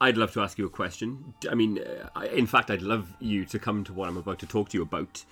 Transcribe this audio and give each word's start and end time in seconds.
I'd 0.00 0.16
love 0.16 0.32
to 0.32 0.40
ask 0.40 0.58
you 0.58 0.66
a 0.66 0.70
question. 0.70 1.34
I 1.50 1.54
mean, 1.54 1.78
uh, 1.80 2.08
I- 2.14 2.26
in 2.28 2.46
fact, 2.46 2.70
I'd 2.70 2.82
love 2.82 3.14
you 3.20 3.44
to 3.46 3.58
come 3.58 3.82
to 3.84 3.92
what 3.92 4.08
I'm 4.08 4.16
about 4.16 4.38
to 4.40 4.46
talk 4.46 4.68
to 4.70 4.76
you 4.78 4.82
about 4.82 5.24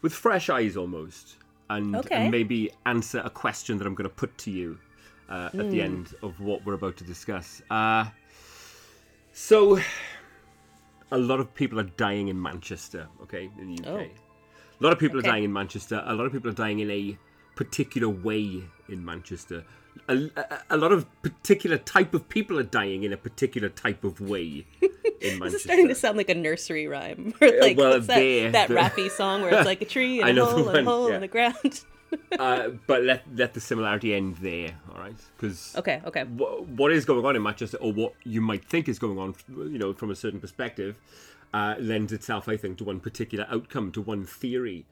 with 0.00 0.14
fresh 0.14 0.48
eyes 0.48 0.76
almost, 0.76 1.36
and, 1.70 1.96
Okay. 1.96 2.14
and 2.16 2.30
maybe 2.30 2.70
answer 2.86 3.20
a 3.24 3.30
question 3.30 3.78
that 3.78 3.86
I'm 3.86 3.94
going 3.94 4.08
to 4.08 4.14
put 4.14 4.36
to 4.38 4.50
you 4.50 4.78
uh, 5.28 5.46
at 5.46 5.52
Hmm. 5.54 5.70
the 5.70 5.80
end 5.82 6.14
of 6.22 6.40
what 6.40 6.64
we're 6.66 6.74
about 6.74 6.96
to 6.98 7.04
discuss. 7.04 7.62
Uh, 7.70 8.04
so, 9.32 9.78
a 11.10 11.18
lot 11.18 11.40
of 11.40 11.54
people 11.54 11.80
are 11.80 11.84
dying 11.96 12.28
in 12.28 12.40
Manchester, 12.40 13.08
okay, 13.22 13.50
in 13.58 13.74
the 13.74 13.82
UK. 13.82 13.88
Oh. 13.88 13.98
A 13.98 14.82
lot 14.82 14.92
of 14.92 14.98
people 14.98 15.18
Okay. 15.18 15.28
are 15.28 15.32
dying 15.32 15.44
in 15.44 15.52
Manchester. 15.52 16.02
A 16.06 16.14
lot 16.14 16.26
of 16.26 16.32
people 16.32 16.50
are 16.50 16.54
dying 16.54 16.80
in 16.80 16.90
a 16.90 17.16
particular 17.54 18.08
way 18.08 18.62
in 18.88 19.04
Manchester. 19.04 19.64
A, 20.08 20.28
a, 20.70 20.76
lot 20.76 20.90
of 20.92 21.06
particular 21.22 21.78
type 21.78 22.12
of 22.12 22.28
people 22.28 22.58
are 22.58 22.64
dying 22.64 23.04
in 23.04 23.12
a 23.12 23.16
particular 23.16 23.68
type 23.68 24.04
of 24.04 24.20
way 24.20 24.66
in 24.80 24.90
This 25.20 25.38
Manchester. 25.38 25.56
is 25.56 25.62
starting 25.62 25.88
to 25.88 25.94
sound 25.94 26.16
like 26.16 26.28
a 26.28 26.34
nursery 26.34 26.88
rhyme. 26.88 27.34
Or 27.40 27.60
like 27.60 27.76
well, 27.76 28.00
that, 28.00 28.06
there, 28.06 28.50
that 28.50 28.68
the- 28.68 28.74
Raffi 28.74 29.10
song 29.10 29.42
where 29.42 29.54
it's 29.54 29.66
like 29.66 29.80
a 29.80 29.84
tree 29.84 30.20
and 30.22 30.38
a 30.38 30.44
hole 30.44 30.68
and 30.68 30.78
a 30.86 30.90
hole 30.90 31.08
yeah. 31.08 31.14
in 31.16 31.20
the 31.20 31.28
ground. 31.28 31.84
uh, 32.38 32.68
but 32.86 33.02
let 33.04 33.22
let 33.34 33.54
the 33.54 33.60
similarity 33.60 34.14
end 34.14 34.36
there, 34.38 34.74
all 34.92 35.00
right? 35.00 35.16
Because 35.36 35.74
okay, 35.76 36.02
okay. 36.04 36.24
wh- 36.24 36.68
what 36.78 36.92
is 36.92 37.04
going 37.04 37.24
on 37.24 37.36
in 37.36 37.42
Manchester, 37.42 37.78
or 37.78 37.92
what 37.92 38.14
you 38.24 38.40
might 38.40 38.64
think 38.64 38.88
is 38.88 38.98
going 38.98 39.18
on, 39.18 39.34
you 39.48 39.78
know, 39.78 39.94
from 39.94 40.10
a 40.10 40.14
certain 40.16 40.40
perspective, 40.40 40.96
uh, 41.54 41.76
lends 41.78 42.12
itself, 42.12 42.48
I 42.48 42.56
think, 42.56 42.78
to 42.78 42.84
one 42.84 43.00
particular 43.00 43.46
outcome, 43.50 43.92
to 43.92 44.02
one 44.02 44.24
theory. 44.26 44.84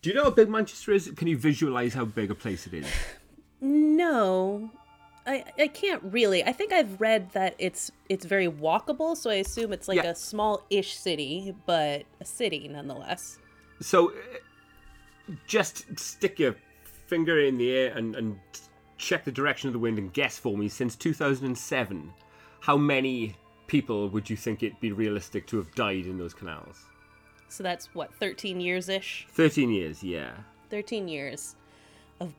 Do 0.00 0.10
you 0.10 0.14
know 0.16 0.24
how 0.24 0.30
big 0.30 0.48
Manchester 0.48 0.92
is? 0.92 1.10
Can 1.16 1.28
you 1.28 1.36
visualize 1.36 1.94
how 1.94 2.04
big 2.04 2.30
a 2.30 2.34
place 2.34 2.66
it 2.66 2.72
is? 2.72 2.86
No. 3.60 4.70
I, 5.26 5.44
I 5.58 5.68
can't 5.68 6.02
really. 6.04 6.42
I 6.42 6.52
think 6.52 6.72
I've 6.72 7.00
read 7.00 7.32
that 7.32 7.54
it's 7.58 7.90
it's 8.08 8.24
very 8.24 8.48
walkable, 8.48 9.14
so 9.16 9.30
I 9.30 9.34
assume 9.34 9.72
it's 9.74 9.86
like 9.88 9.96
Yeah. 10.02 10.10
a 10.10 10.14
small-ish 10.14 10.94
city, 10.96 11.54
but 11.66 12.04
a 12.20 12.24
city 12.24 12.66
nonetheless. 12.66 13.38
So, 13.80 14.10
uh, 14.10 14.14
just 15.46 15.98
stick 15.98 16.38
your 16.38 16.56
finger 17.06 17.38
in 17.40 17.58
the 17.58 17.70
air 17.70 17.92
and, 17.96 18.16
and 18.16 18.38
check 18.96 19.24
the 19.24 19.32
direction 19.32 19.68
of 19.68 19.74
the 19.74 19.78
wind 19.78 19.98
and 19.98 20.12
guess 20.14 20.38
for 20.38 20.56
me. 20.56 20.68
Since 20.68 20.96
2007, 20.96 22.10
how 22.60 22.76
many 22.78 23.36
people 23.66 24.08
would 24.08 24.30
you 24.30 24.36
think 24.36 24.62
it'd 24.62 24.80
be 24.80 24.92
realistic 24.92 25.46
to 25.48 25.58
have 25.58 25.74
died 25.74 26.06
in 26.06 26.16
those 26.16 26.32
canals? 26.32 26.86
So 27.50 27.62
that's 27.62 27.94
what 27.94 28.14
13 28.14 28.60
years 28.60 28.88
ish. 28.88 29.26
13 29.32 29.70
years, 29.70 30.02
yeah. 30.02 30.30
13 30.70 31.06
years 31.06 31.54
of 32.20 32.34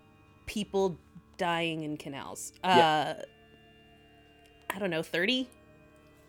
people 0.47 0.97
dying 1.39 1.81
in 1.81 1.97
canals. 1.97 2.53
Yeah. 2.63 3.15
Uh 3.17 3.23
I 4.71 4.77
don't 4.77 4.91
know, 4.91 5.01
30? 5.01 5.49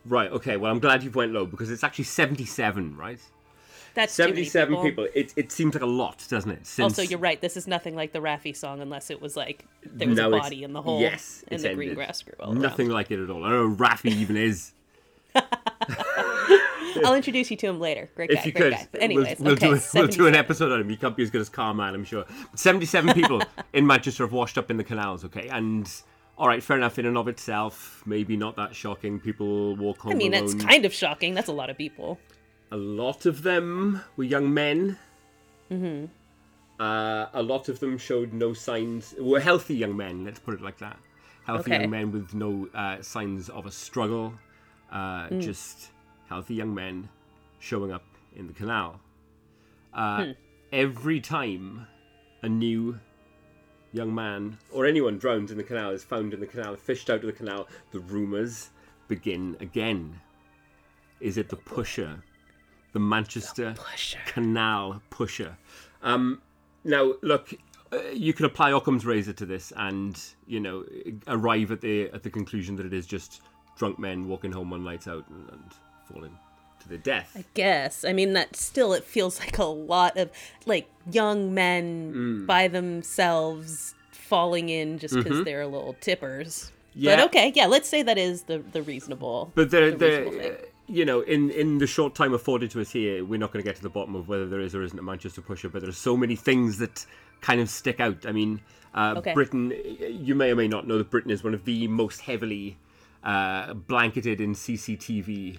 Right. 0.07 0.33
Okay. 0.33 0.57
Well, 0.57 0.73
I'm 0.73 0.79
glad 0.79 1.03
you 1.03 1.11
went 1.11 1.33
low 1.33 1.45
because 1.45 1.71
it's 1.71 1.85
actually 1.85 2.05
77, 2.05 2.97
right? 2.97 3.21
That's 3.95 4.17
too 4.17 4.25
many 4.25 4.45
77 4.45 4.75
people. 4.75 5.05
people. 5.05 5.09
It, 5.15 5.35
it 5.37 5.53
seems 5.53 5.75
like 5.75 5.83
a 5.83 5.87
lot, 5.87 6.25
doesn't 6.31 6.51
it? 6.51 6.67
Since 6.67 6.99
Also, 6.99 7.03
you're 7.03 7.19
right. 7.19 7.41
This 7.41 7.57
is 7.57 7.67
nothing 7.67 7.97
like 7.97 8.13
the 8.13 8.21
Raffi 8.21 8.57
song, 8.57 8.81
unless 8.81 9.11
it 9.11 9.21
was 9.21 9.37
like 9.37 9.67
there 9.85 10.09
was 10.09 10.17
now 10.17 10.29
a 10.29 10.39
body 10.39 10.63
in 10.63 10.73
the 10.73 10.81
hole, 10.81 11.01
Yes, 11.01 11.45
and 11.49 11.55
it's 11.55 11.65
the 11.65 11.75
green 11.75 11.95
grass 11.95 12.23
grew 12.23 12.35
all 12.41 12.53
Nothing 12.53 12.89
like 12.89 13.11
it 13.11 13.23
at 13.23 13.29
all. 13.31 13.45
I 13.45 13.51
don't 13.51 13.77
know 13.79 13.85
Raffi 13.85 14.13
even 14.13 14.37
is. 14.37 14.73
I'll 17.05 17.15
introduce 17.15 17.51
you 17.51 17.57
to 17.59 17.67
him 17.69 17.81
later. 17.81 18.09
Great 18.15 18.31
guy, 18.31 18.39
if 18.39 18.47
you 18.47 18.53
great 18.53 18.63
could, 18.65 18.73
guy. 18.73 18.89
But 18.93 19.03
anyways, 19.03 19.39
we'll, 19.39 19.47
we'll 19.47 19.53
okay, 19.55 19.69
do, 19.69 19.75
a, 19.75 19.81
we'll 19.95 20.09
do 20.09 20.27
an 20.27 20.35
episode 20.35 20.73
on 20.73 20.81
him. 20.81 20.89
He 20.89 20.97
can't 20.97 21.17
be 21.17 21.23
as 21.23 21.31
good 21.31 21.41
as 21.41 21.49
Carman, 21.49 21.95
I'm 21.95 22.05
sure. 22.05 22.25
But 22.51 22.59
77 22.59 23.15
people 23.21 23.43
in 23.73 23.87
Manchester 23.87 24.25
have 24.25 24.33
washed 24.33 24.59
up 24.59 24.71
in 24.71 24.77
the 24.77 24.85
canals, 24.85 25.25
okay? 25.25 25.49
And, 25.49 25.91
all 26.39 26.49
right, 26.49 26.63
fair 26.63 26.77
enough, 26.77 26.99
in 26.99 27.07
and 27.07 27.17
of 27.19 27.29
itself, 27.29 28.03
maybe 28.07 28.37
not 28.37 28.57
that 28.57 28.75
shocking. 28.75 29.21
People 29.21 29.77
walk 29.77 29.99
home 29.99 30.13
I 30.13 30.15
mean, 30.15 30.35
alone. 30.35 30.47
that's 30.47 30.65
kind 30.65 30.85
of 30.85 30.93
shocking. 30.95 31.35
That's 31.35 31.49
a 31.49 31.53
lot 31.53 31.71
of 31.71 31.77
people. 31.79 32.19
A 32.73 32.77
lot 32.77 33.27
of 33.27 33.43
them 33.43 34.01
were 34.17 34.25
young 34.25 34.53
men. 34.55 34.99
Mm-hmm. 35.71 36.07
Uh, 36.83 37.27
a 37.35 37.43
lot 37.43 37.69
of 37.69 37.79
them 37.81 37.99
showed 37.99 38.33
no 38.33 38.53
signs. 38.55 39.15
Were 39.19 39.41
healthy 39.41 39.75
young 39.75 39.97
men. 39.97 40.25
Let's 40.25 40.39
put 40.39 40.55
it 40.55 40.63
like 40.63 40.79
that. 40.79 40.99
Healthy 41.45 41.73
Okay. 41.73 41.81
young 41.83 41.91
men 41.91 42.13
with 42.13 42.33
no 42.33 42.69
uh, 42.75 43.03
signs 43.03 43.49
of 43.51 43.67
a 43.67 43.71
struggle. 43.71 44.33
Uh, 44.91 45.29
Mm. 45.29 45.41
Just 45.41 45.91
healthy 46.31 46.55
young 46.55 46.73
men 46.75 47.09
showing 47.59 47.93
up 47.93 48.05
in 48.35 48.47
the 48.47 48.55
canal. 48.55 49.01
Uh, 49.93 50.25
Hmm. 50.25 50.31
Every 50.73 51.21
time 51.21 51.87
a 52.43 52.49
new 52.49 52.99
young 53.93 54.15
man 54.15 54.57
or 54.71 54.87
anyone 54.87 55.19
drowned 55.19 55.51
in 55.51 55.57
the 55.57 55.65
canal 55.65 55.91
is 55.91 56.05
found 56.05 56.33
in 56.33 56.39
the 56.39 56.47
canal, 56.47 56.77
fished 56.77 57.11
out 57.11 57.21
of 57.21 57.27
the 57.27 57.33
canal, 57.33 57.67
the 57.91 57.99
rumours 57.99 58.71
begin 59.09 59.57
again. 59.59 60.21
Is 61.19 61.37
it 61.37 61.49
the 61.49 61.57
pusher? 61.57 62.23
The 62.93 63.01
Manchester 63.01 63.75
Pusher. 63.77 64.21
Canal 64.27 65.03
pusher. 65.11 65.57
Um, 66.03 66.41
now, 66.85 67.15
look, 67.23 67.53
uh, 67.93 67.99
you 68.13 68.33
can 68.33 68.47
apply 68.47 68.71
Occam's 68.71 69.05
razor 69.05 69.33
to 69.33 69.47
this, 69.47 69.73
and 69.77 70.21
you 70.47 70.61
know, 70.61 70.85
arrive 71.27 71.73
at 71.73 71.81
the 71.81 72.11
at 72.11 72.23
the 72.23 72.31
conclusion 72.31 72.77
that 72.77 72.87
it 72.87 72.93
is 72.93 73.07
just 73.07 73.43
drunk 73.77 73.99
men 73.99 74.29
walking 74.29 74.53
home 74.53 74.73
on 74.73 74.85
lights 74.85 75.09
out 75.09 75.29
and, 75.29 75.49
and 75.51 75.75
falling 76.13 76.37
to 76.81 76.89
their 76.89 76.99
death. 76.99 77.33
I 77.37 77.45
guess. 77.55 78.05
I 78.05 78.13
mean, 78.13 78.33
that 78.35 78.57
still 78.57 78.93
it 78.93 79.05
feels 79.05 79.39
like 79.41 79.59
a 79.59 79.65
lot 79.65 80.17
of 80.17 80.31
like 80.67 80.89
young 81.11 81.53
men 81.55 82.13
Mm. 82.15 82.47
by 82.47 82.69
themselves 82.69 83.95
falling 84.13 84.69
in 84.69 84.99
just 84.99 85.15
because 85.15 85.45
they're 85.45 85.63
a 85.63 85.67
little 85.69 85.95
tippers. 86.01 86.71
Mm-hmm. 86.93 87.01
Yeah. 87.05 87.17
But 87.17 87.25
okay, 87.27 87.53
yeah, 87.55 87.67
let's 87.67 87.89
say 87.89 88.03
that 88.03 88.19
is 88.19 88.43
the 88.45 88.59
the 88.59 88.83
reasonable. 88.83 89.53
But 89.55 89.71
the, 89.71 89.91
the 89.91 89.97
the 89.97 90.53
uh, 90.53 90.57
you 90.89 91.05
know, 91.05 91.21
in 91.21 91.51
in 91.51 91.79
the 91.79 91.87
short 91.87 92.15
time 92.17 92.35
afforded 92.35 92.71
to 92.73 92.81
us 92.81 92.91
here, 92.91 93.25
we're 93.25 93.39
not 93.39 93.53
going 93.53 93.63
to 93.63 93.69
get 93.69 93.77
to 93.77 93.83
the 93.83 93.91
bottom 93.91 94.17
of 94.17 94.27
whether 94.29 94.49
there 94.49 94.61
is 94.61 94.75
or 94.75 94.83
isn't 94.83 94.99
a 94.99 95.03
Manchester 95.03 95.41
pusher. 95.41 95.69
But 95.69 95.83
there 95.83 95.89
are 95.91 95.93
so 95.93 96.17
many 96.17 96.35
things 96.35 96.79
that 96.79 97.07
kind 97.43 97.61
of 97.61 97.69
stick 97.71 98.01
out. 98.01 98.27
I 98.27 98.33
mean, 98.33 98.61
uh, 98.95 99.15
Okay. 99.19 99.35
Britain. 99.35 99.73
You 100.01 100.35
may 100.35 100.51
or 100.51 100.57
may 100.57 100.67
not 100.67 100.87
know 100.89 100.99
that 100.99 101.11
Britain 101.11 101.31
is 101.31 101.45
one 101.45 101.55
of 101.55 101.65
the 101.65 101.87
most 101.87 102.23
heavily 102.23 102.77
uh, 103.23 103.75
blanketed 103.75 104.41
in 104.41 104.55
CCTV 104.55 105.59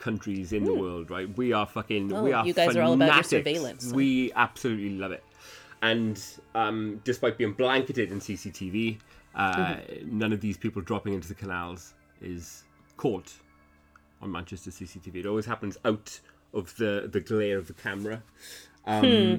countries 0.00 0.52
in 0.52 0.64
the 0.64 0.74
world. 0.74 1.10
Right? 1.10 1.28
We 1.36 1.52
are 1.52 1.66
fucking. 1.66 2.08
we 2.08 2.14
Hmm. 2.14 2.26
Oh, 2.26 2.32
are 2.32 2.46
you 2.46 2.54
guys 2.54 2.74
are 2.76 2.82
all 2.82 2.94
about 2.94 3.04
your 3.06 3.22
fanatics. 3.22 3.28
surveillance. 3.28 3.92
We 3.92 4.32
absolutely 4.34 4.90
love 4.90 5.12
it. 5.12 5.22
And 5.82 6.22
um, 6.54 7.00
despite 7.04 7.38
being 7.38 7.52
blanketed 7.54 8.10
in 8.12 8.18
CCTV, 8.20 8.98
uh, 9.34 9.54
Mm-hmm. 9.54 10.18
none 10.18 10.32
of 10.32 10.40
these 10.40 10.56
people 10.56 10.82
dropping 10.82 11.14
into 11.14 11.28
the 11.28 11.34
canals 11.34 11.94
is 12.20 12.64
caught 12.96 13.32
on 14.20 14.30
Manchester 14.32 14.70
CCTV. 14.70 15.16
It 15.16 15.26
always 15.26 15.46
happens 15.46 15.78
out 15.84 16.20
of 16.52 16.76
the, 16.76 17.08
the 17.10 17.20
glare 17.20 17.56
of 17.56 17.66
the 17.68 17.72
camera. 17.74 18.22
Um, 18.86 19.04
Hmm. 19.04 19.34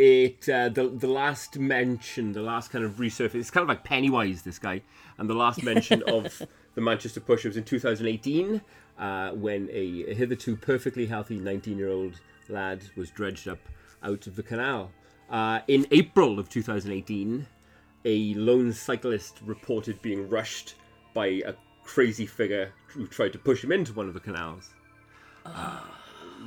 It 0.00 0.48
uh, 0.48 0.68
the 0.68 0.88
the 0.88 1.08
last 1.08 1.58
mention, 1.58 2.32
the 2.32 2.40
last 2.42 2.70
kind 2.70 2.84
of 2.84 2.92
resurface. 2.98 3.34
It's 3.34 3.50
kind 3.50 3.62
of 3.62 3.68
like 3.68 3.82
Pennywise, 3.82 4.42
this 4.42 4.58
guy, 4.60 4.82
and 5.18 5.28
the 5.28 5.34
last 5.34 5.64
mention 5.64 6.02
of 6.06 6.40
the 6.78 6.84
Manchester 6.84 7.18
Pusher 7.18 7.48
was 7.48 7.56
in 7.56 7.64
2018 7.64 8.62
uh, 9.00 9.30
when 9.30 9.68
a 9.72 10.14
hitherto 10.14 10.54
perfectly 10.54 11.06
healthy 11.06 11.40
19-year-old 11.40 12.20
lad 12.48 12.84
was 12.94 13.10
dredged 13.10 13.48
up 13.48 13.58
out 14.04 14.28
of 14.28 14.36
the 14.36 14.44
canal. 14.44 14.92
Uh, 15.28 15.58
in 15.66 15.88
April 15.90 16.38
of 16.38 16.48
2018, 16.48 17.44
a 18.04 18.32
lone 18.34 18.72
cyclist 18.72 19.40
reported 19.44 20.00
being 20.02 20.28
rushed 20.30 20.76
by 21.14 21.42
a 21.44 21.54
crazy 21.82 22.26
figure 22.26 22.72
who 22.86 23.08
tried 23.08 23.32
to 23.32 23.40
push 23.40 23.64
him 23.64 23.72
into 23.72 23.92
one 23.92 24.06
of 24.06 24.14
the 24.14 24.20
canals. 24.20 24.70
Uh, 25.44 25.80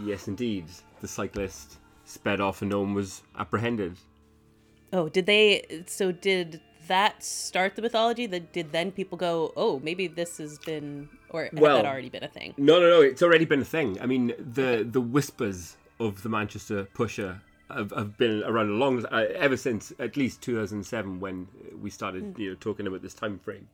yes, 0.05 0.29
indeed. 0.29 0.63
The 1.01 1.09
cyclist 1.09 1.77
sped 2.05 2.39
off 2.39 2.61
and 2.61 2.71
no 2.71 2.79
one 2.79 2.93
was 2.93 3.21
apprehended. 3.37 3.97
Oh, 4.93 5.09
did 5.09 5.25
they? 5.25 5.83
So 5.87 6.13
did 6.13 6.61
that 6.87 7.23
start 7.23 7.75
the 7.75 7.81
mythology? 7.81 8.25
That 8.25 8.53
did 8.53 8.71
then 8.71 8.91
people 8.91 9.17
go, 9.17 9.53
oh, 9.55 9.79
maybe 9.83 10.07
this 10.07 10.37
has 10.37 10.59
been, 10.59 11.09
or 11.29 11.45
had 11.45 11.57
that 11.57 11.85
already 11.85 12.09
been 12.09 12.23
a 12.23 12.27
thing? 12.27 12.53
No, 12.57 12.79
no, 12.79 12.89
no. 12.89 13.01
It's 13.01 13.21
already 13.21 13.45
been 13.45 13.61
a 13.61 13.65
thing. 13.65 13.99
I 14.01 14.05
mean, 14.05 14.33
the 14.37 14.87
the 14.89 15.01
whispers 15.01 15.77
of 15.99 16.23
the 16.23 16.29
Manchester 16.29 16.85
pusher 16.93 17.41
have, 17.69 17.91
have 17.91 18.17
been 18.17 18.43
around 18.43 18.69
a 18.69 18.73
long 18.73 19.05
uh, 19.05 19.25
ever 19.35 19.57
since 19.57 19.93
at 19.99 20.17
least 20.17 20.41
2007 20.41 21.19
when 21.19 21.47
we 21.79 21.89
started, 21.89 22.35
you 22.37 22.49
know, 22.49 22.55
talking 22.59 22.87
about 22.87 23.01
this 23.01 23.13
time 23.13 23.39
frame. 23.39 23.67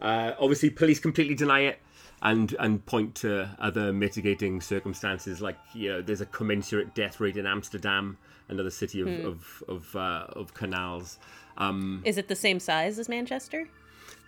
Uh, 0.00 0.32
obviously, 0.38 0.70
police 0.70 0.98
completely 0.98 1.34
deny 1.34 1.60
it 1.60 1.78
and 2.22 2.54
and 2.58 2.84
point 2.86 3.14
to 3.14 3.48
other 3.58 3.92
mitigating 3.92 4.60
circumstances, 4.60 5.40
like 5.40 5.58
you 5.74 5.90
know, 5.90 6.02
there's 6.02 6.20
a 6.20 6.26
commensurate 6.26 6.94
death 6.94 7.20
rate 7.20 7.36
in 7.36 7.46
Amsterdam, 7.46 8.16
another 8.48 8.70
city 8.70 9.00
of 9.00 9.08
of 9.08 9.62
of, 9.68 9.96
uh, 9.96 10.26
of 10.40 10.54
canals. 10.54 11.18
Um, 11.56 12.02
Is 12.04 12.18
it 12.18 12.28
the 12.28 12.36
same 12.36 12.58
size 12.60 12.98
as 12.98 13.08
Manchester? 13.08 13.68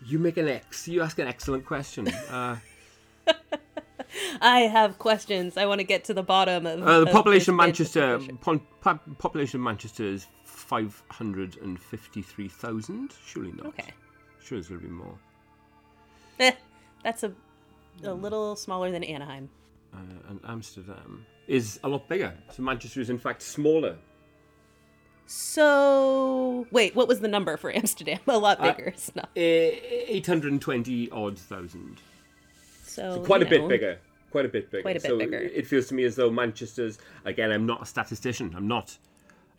you 0.04 0.18
make 0.18 0.36
an 0.36 0.46
ex. 0.48 0.86
You 0.88 1.02
ask 1.02 1.18
an 1.18 1.26
excellent 1.28 1.64
question. 1.66 2.08
Uh, 2.30 2.56
I 4.40 4.60
have 4.60 4.98
questions. 4.98 5.56
I 5.56 5.66
want 5.66 5.80
to 5.80 5.84
get 5.84 6.04
to 6.04 6.14
the 6.14 6.22
bottom 6.22 6.64
of 6.66 6.80
Uh, 6.82 7.00
the 7.00 7.06
of 7.06 7.12
population 7.12 7.54
of 7.54 7.56
Manchester, 7.56 8.18
Manchester 8.18 8.60
po- 8.80 9.00
population 9.18 9.58
of 9.60 9.64
Manchester 9.64 10.04
is 10.04 10.26
five 10.44 11.02
hundred 11.10 11.56
and 11.60 11.78
fifty-three 11.80 12.48
thousand. 12.48 13.14
Surely 13.26 13.52
not. 13.52 13.66
Okay, 13.66 13.90
Sure, 14.44 14.56
there's 14.58 14.68
going 14.68 14.80
to 14.80 14.86
be 14.86 14.92
more. 14.92 15.18
eh, 16.38 16.52
that's 17.02 17.24
a 17.24 17.32
a 18.04 18.12
little 18.14 18.54
smaller 18.54 18.90
than 18.92 19.02
Anaheim. 19.02 19.48
Uh, 19.92 19.98
and 20.30 20.40
Amsterdam 20.46 21.26
is 21.46 21.78
a 21.84 21.88
lot 21.88 22.08
bigger. 22.08 22.34
So 22.52 22.62
Manchester 22.62 23.00
is 23.00 23.10
in 23.10 23.18
fact 23.18 23.42
smaller. 23.42 23.96
So 25.26 26.66
wait, 26.70 26.94
what 26.94 27.08
was 27.08 27.20
the 27.20 27.28
number 27.28 27.56
for 27.56 27.74
Amsterdam? 27.74 28.20
A 28.28 28.38
lot 28.38 28.60
Uh, 28.60 28.72
bigger. 28.72 28.88
It's 28.88 29.14
not. 29.14 29.28
Eight 29.34 30.26
hundred 30.26 30.52
and 30.52 30.60
twenty 30.62 31.10
odd 31.10 31.38
thousand. 31.38 32.00
So, 32.84 33.20
Quite 33.24 33.42
a 33.42 33.44
you 33.44 33.50
bit 33.50 33.68
bigger. 33.68 33.98
Quite 34.30 34.46
a 34.46 34.48
bit 34.48 34.70
bigger. 34.70 34.82
Quite 34.82 34.96
a 34.96 35.00
bit 35.00 35.08
so 35.08 35.18
bigger. 35.18 35.38
It 35.38 35.66
feels 35.66 35.86
to 35.88 35.94
me 35.94 36.04
as 36.04 36.16
though 36.16 36.30
Manchester's 36.30 36.98
again. 37.24 37.50
I'm 37.52 37.66
not 37.66 37.82
a 37.82 37.86
statistician. 37.86 38.54
I'm 38.56 38.68
not. 38.68 38.96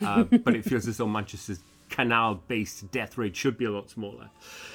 Uh, 0.02 0.24
but 0.46 0.56
it 0.56 0.64
feels 0.66 0.88
as 0.88 0.98
though 0.98 1.08
Manchester's 1.08 1.60
canal-based 1.90 2.92
death 2.92 3.18
rate 3.18 3.36
should 3.36 3.58
be 3.58 3.66
a 3.66 3.72
lot 3.72 3.90
smaller. 3.90 4.30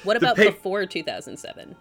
What 0.04 0.16
about 0.16 0.36
before 0.36 0.86
2007? 0.86 1.74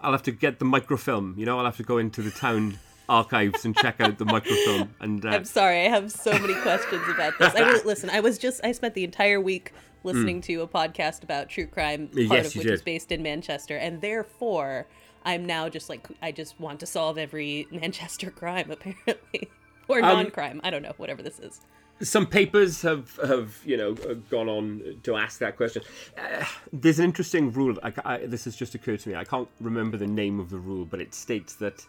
I'll 0.00 0.12
have 0.12 0.22
to 0.24 0.32
get 0.32 0.58
the 0.58 0.64
microfilm. 0.64 1.34
You 1.36 1.46
know, 1.46 1.58
I'll 1.58 1.64
have 1.64 1.76
to 1.76 1.82
go 1.82 1.98
into 1.98 2.22
the 2.22 2.30
town 2.30 2.78
archives 3.10 3.64
and 3.64 3.76
check 3.76 4.00
out 4.00 4.18
the 4.18 4.24
microfilm. 4.24 4.94
And 5.00 5.24
uh, 5.24 5.30
I'm 5.30 5.44
sorry, 5.44 5.84
I 5.86 5.88
have 5.88 6.10
so 6.12 6.32
many 6.38 6.54
questions 6.62 7.02
about 7.08 7.34
this. 7.38 7.52
I 7.54 7.82
listen, 7.84 8.08
I 8.10 8.20
was 8.20 8.38
just 8.38 8.60
I 8.64 8.72
spent 8.72 8.94
the 8.94 9.04
entire 9.04 9.40
week 9.40 9.72
listening 10.04 10.40
to 10.42 10.62
a 10.62 10.66
podcast 10.66 11.22
about 11.22 11.48
true 11.50 11.66
crime, 11.66 12.06
part. 12.08 12.18
Yes, 12.18 12.54
of 12.54 12.56
which 12.56 12.66
is 12.68 12.82
based 12.82 13.12
in 13.12 13.22
Manchester, 13.22 13.76
and 13.76 14.00
therefore 14.00 14.86
I'm 15.24 15.44
now 15.44 15.68
just 15.68 15.88
like 15.90 16.06
I 16.22 16.32
just 16.32 16.58
want 16.60 16.80
to 16.80 16.86
solve 16.86 17.18
every 17.18 17.66
Manchester 17.72 18.30
crime 18.30 18.70
apparently. 18.70 19.50
Or 19.88 19.98
Um, 19.98 20.22
non-crime. 20.22 20.60
I 20.62 20.70
don't 20.70 20.82
know, 20.82 20.92
whatever 20.98 21.20
this 21.20 21.40
is. 21.40 21.60
some 22.00 22.24
papers 22.24 22.80
have 22.82 23.16
have 23.32 23.58
you 23.64 23.76
know 23.76 23.90
uh, 24.08 24.14
gone 24.30 24.48
on 24.48 25.00
to 25.02 25.16
ask 25.16 25.40
that 25.40 25.56
question. 25.56 25.82
Uh, 26.16 26.44
there's 26.72 27.00
an 27.00 27.06
interesting 27.06 27.50
rule. 27.50 27.76
I, 27.82 27.92
I, 28.04 28.16
this 28.18 28.44
has 28.44 28.54
just 28.54 28.76
occurred 28.76 29.00
to 29.00 29.08
me. 29.08 29.16
I 29.16 29.24
can't 29.24 29.48
remember 29.60 29.96
the 29.96 30.06
name 30.06 30.38
of 30.38 30.48
the 30.48 30.58
rule, 30.58 30.84
but 30.84 31.00
it 31.00 31.12
states 31.12 31.54
that 31.56 31.84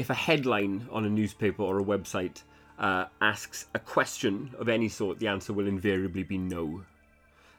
if 0.00 0.10
a 0.10 0.14
headline 0.14 0.88
on 0.90 1.04
a 1.04 1.10
newspaper 1.10 1.62
or 1.62 1.78
a 1.78 1.84
website 1.84 2.42
uh, 2.78 3.04
asks 3.20 3.66
a 3.74 3.78
question 3.78 4.54
of 4.58 4.68
any 4.68 4.88
sort, 4.88 5.18
the 5.18 5.28
answer 5.28 5.52
will 5.52 5.66
invariably 5.66 6.22
be 6.22 6.38
no. 6.38 6.82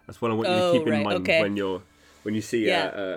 That's 0.08 0.20
what 0.22 0.32
I 0.32 0.34
want 0.34 0.50
you 0.50 0.56
Oh, 0.56 0.72
to 0.74 0.78
keep 0.80 0.88
in 0.88 0.94
right, 0.94 1.04
mind 1.06 1.22
okay. 1.22 1.42
when 1.42 1.56
you're 1.56 1.82
when 2.24 2.34
you 2.36 2.42
see 2.42 2.66
Yeah. 2.68 2.92
a, 2.94 3.02
a, 3.02 3.14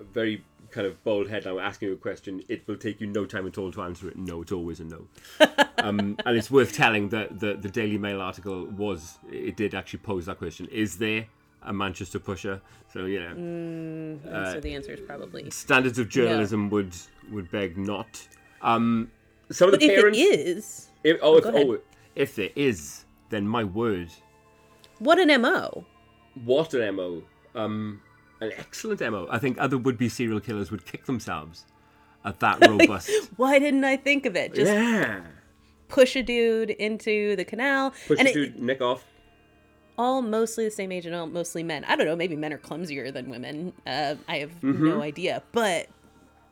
a 0.00 0.04
very 0.12 0.44
kind 0.70 0.86
of 0.86 1.02
bold 1.02 1.28
headline 1.28 1.58
asking 1.58 1.88
you 1.88 1.94
a 1.94 1.98
question. 1.98 2.42
It 2.48 2.66
will 2.68 2.76
take 2.76 3.00
you 3.00 3.06
no 3.06 3.24
time 3.26 3.46
at 3.46 3.58
all 3.58 3.72
to 3.72 3.82
answer 3.82 4.08
it. 4.08 4.16
No, 4.16 4.42
it's 4.42 4.52
always 4.52 4.78
a 4.80 4.84
no. 4.84 5.06
um, 5.78 6.16
and 6.26 6.36
it's 6.36 6.50
worth 6.50 6.72
telling 6.74 7.08
that 7.08 7.40
the, 7.40 7.54
the 7.54 7.68
Daily 7.68 7.98
Mail 7.98 8.20
article 8.20 8.66
was 8.66 9.18
it 9.30 9.56
did 9.56 9.74
actually 9.74 10.00
pose 10.00 10.26
that 10.26 10.38
question: 10.38 10.66
Is 10.70 10.98
there 10.98 11.26
a 11.62 11.72
Manchester 11.72 12.18
pusher? 12.18 12.60
So 12.92 13.06
you 13.06 13.20
know, 13.20 13.30
And 13.30 14.26
Uh, 14.26 14.52
so 14.54 14.60
the 14.60 14.74
answer 14.74 14.92
is 14.92 15.00
probably. 15.00 15.50
standards 15.50 15.98
of 15.98 16.08
journalism 16.08 16.68
would 16.70 16.94
would 17.32 17.50
beg 17.50 17.76
not. 17.78 18.28
Um, 18.62 19.10
some 19.50 19.68
of 19.68 19.72
But 19.72 19.80
the 19.80 19.86
if 19.86 19.94
parents. 19.96 20.18
it 20.18 20.22
is, 20.22 20.88
if, 21.04 21.18
oh, 21.22 21.36
if, 21.38 21.44
oh, 21.46 21.78
if 22.14 22.34
there 22.36 22.50
is, 22.54 23.04
then 23.30 23.46
my 23.48 23.64
word, 23.64 24.10
what 24.98 25.18
an 25.18 25.40
MO. 25.40 25.84
what 26.44 26.74
an 26.74 26.94
mo! 26.96 27.22
Um, 27.54 28.00
an 28.40 28.52
excellent 28.58 29.00
mo. 29.00 29.26
I 29.30 29.38
think 29.38 29.58
other 29.58 29.78
would-be 29.78 30.08
serial 30.08 30.40
killers 30.40 30.70
would 30.70 30.84
kick 30.86 31.06
themselves 31.06 31.64
at 32.24 32.38
that 32.40 32.66
robust. 32.68 33.10
Why 33.36 33.58
didn't 33.58 33.84
I 33.84 33.96
think 33.96 34.26
of 34.26 34.36
it? 34.36 34.54
Just 34.54 34.70
yeah. 34.72 35.20
push 35.88 36.14
a 36.16 36.22
dude 36.22 36.70
into 36.70 37.34
the 37.36 37.44
canal. 37.44 37.92
Push 38.06 38.18
and 38.18 38.28
the 38.28 38.30
it, 38.30 38.34
dude, 38.34 38.58
nick 38.62 38.80
off. 38.82 39.04
all 39.98 40.20
mostly 40.22 40.64
the 40.66 40.70
same 40.70 40.92
age 40.92 41.06
and 41.06 41.14
all 41.14 41.26
mostly 41.26 41.62
men. 41.62 41.84
I 41.86 41.96
don't 41.96 42.06
know, 42.06 42.14
maybe 42.16 42.36
men 42.36 42.52
are 42.52 42.58
clumsier 42.58 43.10
than 43.10 43.30
women. 43.30 43.72
Uh, 43.86 44.16
I 44.28 44.38
have 44.38 44.50
Mm-hmm. 44.60 44.86
no 44.88 45.02
idea. 45.02 45.42
But 45.52 45.88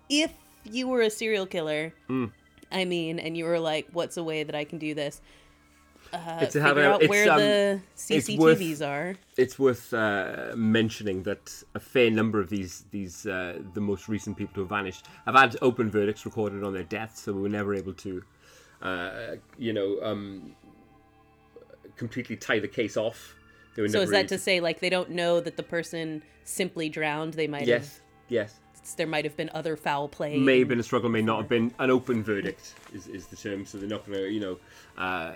if 0.08 0.32
you 0.70 0.88
were 0.88 1.00
a 1.02 1.10
serial 1.10 1.46
killer, 1.46 1.92
Mm. 2.08 2.32
I 2.70 2.84
mean, 2.84 3.18
and 3.18 3.36
you 3.36 3.44
were 3.44 3.58
like, 3.58 3.88
what's 3.92 4.16
a 4.16 4.22
way 4.22 4.42
that 4.44 4.54
I 4.54 4.64
can 4.64 4.78
do 4.78 4.94
this? 4.94 5.20
Uh, 6.12 6.38
It's 6.40 6.54
figure 6.54 6.80
a- 6.82 6.88
out 6.92 7.02
it's, 7.02 7.10
where 7.10 7.30
um, 7.30 7.38
the 7.38 7.80
it's 7.96 8.28
worth- 8.38 8.58
CCTVs 8.58 8.80
are. 8.86 9.16
it's 9.36 9.58
worth 9.58 9.92
uh, 9.92 10.52
mentioning 10.56 11.22
that 11.24 11.62
a 11.74 11.80
fair 11.80 12.10
number 12.10 12.40
of 12.40 12.48
these 12.48 12.84
these 12.90 13.26
uh, 13.26 13.58
the 13.74 13.80
most 13.80 14.08
recent 14.08 14.36
people 14.36 14.54
to 14.54 14.60
have 14.60 14.70
vanished 14.70 15.04
have 15.26 15.34
had 15.34 15.56
open 15.60 15.90
verdicts 15.90 16.24
recorded 16.24 16.64
on 16.64 16.72
their 16.72 16.84
deaths, 16.84 17.20
so 17.22 17.32
we 17.34 17.42
were 17.42 17.48
never 17.60 17.74
able 17.74 17.92
to, 17.94 18.22
uh, 18.80 19.36
you 19.58 19.72
know, 19.74 19.98
um, 20.02 20.54
completely 21.96 22.36
tie 22.36 22.58
the 22.58 22.68
case 22.68 22.96
off. 22.96 23.34
So 23.76 23.82
is 24.00 24.10
that 24.10 24.28
to 24.28 24.38
say, 24.38 24.60
like, 24.60 24.80
they 24.80 24.90
don't 24.90 25.10
know 25.10 25.40
that 25.40 25.56
the 25.56 25.62
person 25.62 26.22
simply 26.42 26.88
drowned? 26.88 27.34
They 27.34 27.46
might 27.46 27.60
have 27.60 27.68
yes, 27.68 28.00
yes. 28.28 28.60
There 28.96 29.06
might 29.06 29.24
have 29.24 29.36
been 29.36 29.50
other 29.54 29.76
foul 29.76 30.08
play. 30.08 30.38
May 30.38 30.60
have 30.60 30.68
been 30.68 30.80
a 30.80 30.82
struggle, 30.82 31.08
may 31.10 31.22
not 31.22 31.38
have 31.38 31.48
been 31.48 31.72
an 31.78 31.90
open 31.90 32.22
verdict. 32.22 32.74
Is, 32.92 33.06
is 33.06 33.26
the 33.26 33.36
term? 33.36 33.64
So 33.66 33.78
they're 33.78 33.88
not 33.88 34.06
going 34.06 34.18
to, 34.18 34.28
you 34.30 34.40
know, 34.40 34.58
uh, 34.96 35.34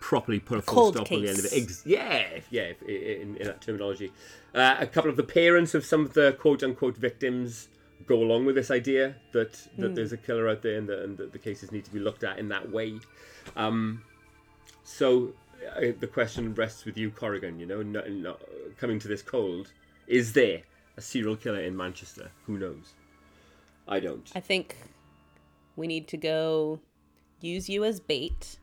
properly 0.00 0.40
put 0.40 0.58
a 0.58 0.62
full 0.62 0.92
stop 0.92 1.10
on 1.12 1.22
the 1.22 1.28
end 1.28 1.38
of 1.38 1.44
it. 1.44 1.50
case. 1.50 1.62
Ex- 1.62 1.82
yeah, 1.86 2.26
yeah, 2.50 2.62
if, 2.62 2.82
in, 2.82 3.36
in 3.36 3.46
that 3.46 3.60
terminology. 3.60 4.12
Uh, 4.54 4.76
a 4.78 4.86
couple 4.86 5.10
of 5.10 5.16
the 5.16 5.22
parents 5.22 5.74
of 5.74 5.84
some 5.84 6.04
of 6.04 6.14
the 6.14 6.32
quote 6.40 6.62
unquote 6.62 6.96
victims 6.96 7.68
go 8.06 8.16
along 8.22 8.46
with 8.46 8.54
this 8.54 8.70
idea 8.70 9.14
that 9.32 9.52
that 9.76 9.88
Hmm. 9.88 9.94
there's 9.94 10.12
a 10.12 10.16
killer 10.16 10.48
out 10.48 10.62
there 10.62 10.78
and, 10.78 10.88
that 10.88 11.02
and 11.04 11.18
that 11.18 11.32
the 11.32 11.38
cases 11.38 11.70
need 11.70 11.84
to 11.84 11.92
be 11.92 11.98
looked 12.00 12.24
at 12.24 12.38
in 12.38 12.48
that 12.48 12.70
way. 12.70 12.98
Um, 13.56 14.02
so 14.84 15.32
uh, 15.76 15.92
the 16.00 16.06
question 16.06 16.54
rests 16.54 16.84
with 16.86 16.96
you, 16.96 17.10
Corrigan. 17.10 17.60
You 17.60 17.66
know, 17.66 17.82
no, 17.82 18.00
no, 18.08 18.36
coming 18.78 18.98
to 19.00 19.08
this 19.08 19.20
cold, 19.22 19.70
is 20.06 20.32
there 20.32 20.62
a 20.96 21.00
serial 21.00 21.36
killer 21.36 21.60
in 21.60 21.76
Manchester? 21.76 22.30
Who 22.46 22.58
knows? 22.58 22.94
I 23.88 24.00
don't. 24.00 24.30
I 24.34 24.40
think 24.40 24.76
we 25.76 25.86
need 25.86 26.08
to 26.08 26.16
go 26.16 26.80
use 27.40 27.68
you 27.68 27.84
as 27.84 28.00
bait. 28.00 28.58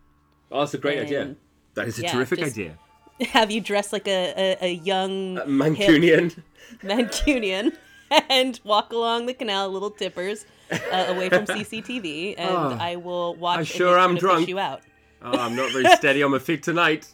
Oh, 0.51 0.59
that's 0.61 0.73
a 0.73 0.77
great 0.77 0.99
idea. 0.99 1.35
That 1.73 1.87
is 1.87 1.99
a 1.99 2.03
yeah, 2.03 2.11
terrific 2.13 2.41
idea. 2.41 2.77
Have 3.31 3.51
you 3.51 3.61
dress 3.61 3.91
like 3.91 4.07
a, 4.07 4.33
a, 4.61 4.65
a 4.67 4.73
young 4.73 5.37
Uh, 5.39 5.45
Mancunian. 5.45 6.31
hip 6.33 6.43
Mancunian 6.83 7.75
and 8.29 8.59
walk 8.63 8.93
along 8.93 9.25
the 9.25 9.33
canal, 9.33 9.69
little 9.69 9.89
tippers, 9.91 10.45
uh, 10.71 11.05
away 11.09 11.27
from 11.29 11.45
CCTV, 11.45 12.35
and 12.37 12.49
Oh, 12.49 12.77
I 12.79 12.95
will 12.95 13.35
watch. 13.35 13.57
I 13.57 13.59
and 13.59 13.67
sure 13.67 13.95
just 13.97 14.09
am 14.09 14.15
drunk. 14.15 14.47
You 14.47 14.59
out. 14.59 14.81
Oh, 15.21 15.37
I'm 15.37 15.55
not 15.55 15.71
very 15.71 15.85
steady 15.95 16.23
on 16.23 16.31
my 16.31 16.39
feet 16.39 16.63
tonight. 16.63 17.07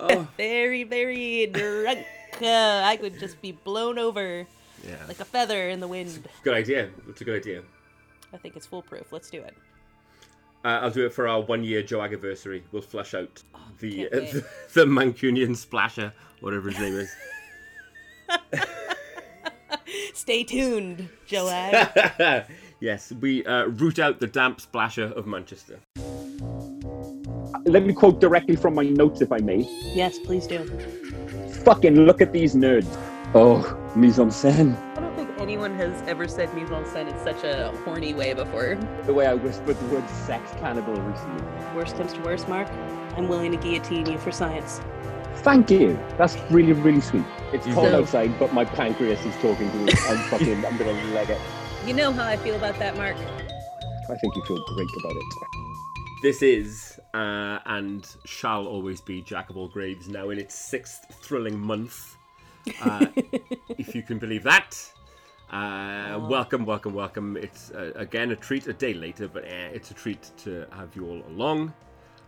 Oh, 0.00 0.28
Very, 0.36 0.84
very 0.84 1.46
drunk. 1.46 2.04
Uh, 2.42 2.82
I 2.84 2.96
could 2.96 3.18
just 3.18 3.40
be 3.40 3.52
blown 3.52 3.98
over 3.98 4.46
yeah. 4.86 4.96
like 5.06 5.20
a 5.20 5.24
feather 5.24 5.68
in 5.68 5.80
the 5.80 5.88
wind. 5.88 6.26
Good 6.42 6.54
idea. 6.54 6.90
It's 7.08 7.20
a 7.20 7.24
good 7.24 7.40
idea. 7.40 7.62
I 8.32 8.36
think 8.36 8.56
it's 8.56 8.66
foolproof. 8.66 9.12
Let's 9.12 9.30
do 9.30 9.40
it. 9.40 9.54
Uh, 10.64 10.80
I'll 10.82 10.90
do 10.90 11.06
it 11.06 11.12
for 11.12 11.28
our 11.28 11.40
one 11.40 11.62
year 11.64 11.82
Joe 11.82 12.02
anniversary. 12.02 12.64
We'll 12.72 12.82
flush 12.82 13.14
out 13.14 13.42
the, 13.78 14.06
Oh, 14.06 14.10
can't 14.10 14.28
uh, 14.28 14.32
the 14.32 14.46
the 14.74 14.84
Mancunian 14.86 15.56
splasher, 15.56 16.12
whatever 16.40 16.68
his 16.70 16.78
name 16.78 16.94
is. 16.94 17.14
Stay 20.14 20.44
tuned, 20.44 21.08
Joab. 21.26 22.46
yes, 22.80 23.12
we 23.12 23.44
uh, 23.46 23.66
root 23.66 23.98
out 23.98 24.20
the 24.20 24.26
damp 24.26 24.60
splasher 24.60 25.04
of 25.04 25.26
Manchester. 25.26 25.78
Let 27.64 27.86
me 27.86 27.94
quote 27.94 28.20
directly 28.20 28.56
from 28.56 28.74
my 28.74 28.84
notes, 28.84 29.20
if 29.20 29.32
I 29.32 29.38
may. 29.38 29.60
yes, 29.94 30.18
please 30.18 30.46
do. 30.46 30.68
Fucking 31.68 32.06
look 32.06 32.22
at 32.22 32.32
these 32.32 32.54
nerds. 32.54 32.88
Oh, 33.34 33.60
mise 33.94 34.18
en 34.18 34.30
scène. 34.30 34.74
I 34.96 35.00
don't 35.00 35.14
think 35.14 35.28
anyone 35.38 35.76
has 35.76 36.00
ever 36.08 36.26
said 36.26 36.48
mise 36.54 36.70
en 36.70 36.82
scène 36.84 37.08
in 37.12 37.18
such 37.22 37.44
a 37.44 37.76
horny 37.84 38.14
way 38.14 38.32
before. 38.32 38.78
The 39.04 39.12
way 39.12 39.26
I 39.26 39.34
whispered 39.34 39.78
the 39.78 39.84
word 39.94 40.08
sex 40.08 40.50
cannibal 40.52 40.94
recently. 40.94 41.44
Worst 41.76 41.94
comes 41.98 42.14
to 42.14 42.22
worst, 42.22 42.48
Mark. 42.48 42.68
I'm 43.18 43.28
willing 43.28 43.52
to 43.52 43.58
guillotine 43.58 44.06
you 44.06 44.16
for 44.16 44.32
science. 44.32 44.80
Thank 45.44 45.70
you. 45.70 46.00
That's 46.16 46.38
really, 46.50 46.72
really 46.72 47.02
sweet. 47.02 47.26
It's 47.52 47.66
cold 47.66 47.92
know- 47.92 48.00
outside, 48.00 48.38
but 48.38 48.54
my 48.54 48.64
pancreas 48.64 49.22
is 49.26 49.34
talking 49.34 49.70
to 49.70 49.76
me. 49.76 49.92
I'm 50.08 50.16
fucking, 50.30 50.64
I'm 50.64 50.78
gonna 50.78 50.92
leg 51.12 51.28
it. 51.28 51.40
You 51.84 51.92
know 51.92 52.12
how 52.12 52.24
I 52.24 52.38
feel 52.38 52.54
about 52.54 52.78
that, 52.78 52.96
Mark. 52.96 53.16
I 54.08 54.16
think 54.16 54.34
you 54.34 54.42
feel 54.46 54.64
great 54.74 54.88
about 55.00 55.12
it. 55.12 55.24
This 56.22 56.40
is, 56.40 56.97
uh, 57.14 57.58
and 57.66 58.06
shall 58.24 58.66
always 58.66 59.00
be, 59.00 59.22
Jack 59.22 59.50
of 59.50 59.56
all 59.56 59.68
Graves, 59.68 60.08
now 60.08 60.30
in 60.30 60.38
its 60.38 60.54
sixth 60.54 61.06
thrilling 61.22 61.58
month. 61.58 62.16
Uh, 62.80 63.08
if 63.78 63.94
you 63.94 64.02
can 64.02 64.18
believe 64.18 64.42
that. 64.44 64.76
Uh, 65.50 66.20
welcome, 66.28 66.66
welcome, 66.66 66.92
welcome. 66.92 67.36
It's, 67.36 67.70
uh, 67.70 67.92
again, 67.96 68.30
a 68.32 68.36
treat, 68.36 68.66
a 68.66 68.72
day 68.74 68.92
later, 68.92 69.28
but 69.28 69.44
eh, 69.44 69.70
it's 69.72 69.90
a 69.90 69.94
treat 69.94 70.30
to 70.38 70.66
have 70.72 70.94
you 70.94 71.06
all 71.08 71.22
along. 71.28 71.72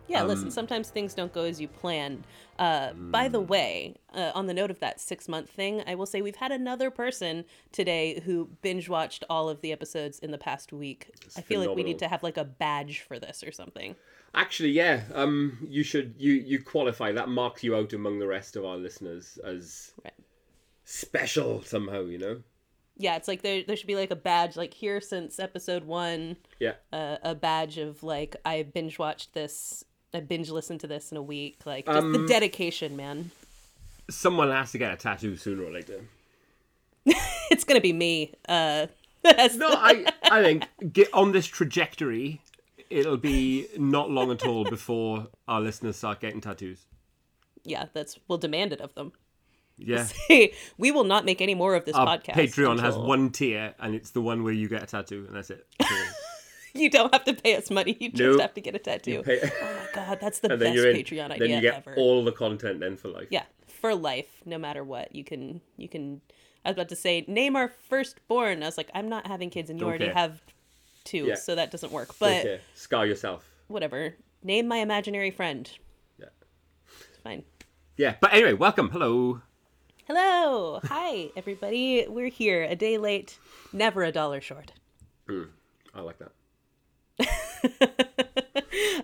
Yeah, 0.08 0.22
Um, 0.22 0.28
listen, 0.28 0.50
sometimes 0.50 0.88
things 0.88 1.14
don't 1.14 1.32
go 1.32 1.44
as 1.44 1.60
you 1.60 1.68
plan. 1.68 2.24
Uh, 2.58 2.92
By 2.94 3.28
Mm. 3.28 3.32
the 3.32 3.40
way, 3.40 3.94
uh, 4.12 4.32
on 4.34 4.46
the 4.46 4.54
note 4.54 4.70
of 4.70 4.80
that 4.80 5.00
six 5.00 5.28
month 5.28 5.50
thing, 5.50 5.82
I 5.86 5.94
will 5.94 6.06
say 6.06 6.20
we've 6.20 6.36
had 6.36 6.50
another 6.50 6.90
person 6.90 7.44
today 7.70 8.20
who 8.20 8.48
binge 8.62 8.88
watched 8.88 9.22
all 9.30 9.48
of 9.48 9.60
the 9.60 9.70
episodes 9.70 10.18
in 10.18 10.30
the 10.30 10.38
past 10.38 10.72
week. 10.72 11.10
I 11.36 11.42
feel 11.42 11.60
like 11.60 11.76
we 11.76 11.82
need 11.84 11.98
to 12.00 12.08
have 12.08 12.22
like 12.22 12.36
a 12.36 12.44
badge 12.44 13.00
for 13.00 13.18
this 13.20 13.44
or 13.44 13.52
something. 13.52 13.94
Actually, 14.34 14.70
yeah, 14.70 15.02
um, 15.14 15.58
you 15.68 15.82
should, 15.82 16.14
you, 16.18 16.32
you 16.34 16.62
qualify. 16.62 17.10
That 17.12 17.28
marks 17.28 17.64
you 17.64 17.74
out 17.74 17.92
among 17.92 18.18
the 18.20 18.26
rest 18.28 18.54
of 18.56 18.64
our 18.64 18.76
listeners 18.76 19.38
as 19.44 19.92
Right. 20.04 20.12
special 20.84 21.62
somehow, 21.62 22.02
you 22.04 22.18
know? 22.18 22.42
Yeah, 22.96 23.16
it's 23.16 23.26
like 23.28 23.40
there 23.42 23.62
there 23.62 23.76
should 23.76 23.86
be 23.86 23.96
like 23.96 24.10
a 24.10 24.16
badge 24.16 24.56
like 24.56 24.74
here 24.74 25.00
since 25.00 25.38
episode 25.40 25.84
one, 25.84 26.36
Yeah. 26.58 26.74
uh, 26.92 27.16
a 27.22 27.34
badge 27.34 27.78
of 27.78 28.02
like 28.02 28.36
I 28.44 28.62
binge 28.62 28.98
watched 28.98 29.32
this, 29.32 29.84
I 30.12 30.20
binge 30.20 30.50
listened 30.50 30.80
to 30.80 30.86
this 30.86 31.10
in 31.10 31.16
a 31.16 31.22
week. 31.22 31.60
Like 31.64 31.86
just 31.86 31.96
Um, 31.98 32.12
the 32.12 32.26
dedication, 32.28 32.96
man. 32.96 33.30
Someone 34.10 34.50
has 34.50 34.72
to 34.72 34.78
get 34.78 34.92
a 34.92 34.96
tattoo 34.96 35.36
sooner 35.36 35.64
or 35.64 35.70
later. 35.70 36.04
It's 37.50 37.64
gonna 37.64 37.80
be 37.80 37.92
me. 37.92 38.34
Uh, 38.48 38.86
No, 39.24 39.68
I 39.70 40.06
I 40.24 40.42
think 40.42 40.92
get 40.92 41.12
on 41.12 41.32
this 41.32 41.46
trajectory, 41.46 42.40
it'll 42.90 43.16
be 43.16 43.66
not 43.78 44.10
long 44.10 44.30
at 44.30 44.44
all 44.46 44.64
before 44.64 45.28
our 45.48 45.60
listeners 45.60 45.96
start 45.96 46.20
getting 46.20 46.40
tattoos. 46.40 46.86
yeah, 47.64 47.86
that's 47.94 48.18
we'll 48.28 48.38
demand 48.38 48.72
it 48.72 48.80
of 48.80 48.94
them. 48.94 49.12
Yeah. 49.76 50.06
Hey, 50.28 50.52
we 50.76 50.90
will 50.90 51.04
not 51.04 51.24
make 51.24 51.40
any 51.40 51.54
more 51.54 51.74
of 51.74 51.84
this 51.86 51.94
Our 51.94 52.06
podcast. 52.06 52.34
Patreon 52.34 52.80
has 52.80 52.96
one 52.96 53.30
tier, 53.30 53.74
and 53.78 53.94
it's 53.94 54.10
the 54.10 54.20
one 54.20 54.44
where 54.44 54.52
you 54.52 54.68
get 54.68 54.82
a 54.82 54.86
tattoo, 54.86 55.24
and 55.26 55.34
that's 55.36 55.50
it. 55.50 55.66
You 56.72 56.88
don't 56.88 57.12
have 57.12 57.24
to 57.24 57.34
pay 57.34 57.56
us 57.56 57.68
money. 57.68 57.96
You 57.98 58.10
just 58.10 58.22
Nope. 58.22 58.40
have 58.42 58.54
to 58.54 58.60
get 58.60 58.76
a 58.76 58.78
tattoo. 58.78 59.24
Pay- 59.24 59.40
Oh 59.42 59.48
my 59.74 59.86
god, 59.92 60.18
that's 60.20 60.38
the 60.44 60.52
and 60.52 60.60
best 60.60 60.66
then 60.68 60.74
you're 60.74 60.88
in. 60.90 60.96
Patreon 60.98 61.36
then 61.36 61.50
you 61.50 61.60
get 61.60 61.74
ever. 61.78 61.96
all 61.96 62.22
the 62.24 62.30
content 62.30 62.78
then 62.78 62.96
for 62.96 63.08
life. 63.08 63.26
Yeah, 63.30 63.42
for 63.66 63.92
life, 63.92 64.40
no 64.46 64.56
matter 64.56 64.84
what. 64.84 65.12
You 65.12 65.24
can 65.24 65.60
you 65.76 65.88
can. 65.88 66.20
I 66.64 66.68
was 66.68 66.76
about 66.76 66.88
to 66.90 66.96
say 66.96 67.24
name 67.26 67.56
our 67.56 67.66
firstborn. 67.88 68.62
I 68.62 68.66
was 68.66 68.76
like, 68.76 68.88
I'm 68.94 69.08
not 69.08 69.26
having 69.26 69.50
kids, 69.50 69.68
and 69.68 69.80
you 69.80 69.84
Don't 69.84 69.88
already 69.88 70.04
care. 70.06 70.14
have 70.14 70.42
two, 71.04 71.26
Yeah. 71.26 71.34
so 71.34 71.54
that 71.54 71.70
doesn't 71.70 71.92
work. 71.92 72.18
But 72.18 72.40
Okay. 72.40 72.60
Scar 72.74 73.06
yourself. 73.06 73.48
whatever. 73.68 74.14
Name 74.42 74.66
my 74.68 74.78
imaginary 74.78 75.30
friend. 75.30 75.70
Yeah. 76.18 76.26
It's 77.08 77.18
fine. 77.22 77.44
Yeah. 77.96 78.14
But 78.20 78.32
anyway, 78.32 78.54
welcome. 78.54 78.90
Hello. 78.90 79.42
Hello, 80.06 80.80
hi 80.84 81.30
everybody. 81.36 82.04
We're 82.08 82.30
here 82.30 82.64
a 82.64 82.74
day 82.74 82.98
late, 82.98 83.38
never 83.72 84.02
a 84.02 84.10
dollar 84.10 84.40
short. 84.40 84.72
I 85.28 86.00
like 86.00 86.18
that. 86.18 86.32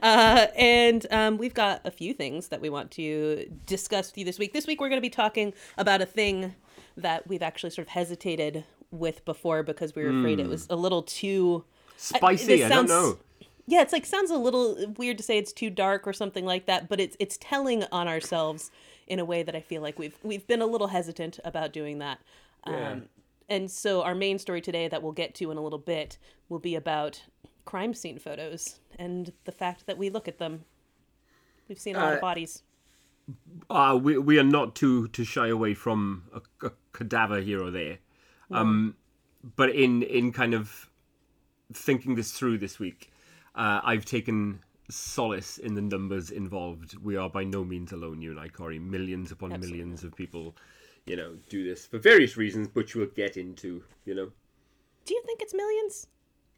Uh, 0.03 0.47
and 0.57 1.07
um, 1.11 1.37
we've 1.39 1.55
got 1.55 1.81
a 1.85 1.91
few 1.91 2.13
things 2.15 2.49
that 2.49 2.61
we 2.61 2.69
want 2.71 2.91
to 2.93 3.47
discuss 3.67 4.11
with 4.11 4.19
you 4.19 4.25
this 4.25 4.39
week. 4.39 4.53
This 4.53 4.67
week, 4.67 4.81
we're 4.81 4.89
going 4.89 4.99
to 5.01 5.03
be 5.07 5.11
talking 5.11 5.53
about 5.79 6.01
a 6.01 6.07
thing 6.07 6.55
that 6.97 7.27
we've 7.27 7.43
actually 7.43 7.71
sort 7.71 7.87
of 7.89 7.93
hesitated 7.93 8.65
with 8.91 9.25
before 9.25 9.63
because 9.63 9.95
we 9.97 10.05
were 10.05 10.11
afraid 10.21 10.39
it 10.39 10.49
was 10.49 10.67
a 10.71 10.77
little 10.77 11.03
too 11.03 11.65
Spicy. 11.97 12.47
this 12.47 12.65
I, 12.65 12.69
sounds- 12.69 12.91
don't 12.91 13.03
know. 13.13 13.19
yeah 13.67 13.83
it's 13.83 13.93
like 13.93 14.07
sounds 14.07 14.31
a 14.31 14.37
little 14.37 14.95
weird 14.97 15.17
to 15.19 15.25
say 15.25 15.39
it's 15.39 15.53
too 15.53 15.71
dark 15.71 16.07
or 16.07 16.13
something 16.13 16.45
like 16.45 16.67
that 16.67 16.89
but 16.89 17.01
it's 17.01 17.17
it's 17.19 17.37
telling 17.41 17.85
on 17.93 18.07
ourselves 18.09 18.71
in 19.07 19.19
a 19.19 19.25
way 19.25 19.43
that 19.43 19.55
i 19.57 19.61
feel 19.61 19.83
like 19.83 19.99
we've 19.99 20.19
we've 20.23 20.47
been 20.47 20.61
a 20.63 20.67
little 20.67 20.89
hesitant 20.89 21.39
about 21.45 21.73
doing 21.73 21.99
that 21.99 22.19
Yeah. 22.67 22.91
um, 22.93 23.03
and 23.49 23.71
so 23.71 24.03
our 24.03 24.15
main 24.15 24.39
story 24.39 24.61
today 24.61 24.89
that 24.89 25.03
we'll 25.03 25.13
get 25.13 25.35
to 25.37 25.51
in 25.51 25.57
a 25.59 25.61
little 25.63 25.79
bit 25.79 26.19
will 26.49 26.59
be 26.59 26.75
about 26.75 27.23
crime 27.65 27.95
scene 27.95 28.19
photos 28.19 28.81
and 28.99 29.33
the 29.45 29.53
fact 29.53 29.87
that 29.87 29.97
we 29.99 30.11
look 30.11 30.29
at 30.29 30.39
them 30.39 30.65
we've 31.69 31.79
seen 31.79 31.97
a 31.97 32.01
lot 32.01 32.13
Uh, 32.13 32.15
of 32.17 32.21
bodies 32.21 32.63
uh, 33.71 33.99
we 34.01 34.17
we 34.19 34.39
are 34.39 34.45
not 34.45 34.75
too 34.77 35.09
to 35.09 35.25
shy 35.25 35.49
away 35.49 35.75
from 35.75 36.23
a, 36.33 36.67
a 36.67 36.71
cadaver 36.93 37.41
here 37.41 37.61
or 37.61 37.73
there. 37.73 37.99
Um, 38.53 38.95
but 39.57 39.71
in 39.71 40.03
in 40.05 40.31
kind 40.33 40.55
of 40.55 40.89
thinking 41.73 42.15
this 42.15 42.33
through 42.33 42.59
this 42.59 42.79
week, 42.79 43.13
uh, 43.55 43.81
I've 43.83 44.05
taken 44.05 44.61
solace 44.91 45.59
in 45.59 45.75
the 45.75 45.83
numbers 45.83 46.31
involved. 46.31 46.97
We 47.03 47.17
are 47.17 47.29
by 47.29 47.45
no 47.45 47.65
means 47.65 47.93
alone, 47.93 48.23
you 48.23 48.31
and 48.31 48.41
I, 48.41 48.49
Corey. 48.49 48.79
Millions 48.79 49.33
upon 49.33 49.53
Absolutely. 49.53 49.79
millions 49.79 50.05
of 50.05 50.15
people, 50.15 50.55
you 51.07 51.17
know, 51.17 51.37
do 51.49 51.65
this 51.65 51.87
for 51.87 51.99
various 51.99 52.37
reasons, 52.37 52.69
which 52.75 52.95
we'll 52.95 53.07
get 53.07 53.37
into. 53.37 53.83
You 54.05 54.15
know, 54.15 54.31
do 55.05 55.15
you 55.15 55.23
think 55.27 55.43
it's 55.43 55.55
millions 55.55 56.07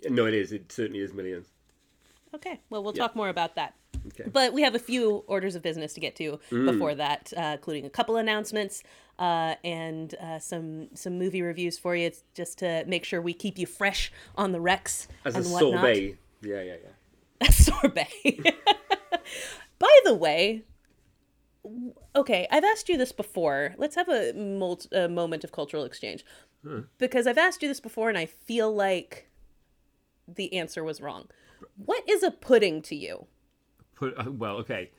no, 0.09 0.27
it 0.27 0.35
is. 0.35 0.53
It 0.53 0.71
certainly 0.71 1.01
is 1.01 1.13
millions. 1.13 1.49
Okay, 2.35 2.61
well, 2.71 2.83
we'll 2.83 2.93
talk 2.93 3.17
more 3.17 3.29
about 3.29 3.55
that. 3.57 3.75
Okay. 4.07 4.31
But 4.33 4.53
we 4.53 4.63
have 4.63 4.75
a 4.75 4.79
few 4.79 5.25
orders 5.27 5.55
of 5.55 5.63
business 5.63 5.93
to 5.95 6.01
get 6.01 6.17
to 6.17 6.39
before 6.51 6.95
that, 6.95 7.33
uh, 7.37 7.41
including 7.55 7.85
a 7.85 7.91
couple 7.91 8.17
announcements 8.17 8.83
uh, 9.19 9.55
and 9.65 10.15
uh, 10.15 10.39
some 10.39 10.89
some 10.95 11.19
movie 11.19 11.43
reviews 11.43 11.79
for 11.79 11.97
you, 11.97 12.07
it's 12.07 12.23
just 12.35 12.59
to 12.59 12.85
make 12.87 13.05
sure 13.05 13.21
we 13.21 13.33
keep 13.33 13.59
you 13.59 13.67
fresh 13.67 14.13
on 14.37 14.53
the 14.53 14.61
Rex 14.61 15.09
As 15.25 15.35
and 15.35 15.45
a 15.45 15.49
whatnot. 15.49 15.73
sorbet. 15.73 16.17
Yeah, 16.43 16.63
yeah, 16.63 16.77
yeah. 16.83 16.89
A 17.49 17.53
sorbet. 17.53 18.09
By 19.79 19.99
the 20.05 20.15
way, 20.15 20.63
okay, 22.15 22.47
I've 22.51 22.65
asked 22.65 22.89
you 22.89 22.97
this 22.97 23.13
before. 23.13 23.75
Let's 23.77 23.95
have 23.97 24.09
a, 24.09 24.33
mul- 24.35 24.81
a 24.93 25.09
moment 25.09 25.45
of 25.45 25.53
cultural 25.53 25.85
exchange. 25.85 26.25
Because 26.99 27.27
I've 27.27 27.39
asked 27.39 27.63
you 27.63 27.69
this 27.69 27.81
before 27.81 28.09
and 28.09 28.19
I 28.19 28.27
feel 28.27 28.75
like 28.75 29.31
the 30.27 30.53
answer 30.53 30.85
was 30.85 31.01
wrong. 31.01 31.29
What 31.77 32.07
is 32.09 32.23
a 32.23 32.31
pudding 32.31 32.83
to 32.83 32.97
you? 32.97 33.27
Put, 33.99 34.15
uh, 34.19 34.31
well, 34.31 34.57
okay. 34.59 34.91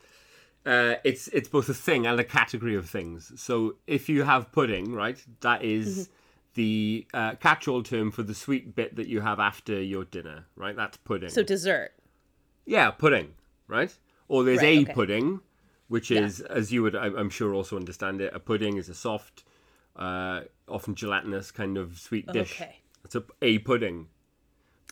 Uh, 0.66 0.96
it's 1.04 1.28
it's 1.28 1.48
both 1.48 1.68
a 1.70 1.74
thing 1.74 2.06
and 2.06 2.20
a 2.20 2.24
category 2.24 2.76
of 2.76 2.88
things. 2.88 3.32
So 3.40 3.76
if 3.86 4.08
you 4.10 4.24
have 4.24 4.52
pudding, 4.52 4.92
right, 4.92 5.18
that 5.40 5.64
is 5.64 5.86
Mm-hmm. 5.88 6.12
the 6.54 7.06
uh, 7.14 7.34
catch-all 7.36 7.82
term 7.82 8.10
for 8.10 8.22
the 8.22 8.34
sweet 8.34 8.74
bit 8.74 8.96
that 8.96 9.06
you 9.06 9.20
have 9.22 9.38
after 9.40 9.80
your 9.80 10.04
dinner, 10.04 10.44
right? 10.56 10.76
That's 10.76 10.96
pudding. 10.98 11.30
So 11.30 11.42
dessert. 11.42 11.92
yeah, 12.66 12.90
pudding, 12.90 13.28
right? 13.68 13.96
Or 14.28 14.44
there's 14.44 14.58
Right, 14.58 14.78
a 14.78 14.82
okay. 14.82 14.92
pudding, 14.92 15.40
which 15.88 16.10
is, 16.10 16.40
as 16.40 16.70
you 16.72 16.82
would, 16.82 16.94
I'm 16.94 17.30
sure, 17.30 17.54
also 17.54 17.76
understand 17.76 18.20
it. 18.20 18.34
A 18.34 18.38
pudding 18.40 18.76
is 18.76 18.88
a 18.90 18.94
soft, 18.94 19.44
uh, 19.96 20.42
often 20.68 20.94
gelatinous 20.94 21.50
kind 21.50 21.78
of 21.78 21.98
sweet 21.98 22.26
dish. 22.32 22.60
Okay. 22.60 22.76
It's 23.04 23.14
a, 23.16 23.24
a 23.42 23.58
pudding, 23.60 24.08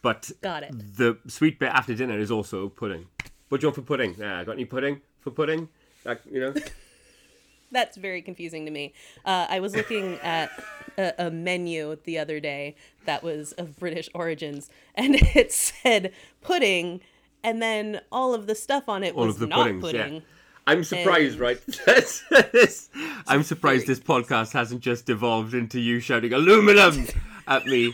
but 0.02 0.30
Got 0.40 0.62
it. 0.62 0.72
the 0.96 1.18
sweet 1.26 1.58
bit 1.60 1.70
after 1.70 1.94
dinner 1.94 2.18
is 2.18 2.30
also 2.30 2.68
pudding. 2.70 3.06
What 3.48 3.60
do 3.60 3.64
you 3.64 3.68
want 3.68 3.76
for 3.76 3.82
pudding? 3.82 4.14
Yeah, 4.18 4.44
got 4.44 4.52
any 4.52 4.64
pudding 4.64 5.00
for 5.20 5.30
pudding? 5.30 5.68
Like, 6.04 6.20
you 6.30 6.40
know, 6.40 6.54
That's 7.70 7.98
very 7.98 8.22
confusing 8.22 8.64
to 8.64 8.70
me. 8.70 8.94
Uh, 9.26 9.46
I 9.50 9.60
was 9.60 9.76
looking 9.76 10.14
at 10.22 10.50
a, 10.96 11.26
a 11.26 11.30
menu 11.30 11.96
the 12.04 12.18
other 12.18 12.40
day 12.40 12.76
that 13.04 13.22
was 13.22 13.52
of 13.52 13.78
British 13.78 14.08
origins, 14.14 14.70
and 14.94 15.14
it 15.34 15.52
said 15.52 16.12
pudding, 16.40 17.00
and 17.44 17.60
then 17.62 18.00
all 18.10 18.32
of 18.34 18.46
the 18.46 18.54
stuff 18.54 18.88
on 18.88 19.02
it 19.04 19.14
all 19.14 19.26
was 19.26 19.34
of 19.36 19.40
the 19.40 19.46
not 19.48 19.58
puddings. 19.66 19.82
pudding. 19.82 20.14
Yeah, 20.14 20.20
I'm 20.66 20.84
surprised, 20.84 21.32
And- 21.32 21.40
right? 21.40 21.66
this- 21.86 22.88
I'm 23.26 23.42
surprised 23.42 23.86
this 23.86 24.00
podcast 24.00 24.52
hasn't 24.52 24.80
just 24.80 25.04
devolved 25.06 25.52
into 25.54 25.78
you 25.80 26.00
shouting 26.00 26.32
aluminum 26.32 27.06
at 27.46 27.66
me. 27.66 27.92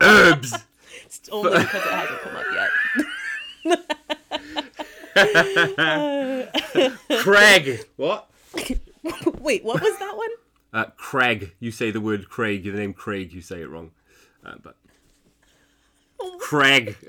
Herbs. 0.00 0.54
It's 1.04 1.28
only 1.30 1.58
because 1.58 1.74
it 1.84 1.90
hasn't 1.92 2.20
come 2.20 2.36
up 2.36 2.44
yet. 3.64 3.95
Craig. 7.22 7.80
What? 7.96 8.28
Wait, 9.40 9.64
what 9.64 9.80
was 9.80 9.98
that 9.98 10.16
one? 10.16 10.28
Uh, 10.72 10.86
Craig. 10.96 11.54
You 11.60 11.70
say 11.70 11.90
the 11.90 12.00
word 12.00 12.28
Craig. 12.28 12.64
You 12.64 12.72
the 12.72 12.78
name 12.78 12.92
Craig. 12.92 13.32
You 13.32 13.40
say 13.40 13.62
it 13.62 13.70
wrong. 13.70 13.92
Uh, 14.44 14.54
but 14.62 14.76
Craig. 16.40 16.96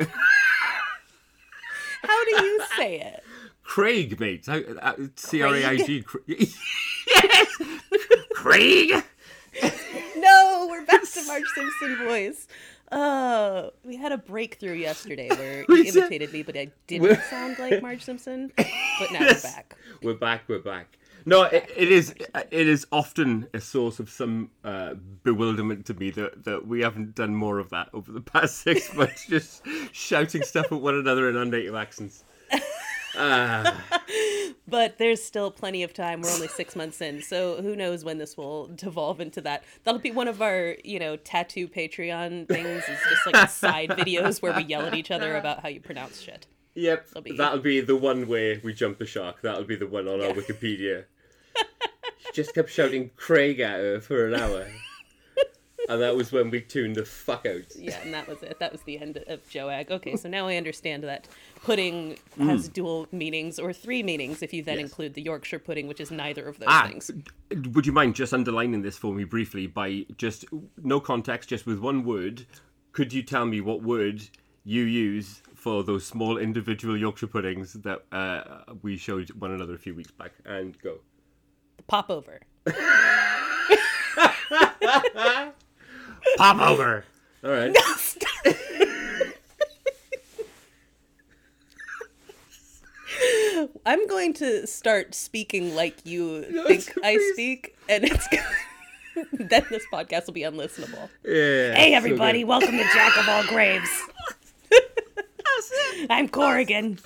How 2.04 2.26
do 2.26 2.46
you 2.46 2.62
say 2.78 3.00
it? 3.02 3.24
Craig, 3.64 4.20
mate. 4.20 4.46
How- 4.46 4.62
uh, 4.82 4.94
C 5.16 5.42
R 5.42 5.56
A 5.56 5.66
I 5.66 5.78
G. 5.78 6.04
Yes. 6.28 6.58
Craig. 8.34 9.04
No, 10.18 10.68
we're 10.70 10.86
back 10.86 11.02
to 11.04 11.26
Marge 11.26 11.44
Simpson 11.54 11.98
voice. 12.06 12.48
Oh, 12.92 13.72
we 13.84 13.98
had 13.98 14.12
a 14.12 14.18
breakthrough 14.18 14.74
yesterday 14.74 15.30
where 15.30 15.66
you 15.70 15.84
imitated 15.84 16.32
me, 16.32 16.44
but 16.44 16.56
I 16.56 16.72
didn't 16.88 17.22
sound 17.24 17.60
like 17.60 17.82
Marge 17.82 18.04
Simpson. 18.04 18.52
But 18.56 19.12
now 19.12 19.20
we're 19.20 19.42
back. 19.42 19.78
We're 20.02 20.14
back. 20.14 20.44
We're 20.48 20.60
back. 20.60 20.98
No, 21.26 21.44
it, 21.44 21.70
it 21.76 21.92
is. 21.92 22.16
It 22.52 22.68
is 22.68 22.88
often 22.90 23.48
a 23.54 23.60
source 23.60 24.00
of 24.00 24.10
some 24.10 24.52
uh, 24.64 24.94
bewilderment 25.24 25.86
to 25.88 25.94
me 25.94 26.10
that 26.12 26.46
that 26.46 26.66
we 26.66 26.80
haven't 26.80 27.16
done 27.16 27.36
more 27.36 27.60
of 27.60 27.70
that 27.72 27.90
over 27.94 28.14
the 28.14 28.22
past 28.22 28.60
six 28.60 28.94
months, 28.94 29.26
just 29.30 29.64
shouting 29.92 30.44
stuff 30.44 30.72
at 30.72 30.80
one 30.80 30.96
another 30.96 31.30
in 31.30 31.36
our 31.36 31.44
native 31.44 31.76
accents. 31.76 32.24
Ah, 33.18 33.84
But 34.70 34.98
there's 34.98 35.24
still 35.24 35.50
plenty 35.50 35.82
of 35.84 35.94
time. 35.94 36.22
We're 36.22 36.30
only 36.32 36.50
six 36.50 36.76
months 36.76 37.00
in, 37.00 37.22
so 37.22 37.62
who 37.62 37.74
knows 37.76 38.04
when 38.04 38.18
this 38.18 38.36
will 38.36 38.68
devolve 38.68 39.22
into 39.22 39.40
that. 39.42 39.64
That'll 39.86 40.02
be 40.02 40.12
one 40.12 40.28
of 40.28 40.42
our, 40.42 40.76
you 40.84 41.00
know, 41.00 41.16
tattoo 41.16 41.68
Patreon 41.70 42.48
things. 42.50 42.84
Is 42.84 43.00
just 43.10 43.26
like 43.26 43.50
side 43.50 43.90
videos 43.92 44.42
where 44.42 44.54
we 44.54 44.64
yell 44.64 44.86
at 44.86 44.94
each 44.94 45.10
other 45.10 45.38
about 45.38 45.62
how 45.62 45.70
you 45.70 45.80
pronounce 45.80 46.20
shit. 46.20 46.48
yep. 46.76 47.08
be- 47.24 47.38
That'll 47.38 47.60
be 47.60 47.80
the 47.80 47.96
one 47.96 48.28
way 48.28 48.60
we 48.64 48.74
jump 48.74 48.98
the 48.98 49.06
shark. 49.06 49.42
That'll 49.42 49.64
be 49.64 49.78
the 49.78 49.88
one 49.88 50.08
on 50.08 50.22
our 50.22 50.32
Wikipedia. 50.34 51.06
She 52.20 52.32
just 52.34 52.54
kept 52.54 52.70
shouting 52.70 53.12
Craig 53.16 53.60
at 53.62 53.80
her 53.80 54.02
for 54.02 54.28
an 54.28 54.36
hour. 54.36 54.68
and 55.90 56.02
that 56.02 56.16
was 56.16 56.32
when 56.32 56.50
we 56.50 56.62
tuned 56.62 56.96
the 56.96 57.06
fuck 57.06 57.46
out. 57.46 57.76
Yeah, 57.78 57.98
and 58.04 58.14
that 58.14 58.28
was 58.28 58.42
it. 58.44 58.60
That 58.60 58.72
was 58.72 58.82
the 58.84 58.98
end 59.00 59.24
of 59.28 59.48
Joag. 59.50 59.92
Okay, 59.92 60.16
so 60.16 60.30
now 60.30 60.48
I 60.48 60.56
understand 60.58 61.04
that 61.04 61.28
pudding 61.64 62.18
has 62.40 62.68
dual 62.70 63.08
meanings 63.12 63.60
or 63.60 63.74
three 63.74 64.04
meanings 64.04 64.42
if 64.42 64.54
you 64.54 64.64
then 64.64 64.78
Mm. 64.78 64.82
Yes. 64.82 64.90
include 64.90 65.14
the 65.16 65.22
Yorkshire 65.22 65.60
pudding, 65.60 65.88
which 65.88 66.00
is 66.00 66.12
neither 66.12 66.48
of 66.48 66.60
those 66.60 66.68
Ah, 66.70 66.88
things. 66.88 67.12
would 67.74 67.86
you 67.86 67.92
mind 67.94 68.16
just 68.16 68.34
underlining 68.34 68.82
this 68.82 68.98
for 68.98 69.14
me 69.14 69.24
briefly 69.24 69.68
by 69.68 70.06
just 70.18 70.46
no 70.84 71.00
context, 71.00 71.50
just 71.50 71.66
with 71.66 71.80
one 71.80 72.04
word? 72.04 72.46
Could 72.92 73.14
you 73.14 73.24
tell 73.24 73.46
me 73.46 73.62
what 73.62 73.82
word 73.84 74.22
you 74.64 74.84
use 74.84 75.42
for 75.56 75.84
those 75.84 76.06
small 76.06 76.38
individual 76.38 76.98
Yorkshire 76.98 77.28
puddings 77.28 77.74
that 77.74 78.04
uh, 78.12 78.64
we 78.82 78.98
showed 78.98 79.30
one 79.32 79.52
another 79.52 79.76
a 79.76 79.78
few 79.78 79.96
weeks 79.96 80.12
back? 80.12 80.32
And 80.46 80.78
go. 80.82 81.00
Pop 81.88 82.10
over. 82.10 82.42
Pop 86.38 86.62
over. 86.62 87.04
All 87.44 87.52
right. 87.52 87.76
I'm 93.86 94.06
going 94.08 94.34
to 94.36 94.68
start 94.68 95.16
speaking 95.16 95.76
like 95.76 96.06
you 96.06 96.46
Yes, 96.50 96.68
think 96.86 97.06
I 97.06 97.16
please. 97.16 97.34
speak, 97.34 97.78
and 97.90 98.04
it's 98.04 98.28
then 99.32 99.64
this 99.70 99.84
podcast 99.92 100.28
will 100.28 100.34
be 100.34 100.42
unlistenable. 100.42 101.10
Yeah. 101.24 101.74
Hey, 101.74 101.94
everybody! 101.94 102.40
good. 102.42 102.48
welcome 102.50 102.72
to 102.78 102.84
Jack 102.94 103.18
of 103.18 103.28
All 103.30 103.44
Graves. 103.46 103.90
I'm 106.10 106.28
Corrigan. 106.30 107.00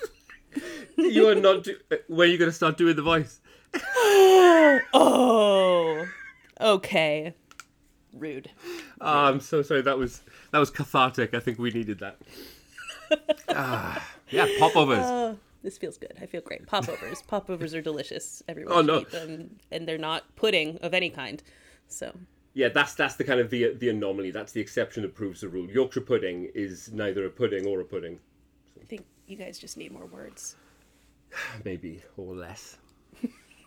You 0.96 1.28
are 1.28 1.34
not. 1.34 1.64
Do- 1.64 1.76
uh, 1.90 1.96
when 2.08 2.28
are 2.28 2.32
you 2.32 2.36
going 2.38 2.50
to 2.50 2.54
start 2.54 2.76
doing 2.76 2.96
the 2.96 3.02
voice? 3.02 3.40
Oh, 4.94 6.06
okay. 6.60 7.34
Rude. 8.14 8.50
Oh, 9.02 9.24
I'm 9.26 9.40
so 9.40 9.62
sorry. 9.62 9.82
That 9.82 9.98
was 9.98 10.22
that 10.52 10.58
was 10.58 10.70
cathartic. 10.70 11.34
I 11.34 11.40
think 11.40 11.58
we 11.58 11.70
needed 11.70 11.98
that. 12.00 12.18
Ah, 13.50 14.02
yeah, 14.30 14.46
popovers. 14.58 15.04
Oh, 15.04 15.36
this 15.62 15.76
feels 15.76 15.98
good. 15.98 16.14
I 16.22 16.24
feel 16.24 16.40
great. 16.40 16.66
Popovers. 16.66 17.20
Popovers 17.26 17.74
are 17.74 17.82
delicious. 17.82 18.42
Everyone 18.48 18.72
Oh, 18.72 18.78
should 18.78 18.86
no. 18.86 19.00
eat 19.00 19.10
them, 19.10 19.56
and 19.70 19.86
they're 19.86 19.98
not 19.98 20.34
pudding 20.34 20.78
of 20.78 20.94
any 20.94 21.10
kind. 21.10 21.42
So 21.88 22.14
Yeah, 22.54 22.70
that's 22.70 22.94
that's 22.94 23.16
the 23.16 23.24
kind 23.24 23.38
of 23.40 23.50
the 23.50 23.74
the 23.74 23.90
anomaly. 23.90 24.30
That's 24.30 24.52
the 24.52 24.62
exception 24.62 25.02
that 25.02 25.14
proves 25.14 25.42
the 25.42 25.48
rule. 25.48 25.68
Yorkshire 25.68 26.00
pudding 26.00 26.50
is 26.54 26.90
neither 26.92 27.26
a 27.26 27.30
pudding 27.30 27.66
or 27.66 27.80
a 27.80 27.84
pudding, 27.84 28.18
I 28.80 28.84
think 28.86 29.04
you 29.26 29.36
guys 29.36 29.58
just 29.58 29.76
need 29.76 29.92
more 29.92 30.06
words. 30.06 30.56
maybe 31.66 32.02
or 32.16 32.34
less. 32.34 32.78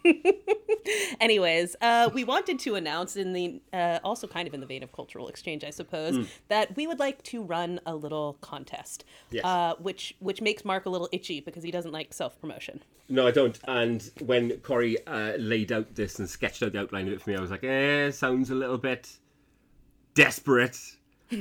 Anyways, 1.20 1.76
uh, 1.82 2.10
we 2.14 2.24
wanted 2.24 2.60
to 2.60 2.76
announce 2.76 3.16
in 3.16 3.34
the 3.34 3.62
uh, 3.74 4.00
also 4.04 4.28
kind 4.28 4.48
of 4.48 4.54
in 4.54 4.60
the 4.60 4.66
vein 4.66 4.84
of 4.84 4.92
cultural 4.92 5.28
exchange, 5.28 5.64
I 5.64 5.70
suppose, 5.72 6.28
that 6.48 6.76
we 6.76 6.86
would 6.88 7.00
like 7.00 7.24
to 7.24 7.42
run 7.42 7.80
a 7.86 7.96
little 7.96 8.38
contest, 8.42 9.04
Yes. 9.32 9.44
uh, 9.46 9.76
which 9.80 10.16
which 10.20 10.42
makes 10.42 10.64
Mark 10.64 10.86
a 10.86 10.90
little 10.90 11.10
itchy 11.12 11.40
because 11.40 11.64
he 11.64 11.72
doesn't 11.72 11.92
like 11.92 12.14
self 12.14 12.40
promotion. 12.40 12.82
No, 13.10 13.28
I 13.28 13.32
don't. 13.32 13.60
And 13.68 14.10
when 14.20 14.58
Corey 14.60 14.98
uh, 15.06 15.34
laid 15.38 15.72
out 15.72 15.96
this 15.96 16.20
and 16.20 16.30
sketched 16.30 16.64
out 16.64 16.74
the 16.74 16.80
outline 16.80 17.08
of 17.08 17.14
it 17.14 17.22
for 17.22 17.30
me, 17.30 17.36
I 17.38 17.42
was 17.42 17.52
like, 17.52 17.64
eh, 17.64 18.10
sounds 18.12 18.50
a 18.50 18.56
little 18.56 18.78
bit 18.80 19.18
desperate. 20.16 20.80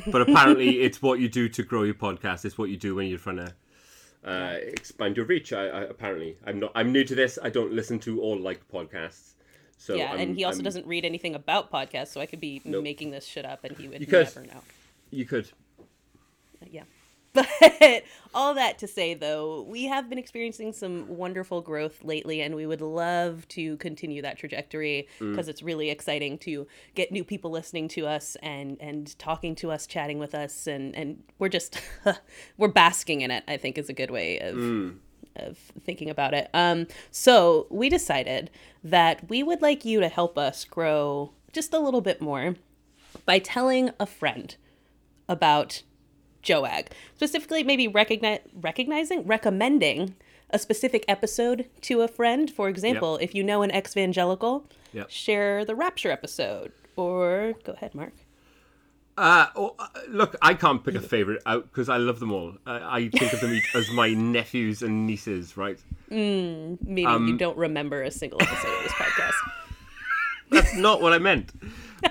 But 0.07 0.23
apparently, 0.23 0.81
it's 0.83 1.03
what 1.03 1.21
you 1.21 1.29
do 1.29 1.49
to 1.51 1.63
grow 1.63 1.83
your 1.83 1.95
podcast. 1.95 2.45
It's 2.45 2.57
what 2.59 2.71
you 2.71 2.77
do 2.77 2.95
when 2.95 3.07
you're 3.09 3.19
trying 3.19 3.37
to 3.37 3.55
uh, 4.25 4.57
expand 4.61 5.17
your 5.17 5.27
reach. 5.27 5.53
I, 5.53 5.67
I 5.69 5.81
apparently, 5.83 6.37
I'm 6.47 6.59
not. 6.61 6.73
I'm 6.75 6.93
new 6.93 7.05
to 7.05 7.15
this. 7.15 7.39
I 7.43 7.51
don't 7.51 7.73
listen 7.73 7.99
to 8.01 8.21
all 8.21 8.39
like 8.39 8.67
podcasts. 8.69 9.33
So 9.77 9.95
yeah, 9.95 10.11
I'm- 10.13 10.21
and 10.21 10.37
he 10.37 10.45
also 10.45 10.59
I'm- 10.59 10.65
doesn't 10.65 10.87
read 10.87 11.05
anything 11.05 11.35
about 11.35 11.71
podcasts, 11.71 12.09
so 12.09 12.21
I 12.21 12.27
could 12.27 12.41
be 12.41 12.63
Nope. 12.65 12.83
making 12.85 13.11
this 13.11 13.27
shit 13.27 13.45
up, 13.45 13.65
and 13.65 13.77
he 13.77 13.89
would 13.89 14.01
You 14.01 14.07
could. 14.07 14.25
never 14.27 14.43
know. 14.47 14.63
You 15.11 15.25
could. 15.27 15.51
yeah. 16.71 16.85
But 17.61 18.05
all 18.33 18.55
that 18.55 18.79
to 18.79 18.87
say, 18.87 19.15
though, 19.15 19.63
we 19.63 19.85
have 19.85 20.09
been 20.09 20.19
experiencing 20.19 20.73
some 20.73 21.09
wonderful 21.09 21.63
growth 21.63 22.05
lately, 22.05 22.41
and 22.41 22.55
we 22.55 22.65
would 22.65 22.81
love 22.81 23.47
to 23.49 23.77
continue 23.79 24.23
that 24.23 24.39
trajectory 24.39 25.09
because 25.19 25.49
it's 25.49 25.63
really 25.63 25.91
exciting 25.91 26.39
to 26.39 26.67
get 26.95 27.11
new 27.11 27.25
people 27.25 27.51
listening 27.51 27.89
to 27.89 28.07
us 28.07 28.37
and 28.43 28.77
and 28.81 29.19
talking 29.19 29.55
to 29.57 29.71
us, 29.73 29.87
chatting 29.87 30.19
with 30.19 30.35
us, 30.35 30.69
and 30.69 30.95
and 30.95 31.23
we're 31.39 31.49
just 31.49 31.81
we're 32.57 32.69
basking 32.69 33.23
in 33.23 33.31
it. 33.33 33.43
I 33.49 33.57
think 33.57 33.79
is 33.79 33.89
a 33.89 33.95
good 33.95 34.11
way 34.11 34.39
of 34.39 34.57
of 35.37 35.59
thinking 35.85 36.11
about 36.11 36.35
it. 36.35 36.49
Um, 36.55 36.87
so 37.11 37.67
we 37.71 37.89
decided 37.89 38.51
that 38.83 39.29
we 39.29 39.43
would 39.43 39.61
like 39.61 39.85
you 39.85 39.99
to 40.01 40.09
help 40.09 40.39
us 40.39 40.65
grow 40.65 41.33
just 41.53 41.75
a 41.75 41.79
little 41.81 42.01
bit 42.01 42.21
more 42.21 42.55
by 43.27 43.39
telling 43.39 43.91
a 43.99 44.07
friend 44.07 44.57
about 45.29 45.83
Joag. 46.45 46.89
Specifically, 47.17 47.65
maybe 47.65 47.89
recognize, 47.89 48.41
recognizing, 48.61 49.27
recommending 49.27 50.15
a 50.51 50.59
specific 50.59 51.05
episode 51.09 51.67
to 51.83 52.03
a 52.03 52.09
friend. 52.09 52.51
For 52.51 52.69
example, 52.69 53.17
if 53.21 53.35
you 53.35 53.43
know 53.43 53.63
an 53.63 53.71
ex-evangelical, 53.73 54.65
Yep. 54.93 55.11
share 55.11 55.65
the 55.65 55.75
Rapture 55.75 56.11
episode. 56.13 56.71
Or 56.97 57.55
go 57.65 57.73
ahead, 57.73 57.95
Mark. 57.95 58.13
Uh, 59.17 59.47
oh, 59.57 59.75
uh, 59.79 59.87
look, 60.09 60.35
I 60.43 60.55
can't 60.55 60.85
pick 60.85 60.95
a 60.97 61.01
favorite 61.01 61.41
out 61.47 61.65
because 61.71 61.89
I 61.89 61.97
love 61.99 62.19
them 62.21 62.33
all. 62.33 62.55
I, 62.67 62.97
I 62.99 63.09
think 63.09 63.33
of 63.33 63.41
them 63.41 63.53
each 63.53 63.75
as 63.75 63.89
my 63.93 64.13
nephews 64.15 64.83
and 64.83 65.07
nieces, 65.07 65.57
right? 65.57 65.79
Meaning 66.11 67.07
Um, 67.07 67.29
you 67.29 67.37
don't 67.37 67.57
remember 67.57 68.03
a 68.03 68.11
single 68.11 68.41
episode 68.43 68.77
of 68.77 68.83
this 68.83 68.93
podcast. 68.93 69.33
That's 70.51 70.77
not 70.77 71.01
what 71.01 71.13
I 71.13 71.19
meant. 71.19 71.53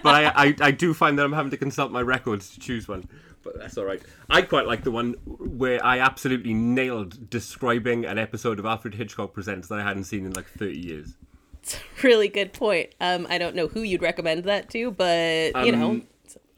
But 0.01 0.15
I, 0.15 0.25
I, 0.47 0.55
I 0.59 0.71
do 0.71 0.93
find 0.93 1.17
that 1.19 1.23
I'm 1.25 1.33
having 1.33 1.51
to 1.51 1.57
consult 1.57 1.91
my 1.91 2.01
records 2.01 2.49
to 2.53 2.59
choose 2.59 2.87
one. 2.87 3.07
But 3.43 3.57
that's 3.59 3.77
all 3.77 3.85
right. 3.85 4.01
I 4.29 4.41
quite 4.41 4.65
like 4.65 4.83
the 4.83 4.91
one 4.91 5.13
where 5.25 5.83
I 5.85 5.99
absolutely 5.99 6.53
nailed 6.53 7.29
describing 7.29 8.05
an 8.05 8.17
episode 8.17 8.59
of 8.59 8.65
Alfred 8.65 8.95
Hitchcock 8.95 9.33
Presents 9.33 9.67
that 9.67 9.79
I 9.79 9.83
hadn't 9.83 10.05
seen 10.05 10.25
in 10.25 10.33
like 10.33 10.47
30 10.47 10.79
years. 10.79 11.15
It's 11.61 11.75
a 11.75 11.79
really 12.03 12.27
good 12.29 12.53
point. 12.53 12.93
Um, 12.99 13.27
I 13.29 13.37
don't 13.37 13.55
know 13.55 13.67
who 13.67 13.81
you'd 13.81 14.01
recommend 14.01 14.43
that 14.45 14.69
to, 14.71 14.91
but 14.91 15.65
you 15.65 15.71
know, 15.73 15.91
Um, 15.91 16.07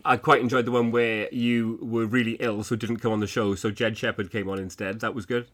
I 0.04 0.18
quite 0.18 0.42
enjoyed 0.42 0.66
the 0.66 0.72
one 0.72 0.92
where 0.92 1.28
you 1.32 1.80
were 1.82 2.06
really 2.06 2.34
ill, 2.40 2.64
so 2.64 2.76
didn't 2.76 2.98
come 2.98 3.12
on 3.12 3.20
the 3.20 3.28
show. 3.28 3.56
So 3.56 3.72
Jed 3.72 3.98
Shepard 3.98 4.32
came 4.32 4.48
on 4.48 4.60
instead. 4.60 5.00
That 5.00 5.16
was 5.16 5.26
good. 5.26 5.48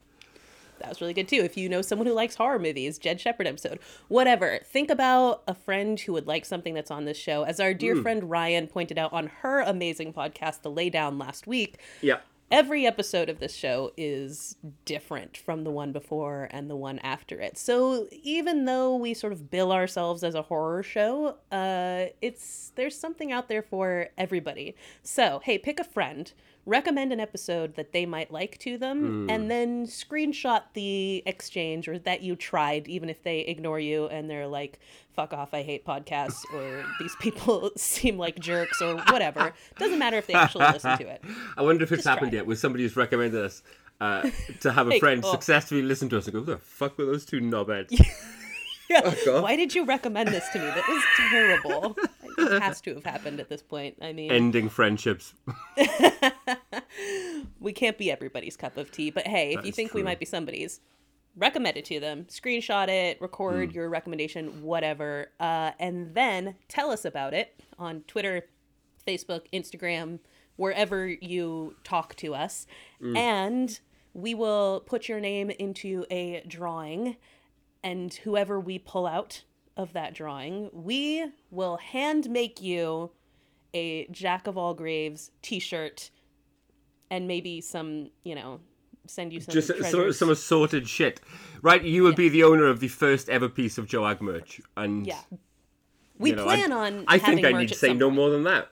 That 0.81 0.89
was 0.89 1.01
really 1.01 1.13
good 1.13 1.27
too. 1.27 1.37
If 1.43 1.57
you 1.57 1.69
know 1.69 1.81
someone 1.81 2.07
who 2.07 2.13
likes 2.13 2.35
horror 2.35 2.59
movies, 2.59 2.97
Jed 2.97 3.19
Shepard 3.21 3.47
episode, 3.47 3.79
whatever. 4.07 4.59
Think 4.65 4.89
about 4.89 5.43
a 5.47 5.53
friend 5.53 5.99
who 5.99 6.13
would 6.13 6.27
like 6.27 6.45
something 6.45 6.73
that's 6.73 6.91
on 6.91 7.05
this 7.05 7.17
show. 7.17 7.43
As 7.43 7.59
our 7.59 7.73
dear 7.73 7.95
friend 7.95 8.29
Ryan 8.29 8.67
pointed 8.67 8.97
out 8.97 9.13
on 9.13 9.27
her 9.41 9.61
amazing 9.61 10.13
podcast, 10.13 10.61
The 10.61 10.71
Laydown, 10.71 11.19
last 11.19 11.47
week, 11.47 11.77
Yeah. 12.01 12.17
every 12.51 12.85
episode 12.85 13.29
of 13.29 13.39
this 13.39 13.55
show 13.55 13.91
is 13.95 14.57
different 14.85 15.37
from 15.37 15.63
the 15.63 15.71
one 15.71 15.91
before 15.93 16.49
and 16.51 16.69
the 16.69 16.75
one 16.75 16.99
after 16.99 17.39
it. 17.39 17.57
So 17.57 18.07
even 18.23 18.65
though 18.65 18.95
we 18.95 19.13
sort 19.13 19.31
of 19.33 19.49
bill 19.49 19.71
ourselves 19.71 20.23
as 20.23 20.35
a 20.35 20.41
horror 20.41 20.83
show, 20.83 21.37
uh, 21.51 22.07
it's 22.21 22.71
there's 22.75 22.97
something 22.97 23.31
out 23.31 23.47
there 23.47 23.61
for 23.61 24.09
everybody. 24.17 24.75
So 25.01 25.39
hey, 25.45 25.57
pick 25.57 25.79
a 25.79 25.83
friend, 25.85 26.31
recommend 26.65 27.11
an 27.11 27.19
episode 27.19 27.75
that 27.75 27.91
they 27.91 28.05
might 28.05 28.31
like 28.31 28.57
to 28.59 28.77
them, 28.77 29.29
and 29.29 29.49
then 29.49 29.85
screenshot 29.87 30.63
the 30.73 31.23
exchange 31.25 31.87
or 31.87 31.97
that 31.99 32.21
you 32.21 32.35
tried, 32.35 32.87
even 32.87 33.09
if 33.09 33.23
they 33.23 33.39
ignore 33.39 33.79
you 33.79 34.07
and 34.07 34.29
they're 34.29 34.47
like, 34.47 34.79
"Fuck 35.13 35.33
off, 35.33 35.53
I 35.53 35.63
hate 35.63 35.85
podcasts," 35.85 36.43
or 36.53 36.85
"These 36.99 37.15
people 37.19 37.71
seem 37.77 38.17
like 38.17 38.39
jerks," 38.39 38.81
or 38.81 38.97
whatever. 38.97 39.53
Doesn't 39.77 39.99
matter 39.99 40.17
if 40.17 40.27
they 40.27 40.33
actually 40.33 40.65
listen 40.65 40.97
to 40.97 41.07
it. 41.07 41.23
I 41.57 41.61
wonder 41.61 41.83
if 41.83 41.91
it's 41.91 42.03
Just 42.03 42.07
happened 42.07 42.33
yet 42.33 42.45
with 42.45 42.59
somebody 42.59 42.83
who's 42.83 42.95
recommended 42.95 43.43
us 43.43 43.63
uh, 43.99 44.29
to 44.61 44.71
have 44.71 44.87
a 44.87 44.91
Hey, 44.91 44.99
friend 44.99 45.21
oh. 45.23 45.31
successfully 45.31 45.81
listen 45.81 46.09
to 46.09 46.17
us 46.17 46.25
and 46.25 46.33
go, 46.33 46.39
"Who 46.41 46.45
the 46.45 46.57
fuck 46.57 46.97
were 46.97 47.05
those 47.05 47.25
two 47.25 47.41
knobheads?" 47.41 47.89
Yeah. 48.89 49.15
God. 49.25 49.43
Why 49.43 49.55
did 49.55 49.73
you 49.73 49.85
recommend 49.85 50.29
this 50.29 50.47
to 50.49 50.59
me? 50.59 50.65
That 50.65 50.85
was 50.87 51.03
terrible. 51.15 51.95
It 52.37 52.61
has 52.61 52.81
to 52.81 52.93
have 52.95 53.03
happened 53.03 53.39
at 53.39 53.49
this 53.49 53.61
point. 53.61 53.97
I 54.01 54.13
mean, 54.13 54.31
Ending 54.31 54.69
friendships. 54.69 55.33
we 57.59 57.73
can't 57.73 57.97
be 57.97 58.11
everybody's 58.11 58.57
cup 58.57 58.77
of 58.77 58.91
tea, 58.91 59.11
but 59.11 59.27
hey, 59.27 59.53
if 59.57 59.65
you 59.65 59.71
think 59.71 59.93
we 59.93 60.03
might 60.03 60.19
be 60.19 60.25
somebody's, 60.25 60.79
recommend 61.35 61.77
it 61.77 61.85
to 61.85 61.99
them. 61.99 62.25
Screenshot 62.25 62.87
it, 62.89 63.21
record 63.21 63.69
Hmm. 63.69 63.75
your 63.75 63.89
recommendation, 63.89 64.63
whatever, 64.63 65.31
uh, 65.39 65.71
and 65.79 66.13
then 66.13 66.55
tell 66.67 66.91
us 66.91 67.05
about 67.05 67.33
it 67.33 67.59
on 67.79 68.01
Twitter, 68.07 68.45
Facebook, 69.07 69.45
Instagram, 69.53 70.19
wherever 70.57 71.07
you 71.07 71.75
talk 71.83 72.15
to 72.17 72.35
us, 72.35 72.67
Hmm. 72.99 73.15
and 73.17 73.79
we 74.13 74.33
will 74.33 74.81
put 74.81 75.07
your 75.07 75.19
name 75.21 75.49
into 75.51 76.05
a 76.11 76.43
drawing, 76.47 77.15
and 77.83 78.13
whoever 78.13 78.59
we 78.59 78.77
pull 78.77 79.07
out 79.07 79.43
of 79.77 79.93
that 79.93 80.13
drawing, 80.13 80.69
we 80.73 81.25
will 81.49 81.77
hand 81.77 82.29
make 82.29 82.61
you 82.61 83.11
a 83.73 84.07
Jack 84.07 84.47
of 84.47 84.57
All 84.57 84.73
Graves 84.73 85.31
T-shirt, 85.41 86.11
and 87.09 87.27
maybe 87.27 87.61
some, 87.61 88.09
you 88.23 88.35
know, 88.35 88.59
send 89.07 89.33
you 89.33 89.39
some 89.39 89.53
Just 89.53 89.71
some, 89.89 90.13
some 90.13 90.29
assorted 90.29 90.87
shit. 90.87 91.21
Right, 91.61 91.83
you 91.83 92.03
would 92.03 92.15
be 92.15 92.29
the 92.29 92.43
owner 92.43 92.65
of 92.65 92.79
the 92.79 92.87
first 92.87 93.29
ever 93.29 93.49
piece 93.49 93.77
of 93.77 93.87
Joag 93.87 94.21
merch. 94.21 94.61
And 94.75 95.05
yeah. 95.05 95.19
We 96.17 96.33
know, 96.33 96.43
plan 96.43 96.71
I, 96.71 96.87
on. 96.87 97.05
I 97.07 97.17
having 97.17 97.35
think 97.37 97.47
I 97.47 97.51
merch 97.51 97.61
need 97.61 97.69
to 97.69 97.75
say 97.75 97.93
no 97.93 98.07
point. 98.07 98.15
more 98.15 98.29
than 98.29 98.43
that. 98.43 98.69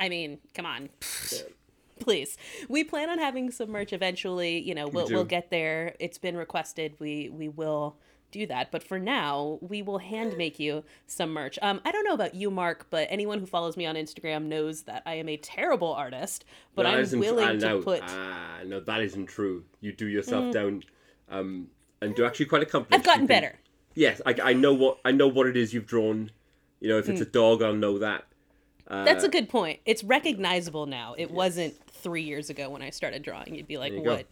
I 0.00 0.08
mean, 0.08 0.38
come 0.54 0.66
on. 0.66 0.88
Please. 2.00 2.36
We 2.68 2.84
plan 2.84 3.10
on 3.10 3.18
having 3.18 3.50
some 3.50 3.70
merch 3.70 3.92
eventually. 3.92 4.60
You 4.60 4.74
know, 4.74 4.88
we'll 4.88 5.06
do. 5.06 5.14
we'll 5.14 5.24
get 5.24 5.50
there. 5.50 5.94
It's 5.98 6.18
been 6.18 6.36
requested. 6.36 6.94
We 6.98 7.28
we 7.28 7.48
will 7.48 7.96
do 8.30 8.46
that. 8.46 8.70
But 8.70 8.82
for 8.82 8.98
now, 8.98 9.58
we 9.60 9.82
will 9.82 9.98
hand 9.98 10.36
make 10.36 10.58
you 10.58 10.84
some 11.06 11.30
merch. 11.30 11.58
Um, 11.62 11.80
I 11.84 11.90
don't 11.92 12.04
know 12.04 12.14
about 12.14 12.34
you, 12.34 12.50
Mark, 12.50 12.86
but 12.90 13.06
anyone 13.10 13.38
who 13.40 13.46
follows 13.46 13.76
me 13.76 13.86
on 13.86 13.94
Instagram 13.94 14.44
knows 14.44 14.82
that 14.82 15.02
I 15.06 15.14
am 15.14 15.28
a 15.28 15.36
terrible 15.36 15.92
artist. 15.92 16.44
But 16.74 16.84
That 16.84 16.94
I'm 16.94 17.18
willing 17.20 17.58
to 17.60 17.66
no, 17.68 17.82
put. 17.82 18.02
Ah, 18.06 18.58
no, 18.66 18.80
that 18.80 19.00
isn't 19.00 19.26
true. 19.26 19.64
You 19.80 19.92
do 19.92 20.06
yourself 20.06 20.52
down, 20.52 20.82
um, 21.30 21.68
and 22.00 22.14
do 22.14 22.24
actually 22.24 22.46
quite 22.46 22.62
accomplished. 22.62 22.98
I've 22.98 23.04
gotten 23.04 23.22
can- 23.22 23.26
better. 23.28 23.58
Yes, 23.94 24.20
I, 24.24 24.34
I 24.42 24.52
know 24.52 24.74
what 24.74 24.98
I 25.04 25.10
know 25.10 25.26
what 25.26 25.46
it 25.48 25.56
is 25.56 25.74
you've 25.74 25.86
drawn. 25.86 26.30
You 26.80 26.88
know, 26.90 26.98
if 26.98 27.06
Mm. 27.06 27.10
it's 27.10 27.20
a 27.20 27.24
dog, 27.26 27.62
I'll 27.62 27.74
know 27.74 27.98
that. 27.98 28.24
Uh, 28.86 29.04
That's 29.04 29.24
a 29.24 29.28
good 29.28 29.48
point. 29.48 29.80
It's 29.84 30.04
recognizable 30.04 30.86
now. 30.86 31.14
It 31.18 31.30
wasn't 31.30 31.74
three 31.90 32.22
years 32.22 32.48
ago 32.48 32.70
when 32.70 32.80
I 32.80 32.90
started 32.90 33.22
drawing. 33.22 33.54
You'd 33.54 33.66
be 33.66 33.76
like, 33.76 33.92
you 33.92 34.02
go. 34.04 34.22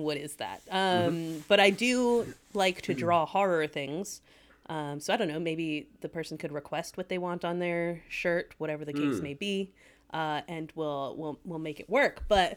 "What? 0.00 0.16
Is 0.16 0.36
that?" 0.36 0.62
Um, 0.70 1.44
But 1.48 1.60
I 1.60 1.70
do 1.70 2.34
like 2.54 2.82
to 2.82 2.94
draw 2.94 3.26
horror 3.26 3.66
things. 3.66 4.20
Um, 4.66 5.00
so 5.00 5.12
I 5.12 5.16
don't 5.16 5.26
know. 5.28 5.40
Maybe 5.40 5.88
the 6.00 6.08
person 6.08 6.38
could 6.38 6.52
request 6.52 6.96
what 6.96 7.08
they 7.08 7.18
want 7.18 7.44
on 7.44 7.58
their 7.58 8.02
shirt, 8.08 8.54
whatever 8.58 8.84
the 8.84 8.92
case 8.92 9.20
may 9.20 9.34
be, 9.34 9.72
uh, 10.12 10.42
and 10.46 10.70
we'll 10.76 11.14
we'll 11.16 11.38
we'll 11.44 11.58
make 11.58 11.80
it 11.80 11.90
work. 11.90 12.22
But 12.28 12.56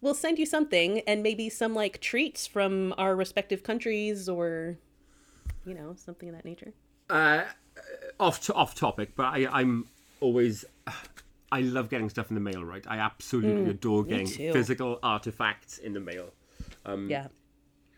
we'll 0.00 0.14
send 0.14 0.38
you 0.38 0.46
something, 0.46 1.00
and 1.06 1.22
maybe 1.22 1.48
some 1.48 1.72
like 1.74 2.00
treats 2.00 2.46
from 2.46 2.92
our 2.98 3.14
respective 3.14 3.62
countries, 3.62 4.28
or 4.28 4.78
you 5.64 5.74
know, 5.74 5.94
something 5.96 6.28
of 6.28 6.34
that 6.34 6.44
nature. 6.44 6.72
off 8.20 8.40
to, 8.46 8.54
off 8.54 8.74
topic, 8.74 9.12
but 9.16 9.26
I, 9.26 9.46
I'm 9.60 9.86
always 10.20 10.64
I 11.52 11.60
love 11.60 11.88
getting 11.88 12.08
stuff 12.10 12.30
in 12.30 12.34
the 12.34 12.40
mail. 12.40 12.64
Right, 12.64 12.84
I 12.88 12.98
absolutely 12.98 13.70
adore 13.70 14.02
getting 14.02 14.26
physical 14.26 14.98
artifacts 15.04 15.78
in 15.78 15.92
the 15.92 16.00
mail. 16.00 16.32
Yeah. 16.86 17.28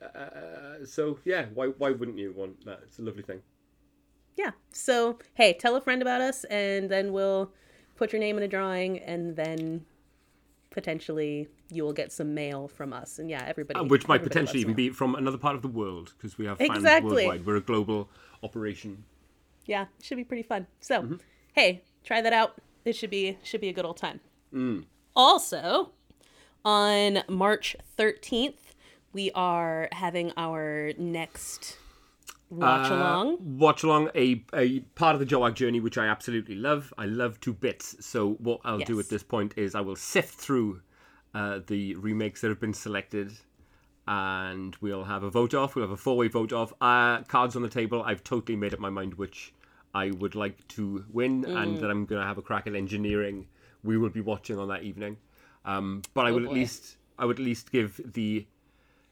Uh, 0.03 0.85
so 0.85 1.19
yeah, 1.25 1.47
why 1.55 1.69
why 1.79 1.91
wouldn't 1.91 2.19
you 2.19 2.33
want 2.37 2.65
that? 2.65 2.81
It's 2.85 2.99
a 2.99 3.03
lovely 3.03 3.23
thing. 3.23 3.41
Yeah. 4.37 4.51
So, 4.73 5.19
hey, 5.35 5.55
tell 5.55 5.77
a 5.77 5.81
friend 5.81 6.03
about 6.03 6.21
us, 6.21 6.45
and 6.45 6.91
then 6.91 7.13
we'll 7.13 7.53
put 7.97 8.13
your 8.13 8.21
name 8.21 8.37
in 8.37 8.43
a 8.43 8.49
drawing, 8.49 8.99
and 8.99 9.35
then 9.37 9.87
potentially 10.71 11.49
you 11.71 11.83
will 11.83 11.93
get 11.95 12.13
some 12.13 12.35
mail 12.35 12.69
from 12.69 12.93
us. 12.93 13.19
And 13.19 13.31
yeah, 13.31 13.45
everybody. 13.47 13.81
Uh, 13.81 13.85
Which 13.85 14.07
might 14.07 14.17
everybody 14.17 14.29
potentially 14.29 14.61
even 14.61 14.73
mail. 14.73 14.77
be 14.77 14.91
from 14.91 15.15
another 15.15 15.39
part 15.39 15.57
of 15.57 15.63
the 15.63 15.69
world 15.69 16.13
because 16.17 16.37
we 16.37 16.45
have 16.47 16.59
fans 16.59 16.71
Exactly. 16.77 17.25
worldwide. 17.25 17.47
We're 17.47 17.57
a 17.57 17.61
global 17.63 18.11
operation. 18.43 19.05
Yeah, 19.65 19.87
should 20.03 20.17
be 20.17 20.25
pretty 20.25 20.43
fun. 20.43 20.67
So, 20.81 21.03
Mm-hmm. 21.03 21.15
hey, 21.55 21.83
try 22.05 22.21
that 22.21 22.33
out. 22.33 22.57
It 22.85 22.95
should 22.95 23.11
be 23.11 23.39
should 23.43 23.61
be 23.63 23.69
a 23.69 23.73
good 23.73 23.85
old 23.87 23.97
time. 23.97 24.21
Mm. 24.55 24.85
Also, 25.17 25.93
on 26.65 27.23
March 27.29 27.75
thirteenth, 27.97 28.66
we 29.17 29.31
are 29.35 29.89
having 29.93 30.31
our 30.37 30.93
next 30.99 31.79
watch 32.51 32.91
along. 32.91 33.35
Uh, 33.35 33.37
watch 33.41 33.83
along 33.83 34.11
a, 34.15 34.45
a 34.55 34.81
part 34.95 35.15
of 35.15 35.21
the 35.21 35.25
Joag 35.25 35.55
journey 35.55 35.81
which 35.81 35.97
I 35.97 36.07
absolutely 36.07 36.55
love. 36.55 36.93
I 36.99 37.07
love 37.07 37.41
to 37.41 37.55
bits. 37.55 37.97
So 38.05 38.33
what 38.35 38.61
I'll 38.63 38.79
do 38.79 39.01
at 39.01 39.09
this 39.09 39.23
point 39.23 39.55
is 39.57 39.75
I 39.75 39.81
will 39.81 39.97
sift 39.97 40.35
through 40.35 40.83
uh, 41.35 41.61
the 41.67 41.95
remakes 41.95 42.43
that 42.43 42.49
have 42.49 42.61
been 42.61 42.75
selected, 42.75 43.33
and 44.07 44.77
we'll 44.83 45.05
have 45.05 45.23
a 45.23 45.31
vote 45.31 45.55
off. 45.55 45.75
We'll 45.75 45.87
have 45.87 45.93
a 45.93 45.97
four 45.97 46.17
way 46.19 46.29
vote 46.29 46.53
off. 46.53 46.75
Uh, 46.81 47.23
cards 47.23 47.57
on 47.57 47.63
the 47.63 47.71
table. 47.71 48.03
I've 48.03 48.23
totally 48.23 48.57
made 48.57 48.75
up 48.75 48.81
my 48.81 48.91
mind 48.91 49.15
which 49.15 49.55
I 49.95 50.11
would 50.11 50.35
like 50.35 50.67
to 50.77 51.07
win, 51.11 51.43
Mm. 51.43 51.57
and 51.63 51.77
that 51.79 51.91
I'm 51.91 52.05
going 52.05 52.21
to 52.21 52.27
have 52.27 52.37
a 52.37 52.43
crack 52.43 52.67
at 52.67 52.75
engineering. 52.75 53.47
We 53.83 53.97
will 53.97 54.11
be 54.11 54.21
watching 54.21 54.59
on 54.59 54.69
that 54.69 54.83
evening, 54.83 55.17
um, 55.65 56.03
but 56.13 56.27
I 56.27 56.33
will 56.33 56.41
at 56.41 56.47
Oh, 56.47 56.49
boy. 56.49 56.55
least 56.61 56.99
I 57.19 57.25
would 57.25 57.39
at 57.41 57.45
least 57.45 57.73
give 57.73 57.99
the 58.13 58.47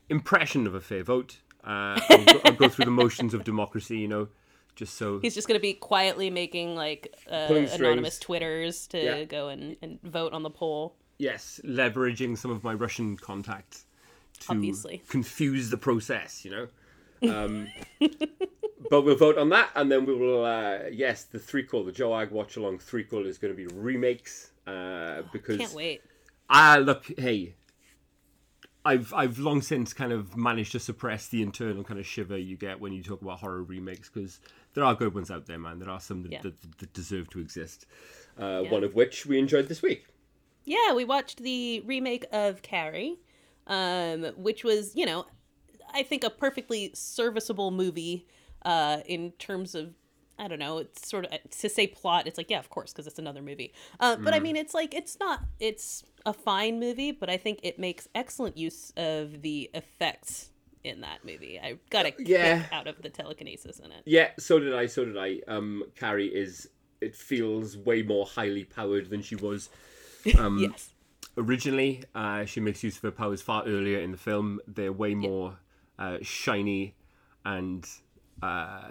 impression 0.08 0.66
of 0.66 0.74
a 0.74 0.80
fair 0.80 1.02
vote. 1.02 1.38
Uh, 1.66 1.98
I'll, 2.10 2.24
go, 2.24 2.40
I'll 2.44 2.52
go 2.52 2.68
through 2.68 2.84
the 2.84 2.90
motions 2.90 3.32
of 3.32 3.42
democracy, 3.44 3.98
you 3.98 4.08
know, 4.08 4.28
just 4.76 4.94
so. 4.96 5.18
He's 5.20 5.34
just 5.34 5.48
going 5.48 5.58
to 5.58 5.62
be 5.62 5.72
quietly 5.72 6.28
making 6.30 6.76
like 6.76 7.14
uh, 7.30 7.48
anonymous. 7.72 8.18
Twitters 8.18 8.86
to 8.88 9.02
Yeah. 9.02 9.24
go 9.24 9.48
and, 9.48 9.76
and 9.80 9.98
vote 10.02 10.32
on 10.32 10.42
the 10.42 10.50
poll. 10.50 10.96
Yes, 11.18 11.60
leveraging 11.64 12.36
some 12.36 12.50
of 12.50 12.64
my 12.64 12.74
Russian 12.74 13.16
contacts 13.16 13.86
to 14.40 14.52
Obviously. 14.52 15.02
confuse 15.08 15.70
the 15.70 15.76
process, 15.78 16.44
you 16.44 16.50
know. 16.50 16.68
Um, 17.32 17.68
but 18.90 19.02
we'll 19.02 19.16
vote 19.16 19.38
on 19.38 19.48
that, 19.50 19.70
and 19.74 19.90
then 19.90 20.04
we 20.04 20.14
will. 20.14 20.44
Uh, 20.44 20.80
yes, 20.92 21.24
the 21.24 21.38
three 21.38 21.62
call, 21.62 21.84
the 21.84 21.92
Joag 21.92 22.30
Watch 22.30 22.56
Along 22.56 22.78
three 22.78 23.04
call 23.04 23.26
is 23.26 23.38
going 23.38 23.54
to 23.54 23.56
be 23.56 23.66
remakes 23.74 24.50
uh, 24.66 25.22
because 25.32 25.58
Can't 25.58 25.72
wait. 25.72 26.02
Ah, 26.50 26.78
look, 26.80 27.04
hey, 27.16 27.54
I've 28.84 29.12
I've 29.14 29.38
long 29.38 29.62
since 29.62 29.92
kind 29.94 30.12
of 30.12 30.36
managed 30.36 30.72
to 30.72 30.78
suppress 30.78 31.28
the 31.28 31.42
internal 31.42 31.84
kind 31.84 31.98
of 31.98 32.06
shiver 32.06 32.36
you 32.36 32.56
get 32.56 32.80
when 32.80 32.92
you 32.92 33.02
talk 33.02 33.22
about 33.22 33.38
horror 33.38 33.62
remakes 33.62 34.10
because 34.12 34.40
there 34.74 34.84
are 34.84 34.94
good 34.94 35.14
ones 35.14 35.30
out 35.30 35.46
there, 35.46 35.58
man. 35.58 35.78
There 35.78 35.88
are 35.90 36.00
some 36.00 36.22
that, 36.24 36.32
Yeah. 36.32 36.42
that, 36.42 36.78
that 36.78 36.92
deserve 36.92 37.30
to 37.30 37.40
exist. 37.40 37.86
Uh, 38.38 38.62
One 38.62 38.84
of 38.84 38.94
which 38.94 39.24
we 39.26 39.38
enjoyed 39.38 39.68
this 39.68 39.80
week. 39.80 40.06
Yeah, 40.64 40.92
we 40.94 41.04
watched 41.04 41.38
the 41.42 41.82
remake 41.86 42.26
of 42.32 42.62
Carrie, 42.62 43.18
um, 43.66 44.24
which 44.36 44.64
was, 44.64 44.96
you 44.96 45.06
know, 45.06 45.26
I 45.92 46.02
think 46.02 46.24
a 46.24 46.30
perfectly 46.30 46.90
serviceable 46.94 47.70
movie 47.70 48.26
uh, 48.64 48.98
in 49.06 49.32
terms 49.32 49.74
of, 49.74 49.94
I 50.38 50.48
don't 50.48 50.58
know, 50.58 50.78
it's 50.78 51.08
sort 51.08 51.26
of 51.26 51.32
to 51.60 51.68
say 51.68 51.86
plot. 51.86 52.26
It's 52.26 52.38
like, 52.38 52.50
yeah, 52.50 52.58
of 52.58 52.68
course, 52.70 52.92
because 52.92 53.06
it's 53.06 53.18
another 53.18 53.42
movie. 53.42 53.72
Uh, 54.00 54.16
But 54.16 54.34
I 54.34 54.40
mean, 54.40 54.56
it's 54.56 54.74
like 54.74 54.94
it's 54.94 55.18
not. 55.20 55.40
It's 55.60 56.04
a 56.26 56.32
fine 56.32 56.80
movie, 56.80 57.12
but 57.12 57.30
I 57.30 57.36
think 57.36 57.60
it 57.62 57.78
makes 57.78 58.08
excellent 58.14 58.56
use 58.56 58.92
of 58.96 59.42
the 59.42 59.70
effects 59.74 60.50
in 60.82 61.00
that 61.02 61.24
movie. 61.24 61.58
I 61.60 61.78
got 61.90 62.06
a 62.06 62.10
kick 62.10 62.62
out 62.72 62.86
of 62.86 63.00
the 63.02 63.10
telekinesis 63.10 63.78
in 63.78 63.92
it. 63.92 64.02
Yeah, 64.06 64.30
so 64.38 64.58
did 64.58 64.74
I. 64.74 64.86
So 64.86 65.04
did 65.04 65.16
I. 65.16 65.40
Um, 65.46 65.84
Carrie 65.96 66.34
is. 66.34 66.68
It 67.00 67.14
feels 67.14 67.76
way 67.76 68.02
more 68.02 68.24
highly 68.24 68.64
powered 68.64 69.10
than 69.10 69.20
she 69.20 69.36
was 69.36 69.68
Um, 70.38 70.58
yes. 70.58 70.90
originally. 71.36 72.02
Uh, 72.14 72.44
she 72.46 72.60
makes 72.60 72.82
use 72.82 72.96
of 72.96 73.02
her 73.02 73.10
powers 73.10 73.42
far 73.42 73.64
earlier 73.66 73.98
in 74.00 74.10
the 74.12 74.16
film. 74.16 74.60
They're 74.66 74.92
way 74.92 75.14
more 75.14 75.58
uh, 75.98 76.18
shiny 76.22 76.94
and 77.44 77.86
uh, 78.42 78.88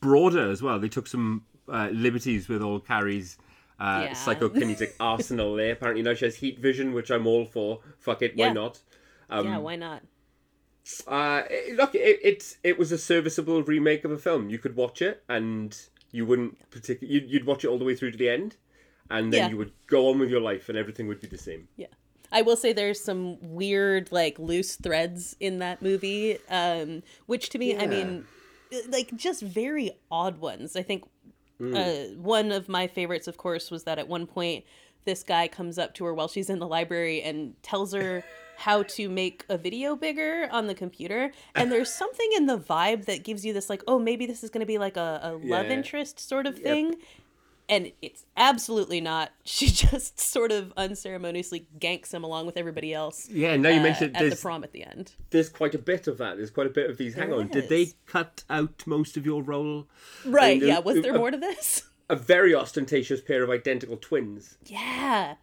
broader 0.00 0.50
as 0.50 0.62
well. 0.62 0.78
They 0.78 0.88
took 0.88 1.06
some 1.06 1.44
uh, 1.68 1.88
liberties 1.92 2.48
with 2.48 2.62
all 2.62 2.80
Carrie's 2.80 3.38
uh, 3.80 4.02
Yeah. 4.04 4.10
psychokinetic 4.12 4.94
arsenal 5.00 5.54
there. 5.56 5.72
Apparently 5.72 6.02
now 6.02 6.14
she 6.14 6.24
has 6.24 6.36
heat 6.36 6.58
vision, 6.60 6.92
which 6.92 7.10
I'm 7.10 7.26
all 7.26 7.44
for. 7.46 7.80
Fuck 7.98 8.22
it, 8.22 8.36
why 8.36 8.46
Yeah. 8.46 8.52
not? 8.52 8.80
Um, 9.30 9.46
yeah, 9.46 9.58
why 9.58 9.76
not? 9.76 10.02
Uh, 11.06 11.42
it- 11.50 11.76
look, 11.76 11.94
it, 11.94 12.18
it's 12.22 12.56
it 12.64 12.78
was 12.78 12.92
a 12.92 12.98
serviceable 12.98 13.62
remake 13.62 14.04
of 14.04 14.10
a 14.10 14.18
film. 14.18 14.50
You 14.50 14.58
could 14.58 14.76
watch 14.76 15.00
it, 15.00 15.22
and 15.28 15.76
you 16.10 16.26
wouldn't 16.26 16.58
particularly. 16.70 17.14
You'd, 17.14 17.30
you'd 17.30 17.46
watch 17.46 17.64
it 17.64 17.68
all 17.68 17.78
the 17.78 17.84
way 17.84 17.94
through 17.94 18.10
to 18.12 18.18
the 18.18 18.28
end, 18.28 18.56
and 19.10 19.32
then 19.32 19.40
Yeah. 19.44 19.48
you 19.50 19.56
would 19.56 19.72
go 19.86 20.08
on 20.10 20.18
with 20.18 20.28
your 20.30 20.40
life, 20.40 20.68
and 20.68 20.76
everything 20.76 21.06
would 21.08 21.20
be 21.20 21.28
the 21.28 21.38
same. 21.38 21.68
Yeah. 21.76 21.86
I 22.34 22.40
will 22.42 22.56
say 22.56 22.72
there's 22.72 22.98
some 23.02 23.36
weird, 23.42 24.10
like, 24.10 24.38
loose 24.38 24.76
threads 24.76 25.36
in 25.38 25.58
that 25.58 25.82
movie, 25.82 26.38
um, 26.48 27.02
which 27.26 27.50
to 27.50 27.58
me, 27.58 27.76
I 27.76 27.86
mean, 27.86 28.24
like, 28.88 29.14
just 29.16 29.42
very 29.42 29.92
odd 30.10 30.38
ones. 30.38 30.76
I 30.76 30.82
think 30.82 31.04
Mm. 31.60 31.76
uh, 31.76 32.14
one 32.20 32.50
of 32.50 32.68
my 32.68 32.88
favorites, 32.88 33.28
of 33.28 33.36
course, 33.36 33.70
was 33.70 33.84
that 33.84 33.98
at 33.98 34.08
one 34.08 34.26
point 34.26 34.64
this 35.04 35.22
guy 35.22 35.46
comes 35.46 35.78
up 35.78 35.94
to 35.94 36.04
her 36.04 36.12
while 36.14 36.26
she's 36.26 36.50
in 36.50 36.58
the 36.58 36.66
library 36.66 37.22
and 37.22 37.54
tells 37.62 37.92
her 37.92 38.24
how 38.56 38.82
to 38.84 39.08
make 39.08 39.44
a 39.48 39.56
video 39.58 39.94
bigger 39.94 40.48
on 40.50 40.66
the 40.66 40.74
computer. 40.74 41.30
And 41.54 41.70
there's 41.70 41.92
something 42.02 42.28
in 42.36 42.46
the 42.46 42.58
vibe 42.58 43.04
that 43.04 43.22
gives 43.22 43.44
you 43.44 43.52
this, 43.52 43.70
like, 43.70 43.82
oh, 43.86 43.98
maybe 44.00 44.26
this 44.26 44.42
is 44.42 44.50
going 44.50 44.60
to 44.60 44.66
be 44.66 44.78
like 44.78 44.96
a, 44.96 45.20
a 45.22 45.30
love 45.34 45.66
Yeah. 45.66 45.72
interest 45.72 46.18
sort 46.18 46.46
of 46.46 46.58
thing 46.58 46.96
and 47.72 47.90
it's 48.02 48.24
absolutely 48.36 49.00
not. 49.00 49.30
She 49.44 49.66
just 49.66 50.20
sort 50.20 50.52
of 50.52 50.72
unceremoniously 50.76 51.66
ganks 51.78 52.12
him 52.12 52.22
along 52.24 52.46
with 52.46 52.56
everybody 52.56 52.92
else. 52.94 53.28
Yeah, 53.30 53.56
now 53.56 53.70
you 53.70 53.80
uh, 53.80 53.82
mentioned 53.82 54.16
at 54.16 54.28
the 54.30 54.36
prom 54.36 54.62
at 54.64 54.72
the 54.72 54.84
end. 54.84 55.12
there's 55.30 55.48
quite 55.48 55.74
a 55.74 55.78
bit 55.78 56.06
of 56.06 56.18
that. 56.18 56.36
There's 56.36 56.50
quite 56.50 56.66
a 56.66 56.70
bit 56.70 56.88
of 56.90 56.98
these. 56.98 57.14
Hang 57.14 57.30
There 57.30 57.38
on, 57.38 57.48
did 57.48 57.68
they 57.68 57.88
cut 58.06 58.44
out 58.50 58.86
most 58.86 59.16
of 59.16 59.24
your 59.26 59.42
role? 59.42 59.86
Right? 60.24 60.60
yeah. 60.62 60.78
Was 60.78 61.00
there 61.02 61.14
uh, 61.14 61.18
more 61.18 61.30
to 61.30 61.36
this? 61.36 61.84
A 62.10 62.16
very 62.16 62.54
ostentatious 62.54 63.20
pair 63.20 63.42
of 63.42 63.48
identical 63.50 63.96
twins 63.96 64.58
Yeah. 64.66 65.36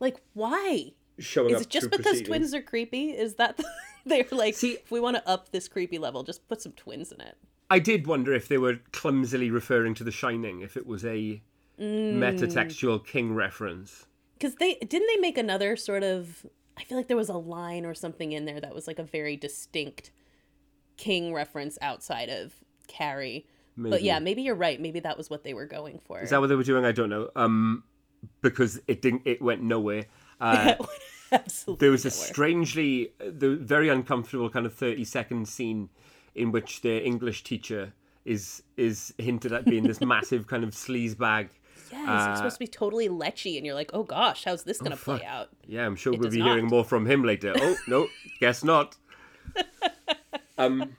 Like 0.00 0.16
why? 0.34 0.92
showing 1.18 1.54
up. 1.54 1.60
Is 1.60 1.66
it 1.66 1.70
just 1.70 1.90
because 1.90 2.20
twins 2.22 2.52
are 2.54 2.62
creepy? 2.62 3.10
Is 3.10 3.34
that 3.34 3.56
the, 3.56 3.64
they're 4.06 4.26
like? 4.32 4.54
See- 4.54 4.74
if 4.74 4.90
we 4.90 5.00
want 5.00 5.16
to 5.16 5.28
up 5.28 5.50
this 5.50 5.68
creepy 5.68 5.98
level, 5.98 6.22
just 6.24 6.46
put 6.48 6.60
some 6.60 6.72
twins 6.72 7.12
in 7.12 7.20
it. 7.20 7.36
I 7.70 7.78
did 7.78 8.06
wonder 8.06 8.32
if 8.32 8.46
they 8.48 8.58
were 8.58 8.78
clumsily 8.92 9.50
referring 9.50 9.94
to 9.94 10.04
The 10.04 10.12
Shining, 10.12 10.60
if 10.60 10.76
it 10.76 10.86
was 10.86 11.04
a 11.04 11.42
Mm. 11.80 12.14
metatextual 12.14 13.06
King 13.06 13.34
reference. 13.34 14.06
Because 14.34 14.56
they 14.56 14.74
didn't 14.74 15.08
they 15.08 15.20
make 15.20 15.38
another 15.38 15.76
sort 15.76 16.02
of. 16.02 16.46
I 16.78 16.84
feel 16.84 16.98
like 16.98 17.08
there 17.08 17.16
was 17.16 17.30
a 17.30 17.38
line 17.38 17.86
or 17.86 17.94
something 17.94 18.32
in 18.32 18.44
there 18.44 18.60
that 18.60 18.74
was 18.74 18.86
like 18.86 18.98
a 18.98 19.02
very 19.02 19.36
distinct 19.36 20.10
King 20.96 21.32
reference 21.32 21.78
outside 21.80 22.28
of 22.28 22.54
Carrie. 22.86 23.46
But 23.78 24.02
yeah, 24.02 24.18
maybe 24.18 24.42
you're 24.42 24.54
right. 24.54 24.80
Maybe 24.80 25.00
that 25.00 25.18
was 25.18 25.28
what 25.28 25.44
they 25.44 25.52
were 25.52 25.66
going 25.66 26.00
for. 26.04 26.20
Is 26.20 26.30
that 26.30 26.40
what 26.40 26.46
they 26.48 26.54
were 26.54 26.62
doing? 26.62 26.84
I 26.84 26.92
don't 26.92 27.10
know. 27.10 27.28
Um, 27.36 27.84
because 28.40 28.80
it 28.88 29.02
didn't. 29.02 29.22
It 29.24 29.40
went 29.42 29.62
nowhere. 29.62 30.06
Uh, 30.38 30.74
Absolutely. 31.32 31.80
there 31.82 31.90
was 31.90 32.04
a 32.04 32.10
strangely, 32.10 33.10
the 33.18 33.56
very 33.56 33.88
uncomfortable 33.88 34.50
kind 34.50 34.66
of 34.66 34.74
thirty 34.74 35.02
second 35.02 35.48
scene 35.48 35.88
in 36.34 36.52
which 36.52 36.82
the 36.82 37.02
English 37.02 37.42
teacher 37.42 37.94
is 38.26 38.62
is 38.76 39.14
hinted 39.16 39.52
at 39.54 39.64
being 39.64 39.84
this 39.84 40.00
massive 40.02 40.46
kind 40.46 40.62
of 40.62 40.72
sleaze 40.72 41.16
bag. 41.16 41.48
Yeah, 41.92 42.00
he's 42.00 42.08
uh, 42.08 42.36
supposed 42.36 42.56
to 42.56 42.60
be 42.60 42.66
totally 42.68 43.08
lechy, 43.08 43.56
and 43.56 43.64
you're 43.66 43.74
like, 43.74 43.90
oh 43.94 44.02
gosh, 44.02 44.44
how's 44.44 44.64
this 44.64 44.78
gonna 44.78 44.96
play 44.96 45.24
out? 45.24 45.48
Yeah, 45.66 45.86
I'm 45.86 45.96
sure 45.96 46.12
It 46.14 46.20
we'll 46.20 46.30
be 46.30 46.40
hearing 46.40 46.66
more 46.66 46.84
from 46.84 47.06
him 47.06 47.22
later. 47.24 47.54
Oh 47.56 47.76
no, 47.88 48.08
guess 48.40 48.62
not. 48.64 48.96
Um, 50.58 50.96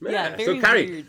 Yeah, 0.00 0.36
very 0.36 0.44
so 0.44 0.60
Carrie, 0.60 0.90
weird. 0.90 1.06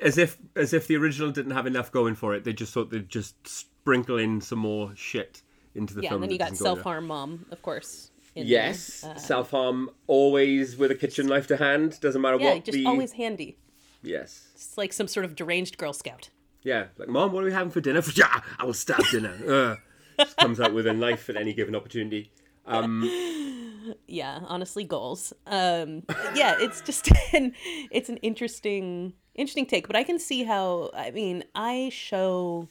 as 0.00 0.18
if 0.18 0.36
as 0.56 0.72
if 0.72 0.86
the 0.86 0.96
original 0.96 1.30
didn't 1.30 1.52
have 1.52 1.66
enough 1.66 1.90
going 1.90 2.14
for 2.14 2.34
it, 2.34 2.44
they 2.44 2.52
just 2.52 2.72
thought 2.74 2.90
they'd 2.90 3.08
just 3.08 3.34
sprinkle 3.48 4.18
in 4.18 4.40
some 4.40 4.58
more 4.58 4.92
shit 4.94 5.42
into 5.74 5.94
the 5.94 6.02
Yeah, 6.02 6.10
film. 6.10 6.22
and 6.22 6.30
then 6.30 6.32
you 6.32 6.38
got 6.38 6.56
self 6.56 6.80
harm 6.82 7.06
mom, 7.06 7.46
of 7.50 7.62
course. 7.62 8.10
in 8.34 8.46
Yes. 8.46 9.02
Uh, 9.04 9.16
self 9.16 9.50
harm 9.50 9.90
always 10.06 10.76
with 10.76 10.90
a 10.90 10.94
kitchen 10.94 11.26
knife 11.26 11.46
to 11.48 11.56
hand. 11.56 11.98
Doesn't 12.00 12.20
matter 12.20 12.38
yeah, 12.38 12.54
what 12.54 12.64
just 12.64 12.76
the 12.76 12.86
always 12.86 13.12
handy. 13.12 13.56
yes. 14.02 14.48
It's 14.54 14.76
like 14.78 14.92
some 14.92 15.08
sort 15.08 15.24
of 15.24 15.34
deranged 15.34 15.78
Girl 15.78 15.92
Scout. 15.92 16.28
Yeah, 16.62 16.86
like 16.98 17.08
mom, 17.08 17.32
what 17.32 17.42
are 17.42 17.46
we 17.46 17.52
having 17.52 17.70
for 17.70 17.80
dinner? 17.80 18.02
Yeah, 18.14 18.40
I 18.58 18.64
will 18.64 18.74
stab 18.74 19.02
dinner. 19.10 19.78
Uh, 20.20 20.24
comes 20.38 20.60
out 20.60 20.74
with 20.74 20.86
a 20.86 20.92
knife 20.92 21.30
at 21.30 21.36
any 21.36 21.54
given 21.54 21.74
opportunity. 21.74 22.30
Yeah, 24.06 24.40
honestly, 24.46 24.84
goals. 24.84 25.32
Um, 25.46 26.02
yeah, 26.34 26.56
it's 26.60 26.82
just 26.82 27.08
an 27.32 27.54
it's 27.90 28.08
an 28.10 28.18
interesting 28.18 29.14
interesting 29.34 29.66
take, 29.66 29.86
but 29.86 29.96
I 29.96 30.04
can 30.04 30.18
see 30.18 30.44
how. 30.44 30.90
I 30.94 31.10
mean, 31.10 31.44
I 31.54 31.88
show 31.92 32.68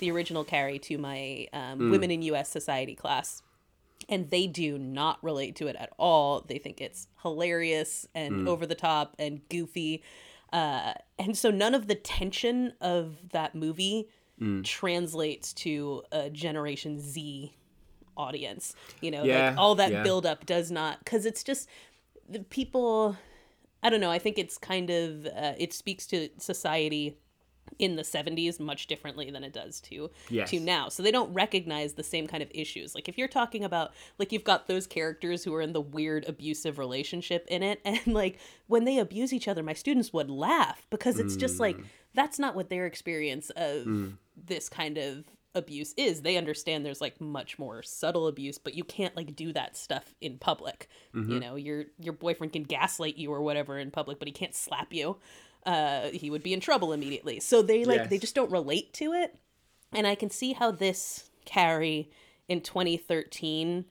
the 0.00 0.10
original 0.10 0.44
Carrie 0.44 0.80
to 0.80 0.98
my 0.98 1.46
um, 1.52 1.90
women 1.90 2.10
in 2.10 2.22
U.S. 2.22 2.48
society 2.48 2.94
class, 2.96 3.42
and 4.08 4.28
they 4.30 4.46
do 4.46 4.78
not 4.78 5.22
relate 5.22 5.54
to 5.56 5.68
it 5.68 5.76
at 5.76 5.90
all. 5.98 6.44
They 6.46 6.58
think 6.58 6.80
it's 6.80 7.06
hilarious 7.22 8.06
and 8.14 8.48
over 8.48 8.66
the 8.66 8.74
top 8.74 9.14
and 9.18 9.40
goofy. 9.48 10.02
Uh, 10.52 10.94
and 11.18 11.36
so 11.36 11.50
none 11.50 11.74
of 11.74 11.86
the 11.88 11.94
tension 11.94 12.72
of 12.80 13.16
that 13.32 13.54
movie 13.54 14.08
translates 14.62 15.52
to 15.52 16.02
a 16.12 16.30
Generation 16.30 17.00
Z 17.00 17.52
audience. 18.16 18.74
You 19.00 19.10
know, 19.10 19.24
Yeah, 19.24 19.50
like 19.50 19.58
all 19.58 19.74
that 19.76 19.90
yeah. 19.92 20.02
build 20.02 20.26
up 20.26 20.46
does 20.46 20.70
not, 20.70 21.00
because 21.00 21.26
it's 21.26 21.42
just 21.42 21.68
the 22.28 22.40
people. 22.40 23.16
I 23.82 23.90
don't 23.90 24.00
know. 24.00 24.10
I 24.10 24.18
think 24.18 24.38
it's 24.38 24.58
kind 24.58 24.90
of 24.90 25.26
uh, 25.26 25.54
it 25.58 25.72
speaks 25.72 26.06
to 26.08 26.28
society 26.38 27.16
in 27.78 27.96
the 27.96 28.02
70s 28.02 28.58
much 28.58 28.86
differently 28.86 29.30
than 29.30 29.44
it 29.44 29.52
does 29.52 29.80
to 29.82 30.10
Yes. 30.28 30.50
to 30.50 30.60
now. 30.60 30.88
So 30.88 31.02
they 31.02 31.10
don't 31.10 31.32
recognize 31.32 31.94
the 31.94 32.02
same 32.02 32.26
kind 32.26 32.42
of 32.42 32.50
issues. 32.52 32.94
Like 32.94 33.08
if 33.08 33.16
you're 33.16 33.28
talking 33.28 33.64
about 33.64 33.92
like 34.18 34.32
you've 34.32 34.44
got 34.44 34.66
those 34.66 34.86
characters 34.86 35.44
who 35.44 35.54
are 35.54 35.62
in 35.62 35.72
the 35.72 35.80
weird 35.80 36.28
abusive 36.28 36.78
relationship 36.78 37.46
in 37.48 37.62
it 37.62 37.80
and 37.84 38.06
like 38.06 38.38
when 38.66 38.84
they 38.84 38.98
abuse 38.98 39.32
each 39.32 39.48
other 39.48 39.62
my 39.62 39.72
students 39.72 40.12
would 40.12 40.30
laugh 40.30 40.86
because 40.90 41.18
it's 41.18 41.36
just 41.36 41.60
like 41.60 41.76
mm. 41.76 41.84
that's 42.14 42.38
not 42.38 42.54
what 42.54 42.68
their 42.68 42.86
experience 42.86 43.50
of 43.50 43.84
mm. 43.84 44.12
this 44.36 44.68
kind 44.68 44.98
of 44.98 45.24
abuse 45.54 45.94
is. 45.96 46.22
They 46.22 46.36
understand 46.36 46.84
there's 46.84 47.00
like 47.00 47.20
much 47.20 47.58
more 47.58 47.82
subtle 47.82 48.28
abuse, 48.28 48.58
but 48.58 48.74
you 48.74 48.84
can't 48.84 49.16
like 49.16 49.36
do 49.36 49.52
that 49.52 49.76
stuff 49.76 50.14
in 50.20 50.38
public. 50.38 50.88
You 51.12 51.20
mm-hmm. 51.20 51.38
know, 51.38 51.56
your 51.56 51.86
your 51.98 52.14
boyfriend 52.14 52.52
can 52.52 52.62
gaslight 52.62 53.16
you 53.16 53.32
or 53.32 53.42
whatever 53.42 53.78
in 53.78 53.90
public, 53.90 54.18
but 54.18 54.28
he 54.28 54.32
can't 54.32 54.54
slap 54.54 54.92
you 54.92 55.16
uh, 55.68 56.08
he 56.14 56.30
would 56.30 56.42
be 56.42 56.54
in 56.54 56.60
trouble 56.60 56.94
immediately. 56.94 57.40
So 57.40 57.60
they 57.60 57.84
like 57.84 58.08
they 58.08 58.18
just 58.18 58.34
don't 58.34 58.50
relate 58.50 58.94
to 58.94 59.12
it. 59.12 59.36
And 59.92 60.06
I 60.06 60.14
can 60.14 60.30
see 60.30 60.54
how 60.54 60.70
this 60.70 61.28
Carrie 61.44 62.10
in 62.48 62.62
2013 62.62 63.84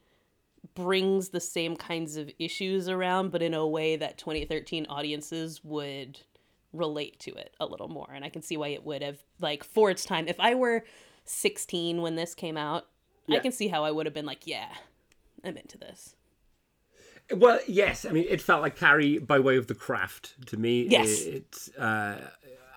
brings 0.73 1.29
the 1.29 1.39
same 1.39 1.75
kinds 1.75 2.17
of 2.17 2.31
issues 2.39 2.89
around, 2.89 3.31
but 3.31 3.43
in 3.43 3.53
a 3.53 3.65
way 3.65 3.95
that 3.95 4.17
2013 4.17 4.87
audiences 4.89 5.63
would 5.63 6.19
relate 6.73 7.19
to 7.19 7.31
it 7.35 7.55
a 7.59 7.65
little 7.67 7.87
more. 7.87 8.09
And 8.11 8.25
I 8.25 8.29
can 8.29 8.41
see 8.41 8.57
why 8.57 8.69
it 8.69 8.83
would 8.83 9.03
have 9.03 9.19
like 9.39 9.63
for 9.63 9.91
its 9.91 10.03
time. 10.03 10.27
If 10.27 10.39
I 10.39 10.55
were 10.55 10.83
16 11.25 12.01
when 12.01 12.15
this 12.15 12.33
came 12.33 12.57
out, 12.57 12.87
I 13.29 13.39
can 13.39 13.51
see 13.51 13.67
how 13.67 13.83
I 13.83 13.91
would 13.91 14.07
have 14.07 14.15
been 14.15 14.25
like, 14.25 14.47
yeah, 14.47 14.69
I'm 15.43 15.57
into 15.57 15.77
this. 15.77 16.15
Well, 17.35 17.59
yes. 17.67 18.05
I 18.05 18.11
mean, 18.11 18.25
it 18.29 18.41
felt 18.41 18.61
like 18.61 18.75
Carrie 18.77 19.17
by 19.17 19.39
way 19.39 19.57
of 19.57 19.67
the 19.67 19.75
craft 19.75 20.35
to 20.47 20.57
me. 20.57 20.83
Yes. 20.83 21.21
It, 21.23 21.69
uh, 21.77 22.17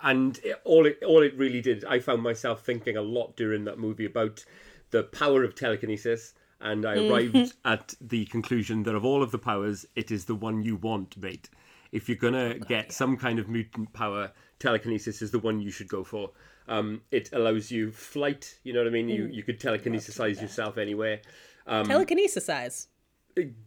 and 0.03 0.39
it, 0.43 0.59
all 0.63 0.85
it 0.85 1.01
all 1.05 1.21
it 1.21 1.37
really 1.37 1.61
did, 1.61 1.85
I 1.85 1.99
found 1.99 2.23
myself 2.23 2.63
thinking 2.65 2.97
a 2.97 3.01
lot 3.01 3.35
during 3.35 3.65
that 3.65 3.79
movie 3.79 4.05
about 4.05 4.43
the 4.91 5.03
power 5.03 5.43
of 5.43 5.55
telekinesis, 5.55 6.33
and 6.59 6.85
I 6.85 7.07
arrived 7.07 7.53
at 7.65 7.93
the 8.01 8.25
conclusion 8.25 8.83
that 8.83 8.95
of 8.95 9.05
all 9.05 9.23
of 9.23 9.31
the 9.31 9.37
powers, 9.37 9.85
it 9.95 10.11
is 10.11 10.25
the 10.25 10.35
one 10.35 10.63
you 10.63 10.75
want, 10.75 11.17
mate. 11.17 11.49
If 11.91 12.07
you're 12.09 12.17
gonna 12.17 12.57
get 12.59 12.91
some 12.91 13.17
kind 13.17 13.39
of 13.39 13.49
mutant 13.49 13.93
power, 13.93 14.31
telekinesis 14.59 15.21
is 15.21 15.31
the 15.31 15.39
one 15.39 15.61
you 15.61 15.71
should 15.71 15.87
go 15.87 16.03
for. 16.03 16.31
Um, 16.67 17.01
it 17.11 17.29
allows 17.33 17.71
you 17.71 17.91
flight. 17.91 18.57
You 18.63 18.73
know 18.73 18.79
what 18.79 18.87
I 18.87 18.91
mean? 18.91 19.09
You 19.09 19.27
you 19.27 19.43
could 19.43 19.59
telekinesisize 19.59 20.41
yourself 20.41 20.77
anywhere. 20.77 21.21
Telekinesis 21.67 22.45
size. 22.45 22.87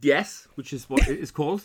Yes, 0.01 0.47
which 0.55 0.73
is 0.73 0.89
what 0.91 1.09
it 1.09 1.19
is 1.19 1.31
called. 1.31 1.63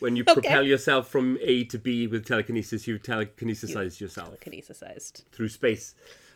When 0.00 0.16
you 0.16 0.24
propel 0.36 0.62
yourself 0.62 1.08
from 1.08 1.38
A 1.40 1.64
to 1.64 1.78
B 1.78 2.06
with 2.06 2.26
telekinesis, 2.26 2.86
you 2.86 2.98
telekinesisize 2.98 4.00
yourself 4.00 4.40
Kinesisized. 4.40 5.22
through 5.32 5.48
space. 5.48 5.94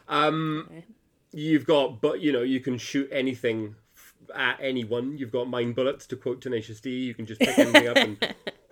Um, 0.08 0.84
you've 1.32 1.66
got, 1.66 2.00
but 2.00 2.20
you 2.20 2.32
know, 2.32 2.42
you 2.42 2.60
can 2.60 2.78
shoot 2.78 3.08
anything 3.12 3.74
at 4.34 4.58
anyone. 4.60 5.18
You've 5.18 5.32
got 5.32 5.48
mind 5.48 5.74
bullets, 5.74 6.06
to 6.08 6.16
quote 6.16 6.40
Tenacious 6.40 6.80
D. 6.80 6.90
You 6.90 7.14
can 7.14 7.26
just 7.26 7.40
pick 7.40 7.58
anything 7.58 7.88
up 7.88 7.96
and. 7.96 8.18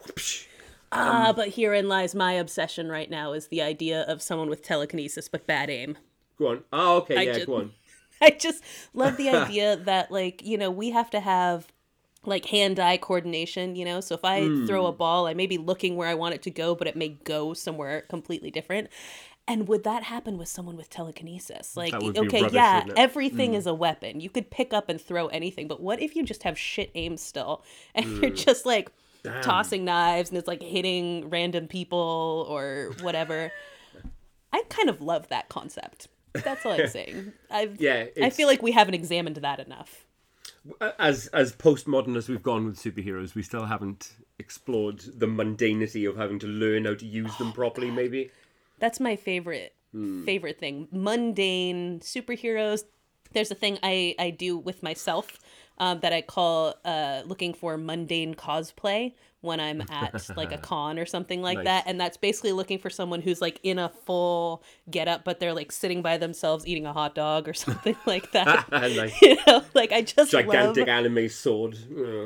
whoopsh. 0.06 0.46
Ah, 0.92 1.32
but 1.34 1.50
herein 1.50 1.88
lies 1.88 2.14
my 2.14 2.32
obsession 2.32 2.88
right 2.88 3.10
now 3.10 3.32
is 3.32 3.48
the 3.48 3.60
idea 3.60 4.02
of 4.02 4.22
someone 4.22 4.48
with 4.48 4.62
telekinesis 4.62 5.28
but 5.28 5.46
bad 5.46 5.68
aim. 5.68 5.98
Go 6.38 6.48
on. 6.48 6.64
Oh, 6.72 6.98
okay, 6.98 7.16
I 7.16 7.22
yeah, 7.22 7.32
just- 7.34 7.46
go 7.46 7.56
on. 7.56 7.72
I 8.22 8.30
just 8.30 8.64
love 8.94 9.18
the 9.18 9.28
idea 9.28 9.76
that 9.76 10.10
like, 10.10 10.42
you 10.42 10.56
know, 10.56 10.70
we 10.70 10.90
have 10.90 11.10
to 11.10 11.20
have 11.20 11.66
like 12.26 12.46
hand-eye 12.46 12.96
coordination, 12.98 13.76
you 13.76 13.84
know? 13.84 14.00
So 14.00 14.14
if 14.14 14.24
I 14.24 14.48
throw 14.66 14.86
a 14.86 14.92
Hmm. 14.92 14.98
ball, 14.98 15.26
I 15.26 15.34
may 15.34 15.46
be 15.46 15.58
looking 15.58 15.96
where 15.96 16.08
I 16.08 16.14
want 16.14 16.34
it 16.34 16.42
to 16.42 16.50
go, 16.50 16.74
but 16.74 16.86
it 16.86 16.96
may 16.96 17.08
go 17.08 17.54
somewhere 17.54 18.02
completely 18.02 18.50
different. 18.50 18.88
And 19.48 19.68
would 19.68 19.84
that 19.84 20.02
happen 20.02 20.38
with 20.38 20.48
someone 20.48 20.76
with 20.76 20.90
telekinesis? 20.90 21.76
Like, 21.76 21.92
That 21.92 22.02
would 22.02 22.14
be 22.14 22.20
okay, 22.26 22.42
rubbish, 22.42 22.54
yeah, 22.54 22.84
everything 22.96 23.54
is 23.54 23.66
a 23.66 23.74
weapon. 23.74 24.20
You 24.20 24.28
could 24.28 24.50
pick 24.50 24.72
up 24.72 24.88
and 24.88 25.00
throw 25.00 25.28
anything, 25.28 25.68
but 25.68 25.80
what 25.80 26.00
if 26.02 26.16
you 26.16 26.24
just 26.24 26.42
have 26.42 26.58
shit 26.58 26.90
aim 26.96 27.16
still 27.16 27.62
and 27.94 28.06
you're 28.20 28.30
Hmm. 28.30 28.36
just 28.36 28.66
like 28.66 28.90
tossing 29.42 29.84
knives 29.84 30.30
and 30.30 30.38
it's 30.38 30.48
like 30.48 30.62
hitting 30.62 31.30
random 31.30 31.68
people 31.68 32.46
or 32.48 32.92
whatever? 33.00 33.52
I 34.52 34.62
kind 34.68 34.88
of 34.88 35.00
love 35.00 35.28
that 35.28 35.48
concept. 35.48 36.08
That's 36.32 36.66
all 36.66 36.72
I'm 36.72 36.86
saying. 36.88 37.32
I've, 37.50 37.80
Yeah, 37.80 38.06
I 38.20 38.30
feel 38.30 38.48
like 38.48 38.62
we 38.62 38.72
haven't 38.72 38.94
examined 38.94 39.36
that 39.36 39.60
enough. 39.60 40.05
As 40.98 41.28
as 41.28 41.52
postmodern 41.52 42.16
as 42.16 42.28
we've 42.28 42.42
gone 42.42 42.66
with 42.66 42.78
superheroes, 42.78 43.34
we 43.34 43.42
still 43.42 43.66
haven't 43.66 44.14
explored 44.38 45.00
the 45.00 45.26
mundanity 45.26 46.08
of 46.08 46.16
having 46.16 46.38
to 46.40 46.46
learn 46.46 46.84
how 46.84 46.94
to 46.94 47.06
use 47.06 47.34
them 47.36 47.48
oh, 47.48 47.52
properly. 47.52 47.90
Maybe. 47.90 48.30
That's 48.78 49.00
my 49.00 49.16
favorite 49.16 49.74
hmm. 49.92 50.24
favorite 50.24 50.58
thing. 50.58 50.88
Mundane 50.90 52.00
superheroes. 52.00 52.84
There's 53.32 53.50
a 53.50 53.54
thing 53.54 53.78
I 53.82 54.14
I 54.18 54.30
do 54.30 54.56
with 54.56 54.82
myself 54.82 55.38
um, 55.78 56.00
that 56.00 56.12
I 56.12 56.22
call 56.22 56.74
uh, 56.84 57.22
looking 57.26 57.54
for 57.54 57.76
mundane 57.76 58.34
cosplay 58.34 59.12
when 59.42 59.60
I'm 59.60 59.82
at 59.90 60.36
like 60.36 60.52
a 60.52 60.58
con 60.62 60.98
or 60.98 61.06
something 61.06 61.40
like 61.42 61.58
Nice. 61.58 61.64
that, 61.66 61.84
and 61.86 62.00
that's 62.00 62.16
basically 62.16 62.52
looking 62.52 62.78
for 62.78 62.90
someone 62.90 63.20
who's 63.20 63.40
like 63.40 63.60
in 63.62 63.78
a 63.78 63.88
full 63.88 64.62
get 64.90 65.06
up, 65.08 65.24
but 65.24 65.38
they're 65.38 65.54
like 65.54 65.70
sitting 65.70 66.02
by 66.02 66.16
themselves 66.16 66.66
eating 66.66 66.86
a 66.86 66.92
hot 66.92 67.14
dog 67.14 67.48
or 67.48 67.54
something 67.54 67.96
like 68.06 68.32
that. 68.32 68.68
nice. 68.72 69.22
you 69.22 69.36
know, 69.46 69.62
like 69.74 69.92
I 69.92 70.02
just 70.02 70.32
Gigantic 70.32 70.86
love 70.86 70.88
anime 70.88 71.28
sword. 71.28 71.78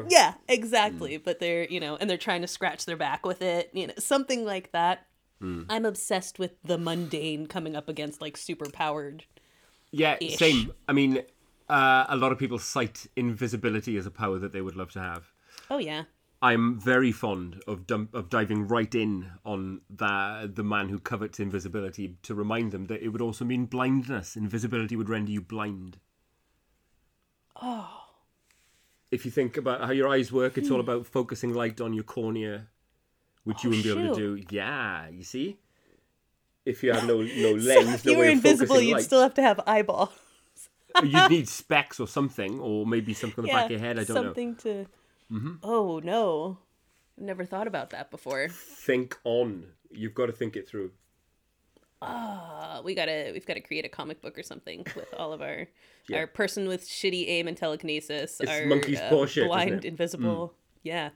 Yeah, 0.09 0.35
exactly. 0.49 1.19
But 1.19 1.41
they're, 1.41 1.65
you 1.65 1.81
know, 1.81 1.97
and 1.97 2.09
they're 2.09 2.17
trying 2.17 2.41
to 2.43 2.49
scratch 2.49 2.87
their 2.87 2.97
back 2.97 3.27
with 3.27 3.43
it, 3.43 3.71
you 3.73 3.89
know, 3.89 3.95
something 3.99 4.45
like 4.45 4.73
that. 4.73 5.07
I'm 5.43 5.87
obsessed 5.87 6.39
with 6.39 6.53
the 6.63 6.77
mundane 6.77 7.47
coming 7.47 7.75
up 7.75 7.89
against 7.89 8.21
like 8.21 8.37
super 8.37 8.69
powered. 8.69 9.25
Yeah, 9.91 10.19
same. 10.37 10.73
I 10.87 10.93
mean, 10.93 11.23
uh, 11.71 12.07
a 12.09 12.17
lot 12.17 12.33
of 12.33 12.39
people 12.39 12.59
cite 12.59 13.07
invisibility 13.17 13.97
as 13.97 14.07
a 14.07 14.11
power 14.11 14.39
that 14.39 14.53
they 14.53 14.61
would 14.61 14.77
love 14.77 14.91
to 14.93 15.01
have. 15.01 15.33
Oh 15.71 15.79
yeah. 15.79 16.05
I'm 16.43 16.81
very 16.81 17.13
fond 17.13 17.63
of 17.67 17.87
dump, 17.87 18.15
of 18.15 18.31
diving 18.31 18.67
right 18.67 18.95
in 18.95 19.31
on 19.45 19.83
the 19.91 20.51
the 20.53 20.65
man 20.65 20.89
who 20.89 20.99
covets 20.99 21.39
invisibility 21.39 22.17
to 22.23 22.35
remind 22.35 22.73
them 22.73 22.87
that 22.87 23.03
it 23.03 23.09
would 23.09 23.21
also 23.21 23.45
mean 23.45 23.67
blindness. 23.67 24.37
Invisibility 24.37 24.97
would 24.97 25.09
render 25.11 25.31
you 25.33 25.43
blind. 25.43 25.99
Oh. 27.61 28.07
If 29.11 29.25
you 29.25 29.31
think 29.31 29.57
about 29.57 29.81
how 29.83 29.91
your 29.93 30.09
eyes 30.09 30.33
work, 30.33 30.57
it's 30.57 30.71
all 30.71 30.81
about 30.81 31.05
focusing 31.07 31.53
light 31.53 31.81
on 31.81 31.93
your 31.93 32.05
cornea, 32.05 32.69
which 33.45 33.65
you 33.65 33.71
Hmm. 33.71 33.75
Oh, 33.75 33.79
wouldn't 33.79 33.97
be 33.97 34.05
able 34.05 34.15
to 34.15 34.37
do. 34.37 34.45
Yeah, 34.57 35.09
you 35.09 35.25
see. 35.25 35.59
If 36.65 36.83
you 36.83 36.93
have 36.93 37.07
no 37.07 37.21
no 37.21 37.53
lens, 37.69 37.95
if 37.95 38.05
no 38.07 38.13
you 38.13 38.19
were 38.19 38.25
invisible, 38.27 38.81
you'd 38.81 38.95
light. 38.95 39.05
still 39.05 39.21
have 39.23 39.35
to 39.35 39.43
have 39.43 39.61
eyeballs. 39.67 40.11
You'd 41.03 41.31
need 41.31 41.49
specs 41.49 42.01
or 42.01 42.07
something, 42.09 42.59
or 42.61 42.87
maybe 42.87 43.15
something 43.15 43.43
on 43.45 43.47
the 43.47 43.53
back 43.53 43.65
of 43.67 43.71
your 43.73 43.81
head. 43.81 43.99
I 43.99 44.05
don't 44.05 44.15
know. 44.17 44.23
something 44.25 44.57
to. 44.57 44.87
Oh 45.63 46.01
no, 46.03 46.59
never 47.17 47.45
thought 47.45 47.67
about 47.67 47.91
that 47.91 48.11
before. 48.11 48.49
Think 48.49 49.17
on. 49.25 49.67
You've 49.91 50.15
got 50.15 50.27
to 50.27 50.33
think 50.33 50.57
it 50.57 50.69
through. 50.69 50.93
Uh, 52.03 52.81
we 52.83 52.95
gotta 52.95 53.31
we've 53.33 53.45
gotta 53.47 53.61
create 53.61 53.85
a 53.85 53.89
comic 53.89 54.23
book 54.23 54.39
or 54.39 54.43
something 54.43 54.87
with 54.97 55.13
all 55.19 55.33
of 55.35 55.43
our 55.43 55.69
Yeah. 56.09 56.19
our 56.21 56.27
person 56.27 56.67
with 56.67 56.89
shitty 56.89 57.29
aim 57.29 57.47
and 57.47 57.57
telekinesis. 57.57 58.41
It's 58.41 58.51
our 58.51 58.65
monkey's 58.67 58.99
uh, 59.01 59.27
shit, 59.27 59.47
blind, 59.47 59.71
it? 59.73 59.81
Hmm. 59.83 59.87
invisible. 59.89 60.55
Yeah. 60.83 61.11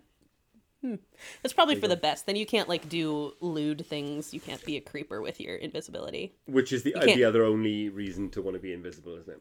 Hmm. 0.82 0.96
That's 1.42 1.54
probably 1.54 1.76
for 1.76 1.88
the 1.88 1.96
best. 1.96 2.26
Then 2.26 2.36
you 2.36 2.44
can't 2.44 2.68
like 2.68 2.86
do 2.90 3.32
lewd 3.40 3.86
things. 3.86 4.34
You 4.34 4.40
can't 4.40 4.62
be 4.66 4.76
a 4.76 4.80
creeper 4.82 5.22
with 5.22 5.40
your 5.40 5.56
invisibility. 5.56 6.34
Which 6.46 6.70
is 6.70 6.82
the 6.82 6.92
can't- 6.92 7.06
the 7.16 7.24
other 7.24 7.44
only 7.44 7.88
reason 7.88 8.28
to 8.30 8.42
want 8.42 8.54
to 8.56 8.60
be 8.60 8.74
invisible, 8.74 9.16
isn't 9.16 9.40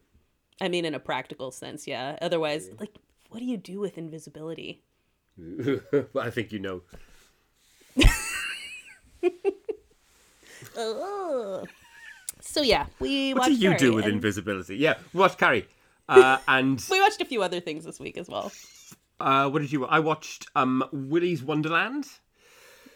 I 0.62 0.70
mean, 0.70 0.86
in 0.86 0.94
a 0.94 1.00
practical 1.00 1.52
sense, 1.52 1.88
yeah. 1.88 2.18
Otherwise, 2.22 2.70
like, 2.80 2.96
what 3.30 3.40
do 3.40 3.46
you 3.46 3.58
do 3.58 3.80
with 3.80 3.98
invisibility? 3.98 4.82
well, 5.38 5.80
I 6.22 6.30
think 6.30 6.52
you 6.52 6.60
know. 6.60 6.82
Ugh. 10.78 11.68
So 12.42 12.62
yeah, 12.62 12.88
we 13.00 13.34
What 13.34 13.46
do 13.48 13.54
you 13.54 13.78
do 13.78 13.94
with 13.94 14.06
and 14.06 14.14
invisibility? 14.16 14.78
Yeah, 14.78 14.96
watch 15.14 15.38
Carrie. 15.38 15.68
Uh, 16.10 16.38
and 16.48 16.84
We 16.92 17.00
watched 17.02 17.22
a 17.22 17.26
few 17.26 17.42
other 17.42 17.60
things 17.60 17.86
this 17.86 18.00
week 18.00 18.18
as 18.18 18.28
well. 18.28 18.52
uh, 19.20 19.50
what 19.50 19.62
did 19.62 19.72
you? 19.72 19.86
I 19.86 20.00
watched 20.00 20.48
um, 20.56 20.84
Willy's 20.92 21.42
Wonderland, 21.44 22.06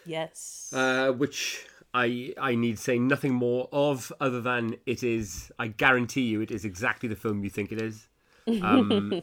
Yes. 0.06 0.72
uh, 0.74 1.12
which 1.12 1.66
I 2.02 2.34
I 2.50 2.54
need 2.54 2.78
say 2.78 2.98
nothing 2.98 3.34
more 3.34 3.68
of, 3.72 4.12
other 4.20 4.40
than 4.40 4.76
it 4.86 5.02
is. 5.02 5.50
I 5.58 5.68
guarantee 5.68 6.22
you, 6.32 6.40
it 6.40 6.50
is 6.50 6.64
exactly 6.64 7.08
the 7.08 7.16
film 7.16 7.42
you 7.44 7.50
think 7.50 7.72
it 7.72 7.80
is. 7.82 8.08
Um, 8.62 9.20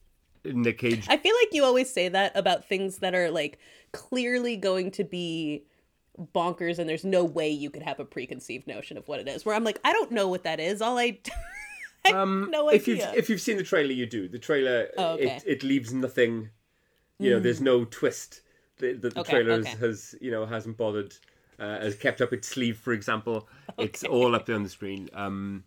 Nick 0.44 0.78
Cage. 0.78 1.06
I 1.08 1.16
feel 1.16 1.34
like 1.40 1.48
you 1.52 1.64
always 1.64 1.92
say 1.92 2.08
that 2.08 2.36
about 2.36 2.68
things 2.68 2.98
that 2.98 3.14
are 3.14 3.30
like 3.30 3.58
clearly 3.92 4.56
going 4.56 4.90
to 4.92 5.04
be 5.04 5.64
bonkers 6.34 6.78
and 6.78 6.88
there's 6.88 7.04
no 7.04 7.24
way 7.24 7.48
you 7.50 7.68
could 7.70 7.82
have 7.82 8.00
a 8.00 8.04
preconceived 8.04 8.66
notion 8.66 8.96
of 8.96 9.06
what 9.08 9.20
it 9.20 9.28
is. 9.28 9.44
Where 9.44 9.54
I'm 9.54 9.64
like, 9.64 9.80
I 9.84 9.92
don't 9.92 10.12
know 10.12 10.28
what 10.28 10.44
that 10.44 10.60
is. 10.60 10.80
All 10.82 10.98
I, 10.98 11.18
I 12.06 12.10
have 12.10 12.28
no 12.28 12.68
if 12.70 12.86
you've 12.86 13.00
idea. 13.00 13.12
if 13.16 13.28
you've 13.28 13.40
seen 13.40 13.56
the 13.56 13.62
trailer, 13.64 13.92
you 13.92 14.06
do. 14.06 14.28
The 14.28 14.38
trailer 14.38 14.88
Oh, 14.96 15.14
okay. 15.14 15.26
Mm. 15.26 15.36
it 15.38 15.44
it 15.46 15.62
leaves 15.62 15.92
nothing. 15.92 16.50
You 17.18 17.30
know, 17.30 17.40
there's 17.40 17.62
no 17.62 17.84
twist. 17.86 18.42
that 18.78 19.00
the, 19.00 19.08
the 19.10 19.20
Okay, 19.20 19.32
trailer 19.32 19.54
okay. 19.60 19.74
has 19.80 20.14
you 20.20 20.30
know 20.30 20.44
hasn't 20.46 20.76
bothered 20.76 21.14
uh, 21.58 21.78
has 21.80 21.94
kept 21.94 22.20
up 22.20 22.32
its 22.32 22.48
sleeve, 22.48 22.78
for 22.78 22.92
example. 22.92 23.48
It's 23.78 24.04
all 24.04 24.34
up 24.34 24.46
there 24.46 24.56
on 24.56 24.62
the 24.62 24.68
screen. 24.70 25.08
Um, 25.12 25.64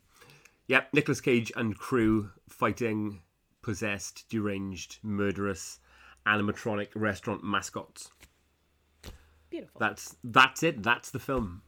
yeah, 0.67 0.81
Nicolas 0.93 1.21
Cage 1.21 1.51
and 1.55 1.77
crew 1.77 2.31
fighting 2.49 3.21
possessed, 3.61 4.27
deranged, 4.29 4.97
murderous 5.03 5.79
animatronic 6.25 6.89
restaurant 6.95 7.43
mascots. 7.43 8.09
Beautiful. 9.49 9.79
That's 9.79 10.15
that's 10.23 10.63
it. 10.63 10.81
That's 10.83 11.09
the 11.11 11.19
film. 11.19 11.61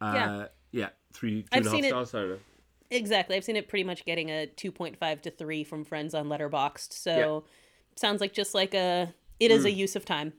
Uh, 0.00 0.12
Yeah. 0.14 0.46
yeah, 0.72 0.88
three 1.12 1.42
two 1.42 1.48
I've 1.52 1.58
and 1.58 1.66
a 1.66 1.70
half 1.70 1.76
seen 1.76 1.84
it- 1.84 1.92
I 1.94 2.04
don't 2.04 2.12
know. 2.30 2.38
Exactly. 2.90 3.34
I've 3.36 3.42
seen 3.44 3.56
it 3.56 3.68
pretty 3.68 3.82
much 3.82 4.04
getting 4.04 4.28
a 4.30 4.46
2.5 4.56 5.20
to 5.22 5.30
3 5.32 5.64
from 5.64 5.82
friends 5.84 6.14
on 6.14 6.28
Letterboxd. 6.28 6.92
So 6.92 7.44
sounds 7.96 8.20
like 8.20 8.32
just 8.32 8.54
like 8.54 8.74
a 8.74 9.12
it 9.40 9.50
is 9.50 9.64
a 9.64 9.68
Mm. 9.70 9.76
use 9.76 9.96
of 9.96 10.04
time. 10.04 10.32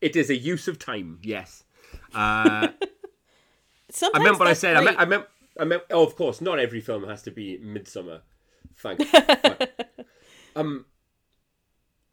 It 0.00 0.16
is 0.16 0.30
a 0.30 0.36
use 0.36 0.66
of 0.66 0.78
time. 0.78 1.18
Yes. 1.22 1.64
Uh, 2.14 2.68
I 4.14 4.18
meant 4.18 4.38
what 4.38 4.48
I 4.48 4.54
said. 4.54 4.76
I 4.76 4.82
meant. 4.82 4.98
I 4.98 5.04
meant. 5.04 5.24
I 5.58 5.64
meant. 5.64 5.82
Oh, 5.90 6.04
of 6.04 6.16
course, 6.16 6.40
not 6.40 6.58
every 6.58 6.80
film 6.80 7.06
has 7.08 7.22
to 7.22 7.30
be 7.30 7.58
Midsommar. 7.58 8.20
Thanks. 8.76 9.04
but, 9.12 9.88
um, 10.56 10.86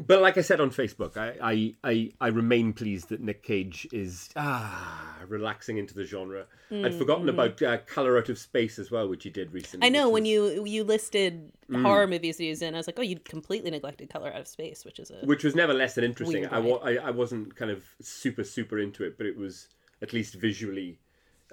but 0.08 0.22
like 0.22 0.38
I 0.38 0.42
said 0.42 0.60
on 0.60 0.70
Facebook, 0.72 1.18
I, 1.18 1.36
I, 1.42 1.74
I, 1.84 2.12
I 2.20 2.28
remain 2.28 2.74
pleased 2.74 3.10
that 3.10 3.22
Nick 3.22 3.44
Cage 3.44 3.88
is 3.92 4.30
ah 4.36 5.18
relaxing 5.28 5.78
into 5.78 5.94
the 5.94 6.04
genre. 6.04 6.46
I'd 6.72 6.96
forgotten 6.96 7.28
about 7.28 7.62
uh, 7.62 7.78
Color 7.80 8.18
Out 8.18 8.30
of 8.30 8.38
Space 8.40 8.80
as 8.80 8.90
well, 8.92 9.10
which 9.10 9.24
he 9.26 9.30
did 9.30 9.52
recently. 9.54 9.86
Mm, 9.86 9.90
I 9.90 9.90
know 9.94 10.10
when 10.10 10.26
you 10.26 10.66
you 10.66 10.84
listed 10.84 11.52
Mm. 11.70 11.84
horror 11.84 12.06
movies 12.08 12.38
he 12.38 12.50
was 12.50 12.62
in, 12.62 12.74
I 12.74 12.78
was 12.78 12.86
like, 12.88 13.00
oh, 13.00 13.02
you 13.02 13.18
completely 13.20 13.72
neglected 13.72 14.10
Color 14.10 14.34
Out 14.34 14.42
of 14.42 14.48
Space, 14.48 14.84
which 14.84 15.00
is 15.00 15.10
a 15.10 15.26
which 15.26 15.44
was 15.46 15.56
never 15.56 15.74
less 15.74 15.96
than 15.96 16.04
interesting. 16.04 16.46
I, 16.48 16.60
wa- 16.60 16.82
I, 16.84 16.96
I 16.98 17.12
wasn't 17.12 17.56
kind 17.56 17.72
of 17.72 17.86
super 18.02 18.44
super 18.44 18.78
into 18.80 19.06
it, 19.06 19.18
but 19.18 19.26
it 19.26 19.38
was 19.38 19.70
at 20.02 20.12
least 20.12 20.36
visually 20.36 21.00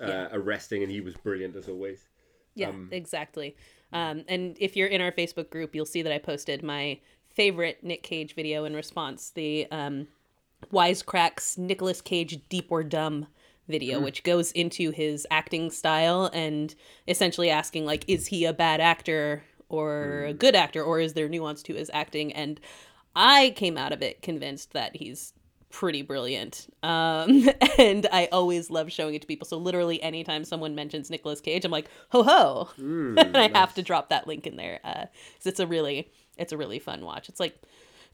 uh, 0.03 0.07
Yeah. 0.07 0.29
arresting, 0.33 0.83
and 0.83 0.91
he 0.91 1.01
was 1.01 1.15
brilliant 1.15 1.55
as 1.55 1.69
always. 1.69 2.09
Yeah, 2.55 2.73
exactly. 2.91 3.55
Um, 3.93 4.25
and 4.29 4.57
if 4.59 4.77
you're 4.77 4.89
in 4.89 5.01
our 5.01 5.13
Facebook 5.13 5.51
group, 5.51 5.75
you'll 5.75 5.87
see 5.87 6.03
that 6.03 6.13
I 6.13 6.19
posted 6.19 6.63
my 6.65 6.99
favorite 7.39 7.85
Nick 7.85 8.03
Cage 8.03 8.35
video 8.35 8.65
in 8.65 8.75
response, 8.75 9.31
the 9.31 9.69
um, 9.71 10.09
Wisecracks 10.73 11.57
Nicolas 11.57 12.01
Cage 12.01 12.41
Deep 12.49 12.67
or 12.69 12.83
Dumb 12.83 13.29
video, 13.69 14.01
which 14.01 14.25
goes 14.25 14.51
into 14.53 14.91
his 14.91 15.25
acting 15.31 15.71
style 15.71 16.29
and 16.33 16.75
essentially 17.07 17.49
asking 17.49 17.87
like, 17.87 18.05
is 18.09 18.27
he 18.27 18.45
a 18.45 18.53
bad 18.53 18.81
actor 18.81 19.45
or 19.69 20.25
a 20.25 20.33
good 20.33 20.57
actor, 20.57 20.83
or 20.83 20.99
is 20.99 21.13
there 21.13 21.29
nuance 21.29 21.63
to 21.63 21.75
his 21.75 21.93
acting? 21.95 22.33
And 22.33 22.59
I 23.15 23.51
came 23.55 23.79
out 23.79 23.93
of 23.93 24.03
it 24.03 24.21
convinced 24.21 24.73
that 24.73 24.97
he's 24.97 25.33
pretty 25.71 26.03
brilliant. 26.03 26.67
Um, 26.83 27.49
and 27.79 28.07
I 28.13 28.29
always 28.33 28.69
love 28.69 28.91
showing 28.91 29.15
it 29.15 29.23
to 29.23 29.29
people. 29.29 29.47
So 29.47 29.59
literally 29.59 30.03
anytime 30.03 30.45
someone 30.45 30.75
mentions 30.75 31.09
Nicolas 31.09 31.41
Cage, 31.41 31.65
I'm 31.65 31.71
like, 31.71 31.89
ho 32.09 32.25
ho. 32.25 32.71
and 32.79 33.37
I 33.37 33.49
have 33.57 33.75
to 33.75 33.83
drop 33.83 34.09
that 34.09 34.27
link 34.27 34.47
in 34.47 34.57
there. 34.57 34.81
Uh, 34.83 35.07
it's 35.45 35.61
a 35.61 35.67
really, 35.67 36.11
it's 36.39 36.53
a 36.53 36.57
really 36.57 36.79
fun 36.79 37.05
watch. 37.05 37.29
It's 37.29 37.41
like 37.41 37.61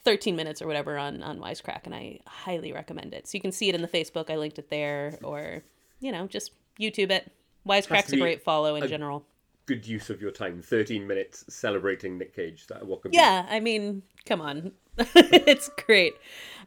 13 0.04 0.36
minutes 0.36 0.60
or 0.60 0.66
whatever 0.66 0.98
on, 0.98 1.22
on 1.22 1.38
Wisecrack. 1.38 1.80
And 1.84 1.94
I 1.94 2.20
highly 2.26 2.72
recommend 2.72 3.14
it. 3.14 3.26
So 3.26 3.36
you 3.36 3.40
can 3.40 3.52
see 3.52 3.68
it 3.68 3.74
in 3.74 3.82
the 3.82 3.88
Facebook. 3.88 4.30
I 4.30 4.36
linked 4.36 4.58
it 4.58 4.70
there 4.70 5.18
or, 5.22 5.62
you 6.00 6.12
know, 6.12 6.26
just 6.26 6.52
YouTube 6.80 7.10
it. 7.10 7.30
Wisecrack's 7.66 8.12
a 8.12 8.16
great 8.16 8.42
follow 8.42 8.76
in 8.76 8.82
a- 8.82 8.88
general. 8.88 9.24
Good 9.66 9.86
use 9.86 10.10
of 10.10 10.20
your 10.20 10.30
time. 10.30 10.60
Thirteen 10.60 11.06
minutes 11.06 11.42
celebrating 11.48 12.18
Nick 12.18 12.36
Cage. 12.36 12.66
That 12.66 12.86
what 12.86 13.00
could 13.00 13.12
be 13.12 13.16
Yeah, 13.16 13.46
I 13.48 13.60
mean, 13.60 14.02
come 14.26 14.42
on. 14.42 14.72
it's 14.98 15.70
great. 15.86 16.12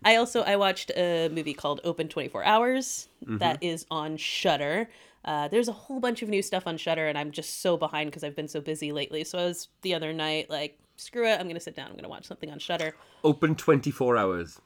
I 0.04 0.16
also 0.16 0.42
I 0.42 0.56
watched 0.56 0.90
a 0.96 1.30
movie 1.30 1.54
called 1.54 1.80
Open 1.84 2.08
24 2.08 2.44
Hours 2.44 3.08
that 3.22 3.62
is 3.62 3.86
on 3.92 4.18
Shudder. 4.18 4.90
Uh, 5.24 5.48
there's 5.48 5.68
a 5.68 5.74
whole 5.74 6.00
bunch 6.00 6.24
of 6.24 6.30
new 6.30 6.42
stuff 6.42 6.66
on 6.66 6.78
Shudder 6.78 7.08
and 7.08 7.18
I'm 7.18 7.32
just 7.32 7.62
so 7.62 7.78
behind 7.78 8.10
because 8.10 8.24
I've 8.24 8.36
been 8.36 8.48
so 8.48 8.62
busy 8.62 8.92
lately. 8.92 9.24
So 9.24 9.38
I 9.38 9.46
was 9.46 9.68
the 9.84 9.94
other 9.94 10.12
night 10.12 10.50
like, 10.50 10.80
screw 10.98 11.26
it, 11.28 11.36
I'm 11.40 11.44
going 11.44 11.56
to 11.56 11.60
sit 11.62 11.76
down. 11.76 11.88
I'm 11.88 11.94
going 11.94 12.04
to 12.04 12.10
watch 12.10 12.26
something 12.26 12.52
on 12.52 12.60
Shudder. 12.60 12.96
open 13.24 13.56
twenty 13.56 13.92
four 13.92 14.18
hours. 14.18 14.60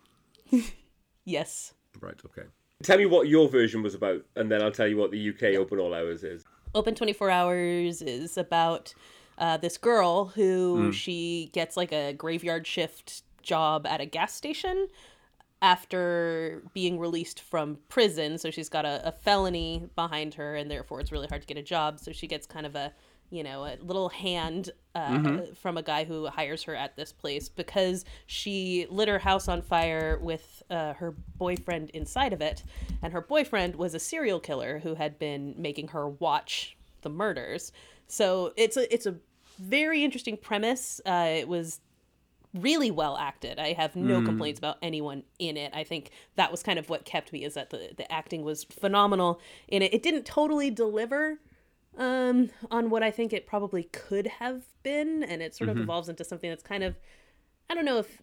Yes. 1.24 1.74
Right. 2.00 2.16
Okay. 2.26 2.48
Tell 2.82 2.98
me 2.98 3.06
what 3.06 3.28
your 3.28 3.48
version 3.48 3.84
was 3.84 3.94
about, 3.94 4.26
and 4.36 4.52
then 4.52 4.62
I'll 4.64 4.72
tell 4.72 4.88
you 4.88 4.98
what 4.98 5.12
the 5.12 5.30
UK 5.30 5.56
open 5.56 5.78
all 5.78 5.94
hours 5.94 6.24
is. 6.24 6.44
Open 6.74 6.96
24 6.96 7.30
Hours 7.30 8.02
is 8.02 8.38
about 8.38 8.94
uh, 9.38 9.58
this 9.58 9.78
girl 9.78 10.26
who 10.26 10.92
she 10.92 11.52
gets 11.54 11.78
like 11.78 11.92
a 11.92 12.14
graveyard 12.14 12.66
shift 12.66 13.22
job 13.44 13.86
at 13.86 14.02
a 14.02 14.06
gas 14.06 14.34
station 14.34 14.88
after 15.62 16.64
being 16.74 16.98
released 16.98 17.40
from 17.40 17.78
prison. 17.88 18.38
So 18.38 18.50
she's 18.50 18.70
got 18.70 18.86
a, 18.86 19.08
a 19.08 19.12
felony 19.12 19.90
behind 19.96 20.34
her, 20.36 20.56
and 20.56 20.72
therefore 20.72 21.02
it's 21.02 21.12
really 21.12 21.28
hard 21.28 21.42
to 21.42 21.48
get 21.48 21.58
a 21.58 21.64
job. 21.64 22.00
So 22.00 22.12
she 22.12 22.26
gets 22.26 22.48
kind 22.48 22.66
of 22.66 22.76
a 22.76 22.94
you 23.32 23.44
know, 23.44 23.64
a 23.64 23.78
little 23.82 24.10
hand 24.10 24.72
uh, 24.94 25.40
from 25.56 25.78
a 25.78 25.82
guy 25.82 26.04
who 26.04 26.28
hires 26.28 26.64
her 26.64 26.76
at 26.76 26.98
this 26.98 27.14
place 27.14 27.48
because 27.48 28.04
she 28.28 28.86
lit 28.90 29.08
her 29.08 29.20
house 29.20 29.48
on 29.48 29.62
fire 29.62 30.20
with 30.22 30.62
uh, 30.70 30.94
her 30.94 31.16
boyfriend 31.38 31.90
inside 31.92 32.34
of 32.34 32.42
it. 32.42 32.62
And 33.02 33.14
her 33.14 33.22
boyfriend 33.22 33.78
was 33.78 33.96
a 33.96 34.00
serial 34.00 34.42
killer 34.42 34.80
who 34.80 34.96
had 34.96 35.18
been 35.18 35.56
making 35.58 35.90
her 35.90 36.10
watch 36.10 36.78
the 37.02 37.10
murders. 37.10 37.72
So 38.08 38.52
it's 38.58 38.76
a 38.76 38.94
it's 38.94 39.06
a 39.06 39.16
very 39.58 40.04
interesting 40.04 40.36
premise. 40.36 41.00
Uh, 41.06 41.28
it 41.30 41.48
was 41.48 41.80
really 42.54 42.92
well 42.92 43.16
acted. 43.16 43.60
I 43.60 43.72
have 43.72 43.96
no 43.96 44.22
complaints 44.26 44.60
about 44.60 44.78
anyone 44.82 45.24
in 45.40 45.56
it. 45.56 45.72
I 45.74 45.86
think 45.86 46.12
that 46.36 46.52
was 46.52 46.62
kind 46.62 46.78
of 46.78 46.90
what 46.90 47.06
kept 47.06 47.32
me 47.32 47.46
is 47.46 47.54
that 47.54 47.70
the 47.70 47.92
the 47.96 48.12
acting 48.12 48.44
was 48.44 48.66
phenomenal 48.66 49.40
in 49.70 49.82
it. 49.82 49.94
It 49.94 50.04
didn't 50.04 50.26
totally 50.26 50.70
deliver 50.70 51.40
um 51.98 52.50
on 52.70 52.90
what 52.90 53.04
I 53.04 53.12
think 53.12 53.34
it 53.34 53.46
probably 53.46 53.84
could 53.84 54.28
have 54.28 54.64
been 54.82 55.24
and 55.24 55.42
it 55.42 55.54
sort 55.54 55.70
of 55.70 55.78
evolves 55.78 56.08
into 56.08 56.24
something 56.24 56.50
that's 56.50 56.64
kind 56.64 56.84
of 56.84 56.96
I 57.70 57.76
don't 57.76 57.86
know 57.86 58.00
if 58.00 58.22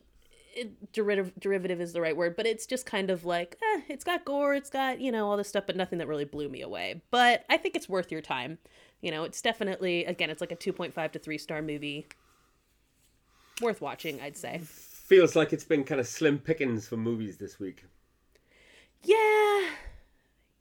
it, 0.59 0.93
derivative 0.93 1.33
derivative 1.39 1.81
is 1.81 1.93
the 1.93 2.01
right 2.01 2.17
word, 2.17 2.37
but 2.37 2.47
it's 2.47 2.67
just 2.67 2.85
kind 2.87 3.11
of 3.11 3.25
like 3.25 3.57
eh, 3.63 3.83
it's 3.89 4.05
got 4.05 4.25
gore, 4.25 4.55
it's 4.55 4.71
got 4.71 5.01
you 5.01 5.13
know 5.13 5.29
all 5.29 5.37
this 5.37 5.49
stuff, 5.49 5.65
but 5.67 5.77
nothing 5.77 5.99
that 5.99 6.09
really 6.09 6.25
blew 6.25 6.49
me 6.49 6.63
away. 6.63 7.03
But 7.11 7.45
I 7.49 7.57
think 7.57 7.77
it's 7.77 7.89
worth 7.89 8.11
your 8.11 8.21
time. 8.21 8.59
You 9.01 9.11
know, 9.11 9.25
it's 9.25 9.41
definitely 9.41 10.05
again, 10.05 10.31
it's 10.31 10.41
like 10.41 10.53
a 10.53 10.57
two 10.57 10.73
point 10.73 10.95
five 10.95 11.13
to 11.13 11.19
three 11.19 11.39
star 11.39 11.63
movie. 11.63 12.07
Worth 13.61 13.81
watching, 13.81 14.21
I'd 14.21 14.37
say. 14.37 14.61
Feels 14.65 15.35
like 15.35 15.53
it's 15.53 15.65
been 15.65 15.85
kind 15.85 16.01
of 16.01 16.07
slim 16.07 16.39
pickings 16.39 16.87
for 16.87 16.97
movies 16.97 17.39
this 17.39 17.59
week. 17.59 17.85
Yeah, 19.03 19.69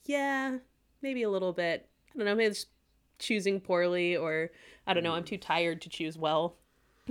yeah, 0.06 0.58
maybe 1.02 1.24
a 1.24 1.30
little 1.30 1.54
bit. 1.54 1.88
I 2.14 2.18
don't 2.18 2.26
know, 2.26 2.36
maybe 2.36 2.52
it's 2.52 2.66
choosing 3.20 3.60
poorly, 3.60 4.16
or 4.16 4.52
I 4.86 4.94
don't 4.94 5.04
know. 5.04 5.14
I'm 5.14 5.24
too 5.24 5.38
tired 5.38 5.82
to 5.84 5.90
choose 5.90 6.18
well 6.18 6.56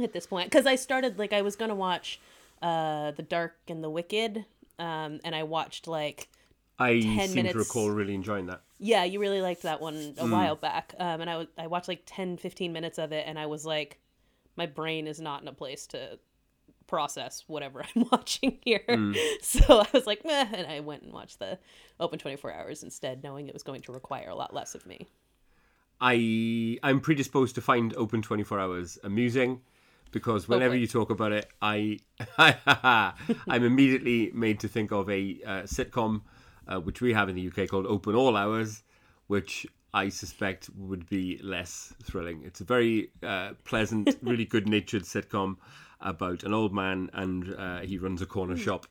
at 0.03 0.13
this 0.13 0.27
point 0.27 0.51
because 0.51 0.67
I 0.67 0.77
started 0.77 1.19
like 1.19 1.33
I 1.33 1.43
was 1.43 1.57
gonna 1.57 1.75
watch 1.75 2.21
uh 2.63 3.11
The 3.13 3.23
Dark 3.23 3.57
and 3.69 3.83
the 3.83 3.91
Wicked, 3.91 4.45
um, 4.79 5.21
and 5.25 5.35
I 5.35 5.43
watched 5.43 5.87
like 5.87 6.29
I 6.79 7.01
10 7.01 7.29
seem 7.29 7.35
minutes. 7.37 7.53
to 7.55 7.59
recall 7.59 7.91
really 7.91 8.15
enjoying 8.15 8.47
that. 8.47 8.61
yeah, 8.79 9.05
you 9.05 9.19
really 9.19 9.41
liked 9.41 9.63
that 9.63 9.81
one 9.81 10.15
a 10.19 10.27
while 10.27 10.57
back, 10.57 10.95
um, 10.99 11.21
and 11.23 11.31
I 11.31 11.37
was 11.39 11.47
I 11.57 11.67
watched 11.67 11.89
like 11.89 12.03
10, 12.07 12.37
15 12.37 12.73
minutes 12.73 12.99
of 12.99 13.13
it, 13.13 13.25
and 13.27 13.39
I 13.39 13.47
was 13.47 13.65
like, 13.65 13.99
my 14.57 14.67
brain 14.67 15.07
is 15.07 15.21
not 15.21 15.41
in 15.43 15.49
a 15.49 15.53
place 15.53 15.87
to 15.89 16.19
process 16.87 17.45
whatever 17.47 17.83
I'm 17.97 18.05
watching 18.13 18.59
here. 18.63 18.85
So 19.43 19.81
I 19.81 19.87
was 19.93 20.07
like, 20.07 20.25
meh, 20.25 20.47
and 20.53 20.67
I 20.67 20.81
went 20.81 21.03
and 21.03 21.13
watched 21.13 21.39
the 21.39 21.59
Open 21.99 22.19
24 22.19 22.53
Hours 22.53 22.83
instead, 22.83 23.23
knowing 23.25 23.49
it 23.49 23.55
was 23.55 23.63
going 23.63 23.81
to 23.83 23.93
require 23.93 24.29
a 24.29 24.35
lot 24.35 24.53
less 24.55 24.75
of 24.75 24.87
me. 24.87 25.07
I 26.01 26.78
I'm 26.82 27.01
predisposed 27.01 27.55
to 27.55 27.61
find 27.61 27.94
Open 27.97 28.22
24 28.22 28.59
Hours 28.61 28.99
amusing 29.03 29.61
because 30.12 30.49
whenever 30.49 30.74
Okay. 30.74 30.80
you 30.80 30.86
talk 30.86 31.11
about 31.11 31.32
it, 31.32 31.49
I 31.62 31.99
I'm 32.38 33.64
immediately 33.64 34.30
made 34.34 34.61
to 34.61 34.68
think 34.68 34.92
of 34.92 35.09
a 35.11 35.40
uh, 35.44 35.51
sitcom 35.62 36.22
uh, 36.68 36.78
which 36.80 37.01
we 37.01 37.12
have 37.12 37.28
in 37.28 37.34
the 37.36 37.47
UK 37.49 37.68
called 37.68 37.86
Open 37.86 38.14
All 38.14 38.36
Hours, 38.36 38.82
which 39.26 39.66
I 39.94 40.09
suspect 40.11 40.68
would 40.76 41.09
be 41.09 41.38
less 41.42 41.94
thrilling. 42.03 42.42
It's 42.44 42.61
a 42.61 42.64
very 42.64 43.11
uh, 43.22 43.53
pleasant, 43.64 44.16
really 44.22 44.44
good-natured 44.44 45.05
sitcom 45.05 45.57
about 46.01 46.42
an 46.44 46.53
old 46.53 46.74
man 46.74 47.09
and 47.14 47.55
uh, 47.55 47.78
he 47.80 47.97
runs 47.99 48.20
a 48.20 48.26
corner 48.26 48.57
shop. 48.57 48.86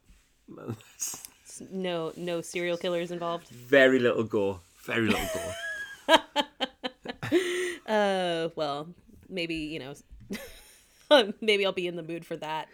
No 1.72 2.12
no 2.18 2.42
serial 2.42 2.78
killers 2.78 3.12
involved. 3.12 3.48
very 3.50 4.00
little 4.00 4.24
gore, 4.24 4.60
very 4.84 5.08
little 5.08 5.30
gore. 5.34 5.56
Uh, 7.88 8.50
well, 8.56 8.88
maybe 9.30 9.54
you 9.56 9.78
know, 9.78 9.94
maybe 11.42 11.66
I'll 11.68 11.72
be 11.72 11.86
in 11.86 11.96
the 11.96 12.02
mood 12.02 12.26
for 12.26 12.36
that. 12.38 12.68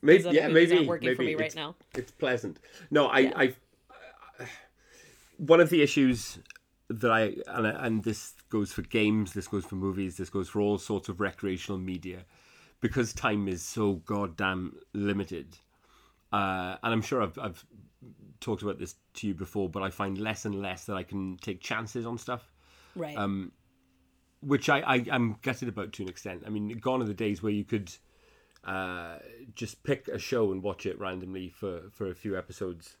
Maybe, 0.00 0.24
yeah, 0.30 0.48
maybe 0.48 0.86
working 0.86 1.14
for 1.14 1.22
maybe 1.22 1.36
me 1.36 1.42
right 1.42 1.54
now. 1.54 1.74
It's 1.94 2.10
pleasant. 2.10 2.58
No, 2.90 3.08
I, 3.08 3.18
Yeah. 3.18 3.32
I, 3.36 3.54
one 5.36 5.60
of 5.60 5.70
the 5.70 5.82
issues 5.82 6.38
that 6.88 7.10
I 7.10 7.34
and, 7.46 7.66
I- 7.66 7.86
and 7.86 8.02
this 8.04 8.32
goes 8.48 8.72
for 8.72 8.82
games, 8.82 9.34
this 9.34 9.46
goes 9.48 9.64
for 9.64 9.74
movies, 9.74 10.16
this 10.16 10.30
goes 10.30 10.48
for 10.48 10.60
all 10.60 10.78
sorts 10.78 11.08
of 11.10 11.20
recreational 11.20 11.78
media, 11.78 12.24
because 12.80 13.12
time 13.12 13.48
is 13.48 13.62
so 13.62 13.94
goddamn 14.06 14.76
limited. 14.94 15.58
Uh, 16.32 16.76
and 16.82 16.92
I'm 16.92 17.02
sure 17.02 17.22
I've, 17.22 17.38
I've 17.38 17.64
talked 18.40 18.62
about 18.62 18.78
this 18.78 18.94
to 19.14 19.26
you 19.28 19.34
before, 19.34 19.68
but 19.68 19.82
I 19.82 19.90
find 19.90 20.16
less 20.18 20.44
and 20.44 20.54
less 20.60 20.84
that 20.86 20.96
I 20.96 21.02
can 21.02 21.36
take 21.42 21.60
chances 21.60 22.06
on 22.06 22.16
stuff 22.18 22.50
Right. 22.96 23.16
um, 23.16 23.52
which 24.40 24.68
I, 24.68 24.80
I 24.80 25.04
I'm 25.10 25.36
gutted 25.42 25.68
about 25.68 25.92
to 25.94 26.02
an 26.02 26.08
extent. 26.08 26.42
I 26.46 26.50
mean, 26.50 26.78
gone 26.78 27.02
are 27.02 27.06
the 27.06 27.14
days 27.14 27.42
where 27.42 27.52
you 27.52 27.64
could 27.64 27.92
uh, 28.64 29.18
just 29.54 29.82
pick 29.82 30.08
a 30.08 30.18
show 30.18 30.52
and 30.52 30.62
watch 30.62 30.86
it 30.86 30.98
randomly 30.98 31.48
for 31.48 31.82
for 31.90 32.10
a 32.10 32.14
few 32.14 32.36
episodes 32.36 32.96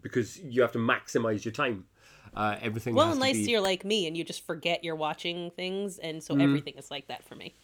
because 0.00 0.38
you 0.38 0.62
have 0.62 0.72
to 0.72 0.78
maximize 0.78 1.44
your 1.44 1.52
time. 1.52 1.84
Uh, 2.34 2.56
everything. 2.62 2.94
well, 2.94 3.12
unless 3.12 3.34
be, 3.34 3.50
you're 3.50 3.60
like 3.60 3.84
me 3.84 4.06
and 4.06 4.16
you 4.16 4.24
just 4.24 4.46
forget 4.46 4.82
you're 4.84 4.96
watching 4.96 5.50
things, 5.50 5.98
and 5.98 6.18
Mm. 6.18 6.22
so 6.22 6.36
everything 6.38 6.74
is 6.78 6.90
like 6.90 7.08
that 7.08 7.24
for 7.24 7.34
me. 7.34 7.54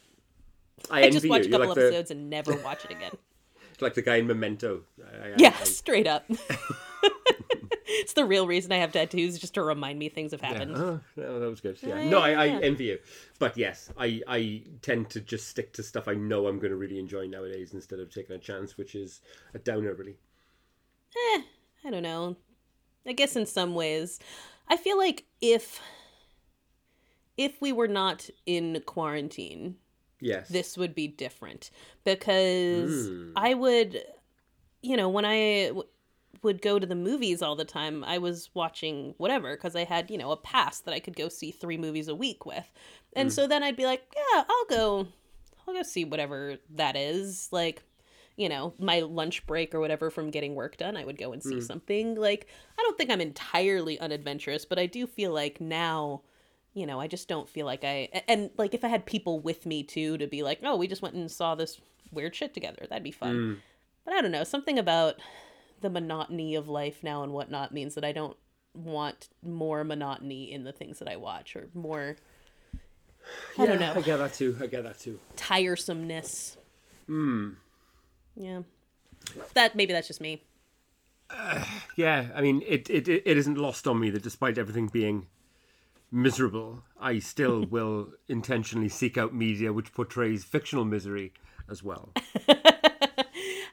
I, 0.90 1.04
I 1.04 1.10
just 1.10 1.28
watch 1.28 1.46
you. 1.46 1.48
a 1.48 1.50
couple 1.52 1.68
like 1.68 1.74
the 1.76 1.86
episodes 1.86 2.10
and 2.10 2.28
never 2.28 2.54
watch 2.56 2.84
it 2.84 2.90
again. 2.90 3.12
like 3.80 3.94
the 3.94 4.02
guy 4.02 4.16
in 4.16 4.26
Memento. 4.26 4.82
I, 5.00 5.28
I, 5.28 5.34
Yeah, 5.38 5.56
straight 5.62 6.06
up. 6.06 6.24
it's 8.02 8.12
the 8.14 8.24
real 8.24 8.46
reason 8.46 8.72
I 8.72 8.76
have 8.78 8.92
tattoos, 8.92 9.38
just 9.38 9.54
to 9.54 9.62
remind 9.62 9.98
me 9.98 10.08
things 10.08 10.32
have 10.32 10.40
happened. 10.40 10.76
Oh, 10.76 11.00
no, 11.16 11.40
that 11.40 11.48
was 11.50 11.60
good. 11.60 11.78
Yeah. 11.82 12.02
Yeah, 12.02 12.10
no, 12.10 12.20
I, 12.20 12.30
I 12.32 12.48
envy 12.60 12.84
you. 12.84 12.98
But 13.38 13.56
yes, 13.56 13.90
I, 13.96 14.22
I 14.26 14.62
tend 14.82 15.10
to 15.10 15.20
just 15.20 15.48
stick 15.48 15.72
to 15.74 15.82
stuff 15.82 16.08
I 16.08 16.14
know 16.14 16.46
I'm 16.46 16.58
going 16.58 16.70
to 16.70 16.76
really 16.76 16.98
enjoy 16.98 17.26
nowadays 17.26 17.74
instead 17.74 17.98
of 17.98 18.10
taking 18.12 18.36
a 18.36 18.38
chance, 18.38 18.76
which 18.76 18.94
is 18.94 19.20
a 19.54 19.58
downer, 19.58 19.94
really. 19.94 20.16
Eh, 21.34 21.42
I 21.84 21.90
don't 21.90 22.02
know. 22.02 22.36
I 23.06 23.12
guess 23.12 23.36
in 23.36 23.46
some 23.46 23.74
ways, 23.74 24.18
I 24.68 24.76
feel 24.76 24.98
like 24.98 25.24
if 25.40 25.80
if 27.36 27.60
we 27.62 27.72
were 27.72 27.88
not 27.88 28.28
in 28.46 28.82
quarantine, 28.84 29.76
Yes. 30.20 30.48
this 30.48 30.76
would 30.76 30.94
be 30.94 31.06
different 31.06 31.70
because 32.04 33.08
Mm. 33.08 33.32
I 33.36 33.54
would, 33.54 34.02
you 34.82 34.96
know, 34.96 35.08
when 35.08 35.24
I 35.24 35.72
would 36.42 36.62
go 36.62 36.78
to 36.78 36.86
the 36.86 36.94
movies 36.94 37.42
all 37.42 37.56
the 37.56 37.64
time, 37.64 38.04
I 38.04 38.18
was 38.18 38.50
watching 38.54 39.14
whatever 39.18 39.56
because 39.56 39.76
I 39.76 39.84
had, 39.84 40.10
you 40.10 40.18
know, 40.18 40.30
a 40.30 40.36
pass 40.36 40.80
that 40.80 40.94
I 40.94 41.00
could 41.00 41.16
go 41.16 41.28
see 41.28 41.50
three 41.50 41.76
movies 41.76 42.08
a 42.08 42.14
week 42.14 42.46
with. 42.46 42.70
And 43.14 43.32
so 43.32 43.46
mm. 43.46 43.48
then 43.48 43.62
I'd 43.62 43.76
be 43.76 43.86
like, 43.86 44.02
yeah, 44.14 44.44
I'll 44.48 44.64
go, 44.66 45.08
I'll 45.66 45.74
go 45.74 45.82
see 45.82 46.04
whatever 46.04 46.56
that 46.70 46.96
is. 46.96 47.48
Like, 47.50 47.82
you 48.36 48.48
know, 48.48 48.74
my 48.78 49.00
lunch 49.00 49.46
break 49.46 49.74
or 49.74 49.80
whatever 49.80 50.10
from 50.10 50.30
getting 50.30 50.54
work 50.54 50.76
done, 50.76 50.96
I 50.96 51.04
would 51.04 51.18
go 51.18 51.32
and 51.32 51.42
see 51.42 51.56
mm. 51.56 51.62
something. 51.62 52.14
Like, 52.14 52.46
I 52.78 52.82
don't 52.82 52.96
think 52.96 53.10
I'm 53.10 53.20
entirely 53.20 53.98
unadventurous, 53.98 54.64
but 54.64 54.78
I 54.78 54.86
do 54.86 55.06
feel 55.06 55.32
like 55.32 55.60
now 55.60 56.22
you 56.74 56.86
know, 56.86 57.00
I 57.00 57.08
just 57.08 57.26
don't 57.26 57.48
feel 57.48 57.66
like 57.66 57.82
I, 57.82 58.08
and 58.28 58.50
like 58.56 58.72
if 58.72 58.84
I 58.84 58.88
had 58.88 59.04
people 59.04 59.40
with 59.40 59.66
me 59.66 59.82
too 59.82 60.16
to 60.18 60.28
be 60.28 60.44
like, 60.44 60.60
"Oh, 60.62 60.76
we 60.76 60.86
just 60.86 61.02
went 61.02 61.16
and 61.16 61.28
saw 61.28 61.56
this 61.56 61.80
weird 62.12 62.36
shit 62.36 62.54
together." 62.54 62.86
That'd 62.88 63.02
be 63.02 63.10
fun. 63.10 63.34
Mm. 63.34 63.56
But 64.04 64.14
I 64.14 64.20
don't 64.20 64.30
know, 64.30 64.44
something 64.44 64.78
about 64.78 65.16
the 65.80 65.90
monotony 65.90 66.54
of 66.54 66.68
life 66.68 67.02
now 67.02 67.22
and 67.22 67.32
whatnot 67.32 67.72
means 67.72 67.94
that 67.94 68.04
I 68.04 68.12
don't 68.12 68.36
want 68.74 69.28
more 69.42 69.84
monotony 69.84 70.52
in 70.52 70.64
the 70.64 70.72
things 70.72 70.98
that 70.98 71.08
I 71.08 71.16
watch 71.16 71.56
or 71.56 71.68
more 71.74 72.16
I 73.58 73.66
don't 73.66 73.80
know, 73.80 73.92
I 73.94 74.00
get 74.00 74.16
that 74.18 74.34
too. 74.34 74.56
I 74.60 74.66
get 74.66 74.84
that 74.84 74.98
too. 74.98 75.18
tiresomeness. 75.36 76.56
Hmm. 77.06 77.50
Yeah. 78.36 78.62
That 79.54 79.74
maybe 79.74 79.92
that's 79.92 80.08
just 80.08 80.20
me. 80.20 80.42
Yeah, 81.96 82.28
I 82.32 82.42
mean, 82.42 82.62
it, 82.64 82.88
it 82.88 83.08
it 83.08 83.36
isn't 83.36 83.58
lost 83.58 83.88
on 83.88 83.98
me 83.98 84.10
that 84.10 84.22
despite 84.22 84.56
everything 84.56 84.86
being 84.86 85.26
miserable, 86.12 86.84
I 87.00 87.18
still 87.18 87.64
will 87.70 88.12
intentionally 88.28 88.88
seek 88.88 89.18
out 89.18 89.34
media 89.34 89.72
which 89.72 89.92
portrays 89.92 90.44
fictional 90.44 90.84
misery 90.84 91.32
as 91.68 91.82
well. 91.82 92.12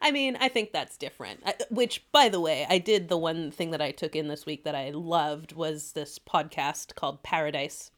I 0.06 0.12
mean, 0.12 0.38
I 0.40 0.50
think 0.50 0.72
that's 0.72 0.98
different. 0.98 1.40
I, 1.48 1.56
which, 1.72 2.06
by 2.12 2.30
the 2.30 2.40
way, 2.40 2.68
I 2.70 2.78
did 2.78 3.10
the 3.10 3.18
one 3.18 3.50
thing 3.50 3.72
that 3.72 3.82
I 3.82 3.90
took 3.90 4.16
in 4.16 4.28
this 4.28 4.46
week 4.46 4.64
that 4.64 4.76
I 4.76 4.92
loved 4.92 5.54
was 5.54 5.94
this 5.94 6.20
podcast 6.20 6.94
called 6.94 7.24
Paradise, 7.24 7.90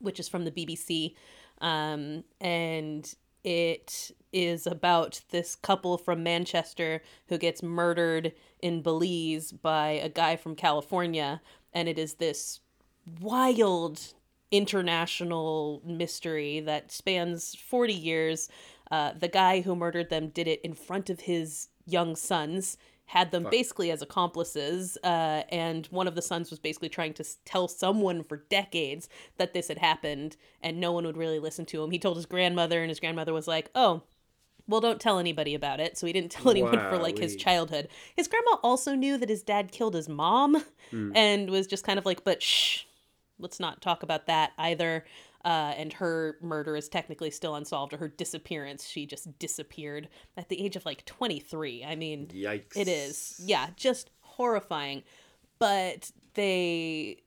which 0.00 0.20
is 0.20 0.28
from 0.28 0.44
the 0.44 0.50
BBC, 0.50 1.14
um, 1.62 2.24
and 2.42 3.10
it 3.42 4.10
is 4.34 4.66
about 4.66 5.22
this 5.30 5.56
couple 5.56 5.96
from 5.96 6.22
Manchester 6.22 7.00
who 7.28 7.38
gets 7.38 7.62
murdered 7.62 8.34
in 8.60 8.82
Belize 8.82 9.50
by 9.50 9.92
a 9.92 10.10
guy 10.10 10.36
from 10.36 10.54
California, 10.54 11.40
and 11.72 11.88
it 11.88 11.98
is 11.98 12.14
this 12.14 12.60
wild 13.18 14.12
international 14.50 15.80
mystery 15.86 16.60
that 16.60 16.92
spans 16.92 17.54
40 17.54 17.94
years. 17.94 18.50
Uh, 18.90 19.12
the 19.12 19.28
guy 19.28 19.60
who 19.60 19.74
murdered 19.74 20.10
them 20.10 20.28
did 20.28 20.46
it 20.46 20.60
in 20.62 20.74
front 20.74 21.10
of 21.10 21.20
his 21.20 21.68
young 21.86 22.16
sons, 22.16 22.76
had 23.06 23.30
them 23.30 23.46
basically 23.50 23.90
as 23.90 24.00
accomplices, 24.00 24.96
uh, 25.04 25.42
and 25.50 25.86
one 25.86 26.08
of 26.08 26.14
the 26.14 26.22
sons 26.22 26.50
was 26.50 26.58
basically 26.58 26.88
trying 26.88 27.12
to 27.14 27.24
tell 27.44 27.68
someone 27.68 28.24
for 28.24 28.38
decades 28.48 29.08
that 29.36 29.52
this 29.52 29.68
had 29.68 29.78
happened, 29.78 30.36
and 30.62 30.80
no 30.80 30.92
one 30.92 31.04
would 31.04 31.16
really 31.16 31.38
listen 31.38 31.66
to 31.66 31.82
him. 31.82 31.90
He 31.90 31.98
told 31.98 32.16
his 32.16 32.26
grandmother, 32.26 32.80
and 32.80 32.88
his 32.90 33.00
grandmother 33.00 33.34
was 33.34 33.46
like, 33.46 33.70
"Oh, 33.74 34.02
well, 34.66 34.80
don't 34.80 35.00
tell 35.00 35.18
anybody 35.18 35.54
about 35.54 35.80
it. 35.80 35.98
So 35.98 36.06
he 36.06 36.12
didn't 36.12 36.30
tell 36.30 36.50
anyone 36.50 36.78
for 36.78 36.96
like 36.98 37.18
his 37.18 37.36
childhood. 37.36 37.88
His 38.16 38.28
grandma 38.28 38.56
also 38.62 38.94
knew 38.94 39.18
that 39.18 39.28
his 39.28 39.42
dad 39.42 39.70
killed 39.72 39.94
his 39.94 40.08
mom 40.08 40.64
and 41.14 41.50
was 41.50 41.66
just 41.66 41.84
kind 41.84 41.98
of 41.98 42.06
like, 42.06 42.24
but 42.24 42.42
shh, 42.42 42.84
let's 43.38 43.60
not 43.60 43.82
talk 43.82 44.02
about 44.02 44.26
that 44.26 44.52
either. 44.56 45.04
Uh, 45.44 45.74
and 45.76 45.92
her 45.94 46.38
murder 46.40 46.74
is 46.74 46.88
technically 46.88 47.30
still 47.30 47.54
unsolved, 47.54 47.92
or 47.92 47.98
her 47.98 48.08
disappearance. 48.08 48.86
She 48.86 49.04
just 49.04 49.38
disappeared 49.38 50.08
at 50.36 50.48
the 50.48 50.64
age 50.64 50.76
of 50.76 50.86
like 50.86 51.04
23. 51.04 51.84
I 51.84 51.94
mean, 51.96 52.28
Yikes! 52.28 52.76
it 52.76 52.88
is. 52.88 53.40
Yeah, 53.44 53.68
just 53.76 54.10
horrifying. 54.20 55.02
But 55.58 56.10
they 56.34 57.18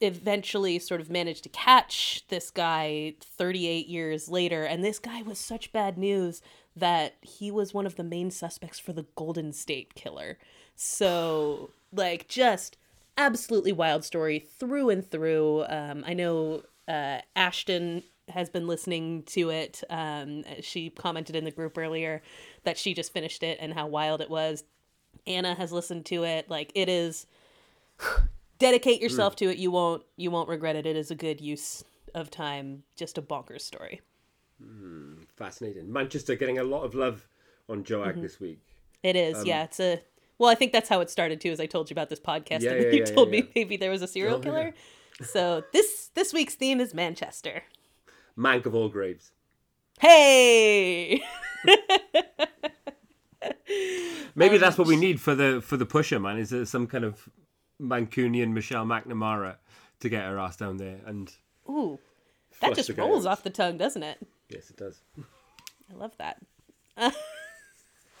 eventually 0.00 0.78
sort 0.78 1.00
of 1.00 1.10
managed 1.10 1.44
to 1.44 1.48
catch 1.48 2.24
this 2.28 2.50
guy 2.50 3.14
38 3.20 3.86
years 3.86 4.28
later. 4.28 4.64
And 4.64 4.84
this 4.84 4.98
guy 4.98 5.22
was 5.22 5.38
such 5.38 5.72
bad 5.72 5.96
news 5.96 6.42
that 6.74 7.16
he 7.20 7.50
was 7.50 7.72
one 7.74 7.86
of 7.86 7.96
the 7.96 8.04
main 8.04 8.30
suspects 8.30 8.78
for 8.78 8.92
the 8.92 9.06
Golden 9.14 9.52
State 9.52 9.94
Killer. 9.94 10.38
So, 10.74 11.70
like, 11.92 12.28
just 12.28 12.78
absolutely 13.16 13.72
wild 13.72 14.04
story 14.04 14.38
through 14.38 14.90
and 14.90 15.08
through. 15.08 15.64
Um, 15.68 16.02
I 16.06 16.14
know 16.14 16.62
uh, 16.92 17.20
Ashton 17.34 18.02
has 18.28 18.48
been 18.48 18.66
listening 18.66 19.22
to 19.24 19.50
it. 19.50 19.82
Um, 19.90 20.44
she 20.60 20.90
commented 20.90 21.34
in 21.36 21.44
the 21.44 21.50
group 21.50 21.76
earlier 21.76 22.22
that 22.64 22.78
she 22.78 22.94
just 22.94 23.12
finished 23.12 23.42
it 23.42 23.58
and 23.60 23.72
how 23.74 23.86
wild 23.86 24.20
it 24.20 24.30
was. 24.30 24.64
Anna 25.26 25.54
has 25.54 25.72
listened 25.72 26.06
to 26.06 26.24
it. 26.24 26.48
Like 26.48 26.70
it 26.74 26.88
is 26.88 27.26
dedicate 28.58 29.00
yourself 29.02 29.36
to 29.36 29.46
it. 29.50 29.58
You 29.58 29.70
won't 29.70 30.02
you 30.16 30.30
won't 30.30 30.48
regret 30.48 30.76
it. 30.76 30.86
It 30.86 30.96
is 30.96 31.10
a 31.10 31.14
good 31.14 31.40
use 31.40 31.84
of 32.14 32.30
time. 32.30 32.82
Just 32.96 33.18
a 33.18 33.22
bonkers 33.22 33.62
story. 33.62 34.00
fascinating. 35.36 35.92
Manchester 35.92 36.34
getting 36.36 36.58
a 36.58 36.64
lot 36.64 36.84
of 36.84 36.94
love 36.94 37.26
on 37.68 37.84
Joag 37.84 38.12
Mm-hmm. 38.12 38.22
this 38.22 38.40
week. 38.40 38.60
It 39.02 39.16
is, 39.16 39.44
yeah. 39.44 39.64
It's 39.64 39.80
a 39.80 40.00
well, 40.38 40.50
I 40.50 40.54
think 40.54 40.72
that's 40.72 40.88
how 40.88 41.00
it 41.00 41.10
started 41.10 41.40
too. 41.40 41.50
As 41.50 41.60
I 41.60 41.66
told 41.66 41.90
you 41.90 41.94
about 41.94 42.08
this 42.08 42.20
podcast, 42.20 42.62
Yeah, 42.62 42.72
and 42.72 42.82
yeah, 42.84 42.90
you 42.90 42.98
yeah, 43.00 43.04
told 43.04 43.30
me 43.30 43.48
maybe 43.54 43.76
there 43.76 43.90
was 43.90 44.02
a 44.02 44.08
serial 44.08 44.36
Oh, 44.36 44.40
killer. 44.40 44.74
So 45.20 45.64
this 45.72 46.10
this 46.14 46.32
week's 46.32 46.54
theme 46.54 46.80
is 46.80 46.94
Manchester. 46.94 47.62
Mank 48.36 48.66
of 48.66 48.74
all 48.74 48.88
graves. 48.88 49.32
Hey, 50.00 51.22
Maybe 54.34 54.54
Um, 54.56 54.60
that's 54.60 54.78
what 54.78 54.86
we 54.88 54.96
need 54.96 55.20
for 55.20 55.34
the 55.34 55.60
for 55.60 55.76
the 55.76 55.86
pusher 55.86 56.18
man. 56.18 56.38
Is 56.38 56.50
there 56.50 56.64
some 56.64 56.86
kind 56.86 57.04
of 57.04 57.28
Mancunian 57.80 58.52
Michelle 58.52 58.84
McNamara 58.84 59.56
to 60.00 60.08
get 60.08 60.24
her 60.24 60.38
ass 60.38 60.56
down 60.56 60.78
there? 60.78 61.00
And 61.06 61.32
ooh, 61.68 61.98
that 62.60 62.74
just 62.74 62.90
rolls 62.96 63.26
off 63.26 63.42
the 63.42 63.50
tongue, 63.50 63.76
doesn't 63.76 64.02
it? 64.02 64.18
yes, 64.48 64.70
it 64.70 64.76
does. 64.76 65.00
I 65.18 65.94
love 65.94 66.16
that. 66.18 66.38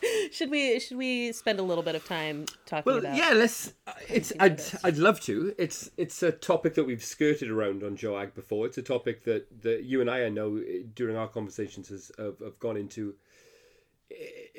should 0.32 0.50
we 0.50 0.78
should 0.80 0.96
we 0.96 1.32
spend 1.32 1.58
a 1.58 1.62
little 1.62 1.84
bit 1.84 1.94
of 1.94 2.04
time 2.04 2.46
talking 2.66 2.84
Well, 2.86 2.98
about? 2.98 3.16
yeah, 3.16 3.32
let's. 3.34 3.72
uh, 3.86 3.92
It's. 4.08 4.32
I'd. 4.40 4.60
I'd 4.84 4.96
love 4.98 5.20
to. 5.22 5.54
It's. 5.58 5.90
It's 5.96 6.22
a 6.22 6.32
topic 6.32 6.74
that 6.74 6.84
we've 6.84 7.02
skirted 7.04 7.50
around 7.50 7.82
on 7.82 7.96
Joag 7.96 8.34
before. 8.34 8.66
It's 8.66 8.78
a 8.78 8.82
topic 8.82 9.24
that 9.24 9.62
that 9.62 9.84
you 9.84 10.00
and 10.00 10.10
I, 10.10 10.24
I 10.24 10.28
know, 10.28 10.56
eh, 10.56 10.82
during 10.94 11.16
our 11.16 11.28
conversations, 11.28 11.88
has 11.88 12.10
have, 12.18 12.38
have 12.40 12.58
gone 12.58 12.76
into. 12.76 13.14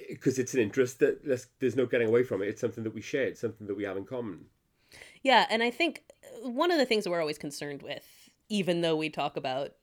Because 0.10 0.39
it's 0.39 0.54
an 0.56 0.60
interest 0.60 0.98
that 1.00 1.24
there's, 1.24 1.46
there's 1.60 1.76
no 1.76 1.86
getting 1.86 2.08
away 2.08 2.24
from 2.24 2.41
it. 2.41 2.48
It's 2.48 2.60
something 2.62 2.84
that 2.84 2.94
we 2.94 3.02
share. 3.02 3.26
It's 3.28 3.39
something 3.41 3.68
that 3.68 3.78
we 3.78 3.84
have 3.84 3.98
in 3.98 4.06
common. 4.06 4.46
Yeah, 5.22 5.46
and 5.50 5.62
I 5.62 5.70
think 5.70 6.04
one 6.41 6.72
of 6.72 6.80
the 6.80 6.86
things 6.86 7.04
that 7.04 7.12
we're 7.12 7.20
always 7.20 7.38
concerned 7.38 7.84
with, 7.84 8.04
even 8.50 8.82
though 8.82 8.96
we 8.96 9.10
talk 9.12 9.38
about 9.38 9.74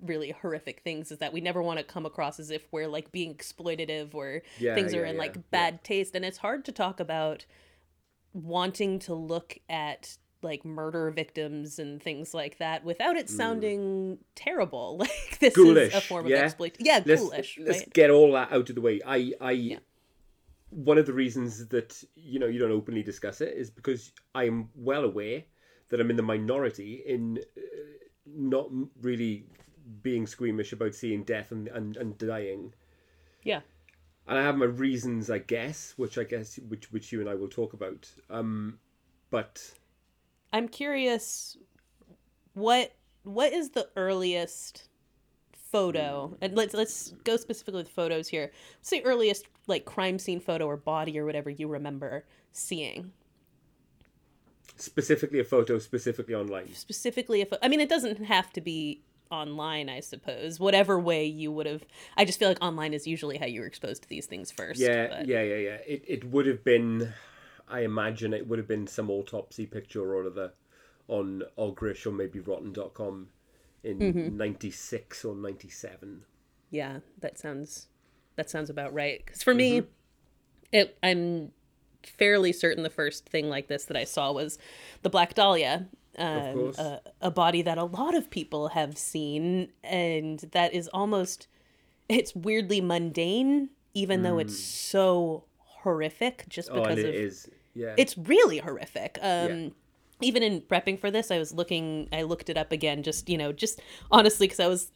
really 0.00 0.30
horrific 0.30 0.80
things, 0.80 1.10
is 1.10 1.18
that 1.18 1.32
we 1.32 1.40
never 1.40 1.62
want 1.62 1.78
to 1.78 1.84
come 1.84 2.06
across 2.06 2.38
as 2.40 2.50
if 2.50 2.66
we're 2.72 2.88
like 2.88 3.12
being 3.12 3.34
exploitative 3.34 4.14
or 4.14 4.42
Yeah, 4.58 4.74
things 4.74 4.94
are 4.94 5.04
in 5.04 5.14
yeah, 5.16 5.20
like 5.20 5.36
yeah. 5.36 5.42
bad 5.50 5.84
taste. 5.84 6.14
And 6.14 6.24
it's 6.24 6.38
hard 6.38 6.64
to 6.66 6.72
talk 6.72 7.00
about 7.00 7.46
wanting 8.32 8.98
to 9.00 9.14
look 9.14 9.58
at 9.68 10.16
like 10.42 10.64
murder 10.64 11.10
victims 11.10 11.78
and 11.78 12.02
things 12.02 12.34
like 12.34 12.58
that 12.58 12.84
without 12.84 13.16
it 13.16 13.30
sounding 13.30 14.18
terrible. 14.34 14.98
Like 15.04 15.38
this 15.38 15.56
is 15.56 15.94
a 15.94 15.96
Mm. 15.98 16.02
Form 16.02 16.26
yeah? 16.26 16.36
of 16.36 16.42
exploit. 16.44 16.76
Yeah, 16.78 17.00
let's, 17.04 17.20
ghoulish, 17.22 17.58
let's 17.62 17.78
right? 17.78 17.92
get 17.92 18.10
all 18.10 18.32
that 18.32 18.52
out 18.52 18.68
of 18.68 18.74
the 18.74 18.80
way. 18.80 19.00
I, 19.06 19.32
I, 19.40 19.78
one 20.70 20.98
of 20.98 21.06
the 21.06 21.12
reasons 21.12 21.68
that 21.68 22.02
you 22.14 22.38
know 22.38 22.46
you 22.46 22.58
don't 22.58 22.72
openly 22.72 23.02
discuss 23.02 23.40
it 23.40 23.54
is 23.56 23.70
because 23.70 24.12
I 24.34 24.44
am 24.44 24.68
well 24.74 25.04
aware 25.04 25.44
that 25.88 26.00
I'm 26.00 26.10
in 26.10 26.16
the 26.16 26.22
minority 26.22 27.02
in 27.06 27.38
uh, 27.56 27.60
not 28.26 28.68
really 29.00 29.46
being 30.02 30.26
squeamish 30.26 30.72
about 30.72 30.94
seeing 30.94 31.24
death 31.24 31.52
and, 31.52 31.68
and, 31.68 31.96
and 31.96 32.18
dying. 32.18 32.74
Yeah. 33.42 33.60
And 34.26 34.38
I 34.38 34.42
have 34.42 34.56
my 34.56 34.66
reasons, 34.66 35.30
I 35.30 35.38
guess, 35.38 35.94
which 35.96 36.16
I 36.16 36.24
guess 36.24 36.58
which 36.68 36.90
which 36.90 37.12
you 37.12 37.20
and 37.20 37.28
I 37.28 37.34
will 37.34 37.48
talk 37.48 37.74
about. 37.74 38.10
Um, 38.30 38.78
but 39.30 39.74
I'm 40.52 40.68
curious 40.68 41.58
what 42.54 42.94
what 43.24 43.52
is 43.52 43.70
the 43.70 43.88
earliest 43.96 44.88
photo 45.52 46.36
and 46.40 46.54
let's 46.54 46.72
let's 46.72 47.10
go 47.24 47.36
specifically 47.36 47.80
with 47.80 47.88
photos 47.88 48.28
here 48.28 48.52
what's 48.78 48.90
the 48.90 49.04
earliest 49.04 49.46
like 49.66 49.84
crime 49.84 50.20
scene 50.20 50.38
photo 50.38 50.66
or 50.66 50.76
body 50.76 51.18
or 51.18 51.24
whatever 51.24 51.50
you 51.50 51.66
remember 51.66 52.24
seeing 52.52 53.10
specifically 54.76 55.40
a 55.40 55.44
photo, 55.44 55.78
specifically 55.78 56.34
online. 56.34 56.72
specifically 56.72 57.40
if 57.40 57.52
i 57.60 57.66
mean 57.66 57.80
it 57.80 57.88
doesn't 57.88 58.22
have 58.24 58.52
to 58.52 58.60
be 58.60 59.02
online 59.34 59.88
i 59.88 60.00
suppose 60.00 60.58
whatever 60.60 60.98
way 60.98 61.24
you 61.24 61.50
would 61.52 61.66
have 61.66 61.82
i 62.16 62.24
just 62.24 62.38
feel 62.38 62.48
like 62.48 62.62
online 62.62 62.94
is 62.94 63.06
usually 63.06 63.36
how 63.38 63.46
you 63.46 63.60
were 63.60 63.66
exposed 63.66 64.02
to 64.02 64.08
these 64.08 64.26
things 64.26 64.50
first 64.50 64.80
Yeah, 64.80 65.08
but- 65.08 65.26
yeah, 65.26 65.42
yeah, 65.42 65.56
yeah. 65.68 65.78
It 65.94 66.02
it 66.06 66.22
would 66.32 66.46
have 66.46 66.62
been, 66.64 67.12
I 67.68 67.80
imagine 67.80 68.32
it 68.32 68.46
would 68.48 68.58
have 68.58 68.68
been 68.68 68.86
some 68.86 69.10
autopsy 69.10 69.66
picture 69.66 70.02
or 70.14 70.26
other 70.26 70.52
on 71.08 71.42
Ogrish 71.58 72.06
or 72.06 72.12
maybe 72.12 72.38
Rotten.com 72.40 73.28
in 73.82 73.98
Mm-hmm. 73.98 74.36
'96 74.36 75.24
or 75.24 75.34
'97. 75.34 76.24
Yeah, 76.70 77.00
that 77.20 77.38
sounds 77.38 77.88
that 78.36 78.48
sounds 78.50 78.70
about 78.70 78.92
right. 78.94 79.20
Because 79.24 79.42
for 79.42 79.54
me, 79.54 79.82
it 80.72 80.96
I'm 81.02 81.52
fairly 82.02 82.52
certain 82.52 82.82
the 82.82 82.90
first 82.90 83.26
thing 83.28 83.48
like 83.48 83.68
this 83.68 83.84
that 83.86 83.96
I 83.96 84.04
saw 84.04 84.32
was 84.32 84.58
the 85.02 85.10
Black 85.10 85.34
Dahlia, 85.34 85.86
um, 86.18 86.72
a, 86.78 87.00
a 87.20 87.30
body 87.30 87.62
that 87.62 87.78
a 87.78 87.84
lot 87.84 88.14
of 88.14 88.30
people 88.30 88.68
have 88.68 88.96
seen, 88.98 89.68
and 89.82 90.38
that 90.52 90.72
is 90.74 90.88
almost 90.88 91.46
it's 92.08 92.34
weirdly 92.34 92.80
mundane, 92.80 93.70
even 93.94 94.22
though 94.22 94.38
it's 94.38 94.58
so 94.58 95.44
horrific. 95.58 96.44
Just. 96.48 96.70
Oh, 96.70 96.82
because 96.82 96.98
of 96.98 97.04
it 97.06 97.14
is. 97.14 97.48
Yeah. 97.74 97.94
it's 97.96 98.16
really 98.16 98.58
horrific. 98.58 99.18
Um, 99.20 99.72
Even 100.20 100.44
in 100.44 100.60
prepping 100.60 100.98
for 100.98 101.10
this, 101.10 101.30
I 101.32 101.38
was 101.38 101.52
looking. 101.52 102.08
I 102.12 102.22
looked 102.22 102.48
it 102.48 102.56
up 102.56 102.70
again, 102.72 103.02
just 103.02 103.28
you 103.28 103.36
know, 103.36 103.52
just 103.52 103.80
honestly, 104.10 104.46
because 104.46 104.60
I 104.60 104.68
was. 104.68 104.90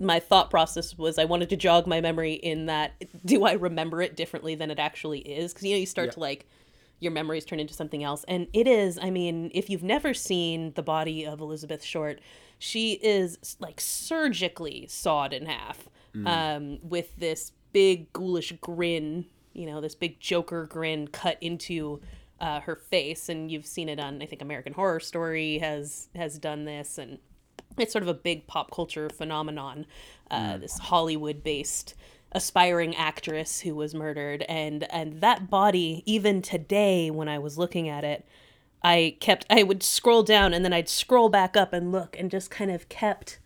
My 0.00 0.20
thought 0.20 0.48
process 0.48 0.96
was 0.96 1.18
I 1.18 1.24
wanted 1.24 1.50
to 1.50 1.56
jog 1.56 1.88
my 1.88 2.00
memory 2.00 2.34
in 2.34 2.66
that. 2.66 2.92
Do 3.24 3.44
I 3.44 3.52
remember 3.54 4.00
it 4.00 4.14
differently 4.16 4.54
than 4.54 4.70
it 4.70 4.78
actually 4.78 5.18
is? 5.18 5.52
Because 5.52 5.66
you 5.66 5.74
know, 5.74 5.80
you 5.80 5.86
start 5.86 6.06
Yeah. 6.06 6.12
to 6.12 6.20
like 6.20 6.48
your 7.00 7.12
memories 7.12 7.44
turn 7.44 7.60
into 7.60 7.74
something 7.74 8.02
else, 8.02 8.24
and 8.28 8.48
it 8.52 8.66
is. 8.66 8.98
I 9.00 9.10
mean, 9.10 9.50
if 9.54 9.70
you've 9.70 9.82
never 9.82 10.14
seen 10.14 10.72
the 10.74 10.82
body 10.82 11.24
of 11.24 11.40
Elizabeth 11.40 11.82
Short, 11.82 12.20
she 12.58 12.92
is 12.94 13.56
like 13.60 13.80
surgically 13.80 14.86
sawed 14.88 15.32
in 15.32 15.46
half 15.46 15.88
um, 16.26 16.78
with 16.82 17.14
this 17.16 17.52
big 17.72 18.12
ghoulish 18.12 18.52
grin 18.60 19.26
you 19.58 19.66
know 19.66 19.80
this 19.80 19.94
big 19.94 20.18
joker 20.20 20.66
grin 20.66 21.08
cut 21.08 21.36
into 21.40 22.00
uh, 22.40 22.60
her 22.60 22.76
face. 22.76 23.28
And 23.28 23.50
you've 23.50 23.66
seen 23.66 23.88
it 23.88 23.98
on 23.98 24.22
i 24.22 24.26
think 24.26 24.42
american 24.42 24.72
horror 24.72 25.00
story 25.00 25.58
has 25.58 26.08
has 26.14 26.38
done 26.38 26.64
this. 26.64 26.98
And 26.98 27.18
it's 27.76 27.92
sort 27.92 28.02
of 28.02 28.08
a 28.08 28.14
big 28.14 28.46
pop 28.46 28.70
culture 28.70 29.08
phenomenon 29.10 29.86
uh, 30.30 30.56
this 30.58 30.78
hollywood 30.78 31.42
based 31.42 31.94
aspiring 32.32 32.94
actress 32.96 33.60
who 33.60 33.74
was 33.74 33.94
murdered. 33.94 34.42
And 34.48 34.90
and 34.92 35.20
that 35.20 35.50
body 35.50 36.02
even 36.06 36.42
today 36.42 37.10
when 37.10 37.28
i 37.28 37.38
was 37.38 37.56
looking 37.58 37.88
at 37.88 38.04
it 38.04 38.26
i 38.82 39.16
kept 39.20 39.46
i 39.50 39.62
would 39.62 39.82
scroll 39.82 40.22
down 40.22 40.52
and 40.52 40.64
then 40.64 40.72
i'd 40.72 40.88
scroll 40.88 41.28
back 41.28 41.56
up 41.56 41.72
and 41.72 41.90
look 41.90 42.16
and 42.18 42.30
just 42.30 42.50
kind 42.50 42.70
of 42.70 42.88
kept 42.88 43.38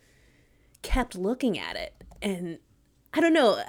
kept 0.83 1.15
looking 1.15 1.59
at 1.59 1.77
it. 1.77 1.95
And 2.21 2.59
i 3.15 3.21
don't 3.21 3.33
know 3.33 3.63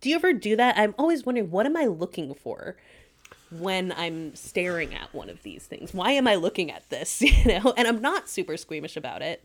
do 0.00 0.08
you 0.08 0.16
ever 0.16 0.32
do 0.32 0.56
that? 0.56 0.76
I'm 0.76 0.94
always 0.98 1.24
wondering 1.24 1.50
what 1.50 1.66
am 1.66 1.76
i 1.76 1.86
looking 1.86 2.34
for 2.34 2.76
when 3.50 3.92
i'm 3.96 4.34
staring 4.34 4.94
at 4.94 5.12
one 5.12 5.28
of 5.28 5.42
these 5.42 5.66
things? 5.66 5.92
Why 5.92 6.12
am 6.12 6.26
i 6.26 6.36
looking 6.36 6.70
at 6.70 6.88
this? 6.90 7.20
You 7.22 7.44
know? 7.46 7.74
And 7.76 7.86
i'm 7.88 8.00
not 8.00 8.28
super 8.28 8.56
squeamish 8.56 8.96
about 8.96 9.22
it 9.22 9.42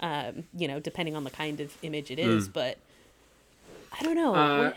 um 0.00 0.44
you 0.56 0.66
know 0.66 0.80
depending 0.80 1.14
on 1.14 1.24
the 1.24 1.30
kind 1.30 1.60
of 1.60 1.76
image 1.82 2.10
it 2.10 2.18
is 2.18 2.48
but 2.48 2.78
i 4.00 4.02
don't 4.04 4.14
know 4.16 4.34
Uh, 4.34 4.72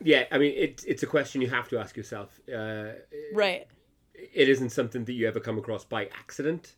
yeah, 0.00 0.26
I 0.30 0.38
mean, 0.38 0.54
it, 0.56 0.84
it's 0.86 1.02
a 1.02 1.06
question 1.08 1.40
you 1.42 1.50
have 1.50 1.68
to 1.70 1.78
ask 1.78 1.96
yourself. 1.96 2.40
Uh, 2.52 2.92
right 3.32 3.66
it 4.14 4.48
isn't 4.48 4.70
something 4.70 5.04
that 5.06 5.12
you 5.12 5.26
ever 5.26 5.40
come 5.40 5.58
across 5.58 5.84
by 5.84 6.06
accident. 6.22 6.74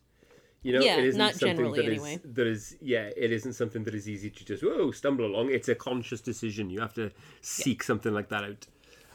You 0.63 0.73
know, 0.73 0.83
Yeah, 0.83 0.99
it 0.99 1.05
isn't 1.05 1.17
not 1.19 1.33
something 1.33 1.55
generally, 1.57 1.77
that 1.79 1.87
is- 1.87 2.03
anyway. 2.03 2.33
that 2.37 2.47
is, 2.47 2.77
yeah, 2.81 3.09
it 3.17 3.31
isn't 3.31 3.53
something 3.53 3.83
that 3.83 3.95
is 3.95 4.07
easy 4.07 4.29
to 4.29 4.45
just 4.45 4.63
whoa 4.63 4.91
stumble 4.91 5.25
along. 5.25 5.49
It's 5.51 5.69
a 5.69 5.75
conscious 5.75 6.21
decision. 6.21 6.69
You 6.69 6.81
have 6.81 6.93
to 6.95 7.11
seek 7.41 7.81
something 7.83 8.13
like 8.13 8.29
that 8.29 8.43
out. 8.43 8.67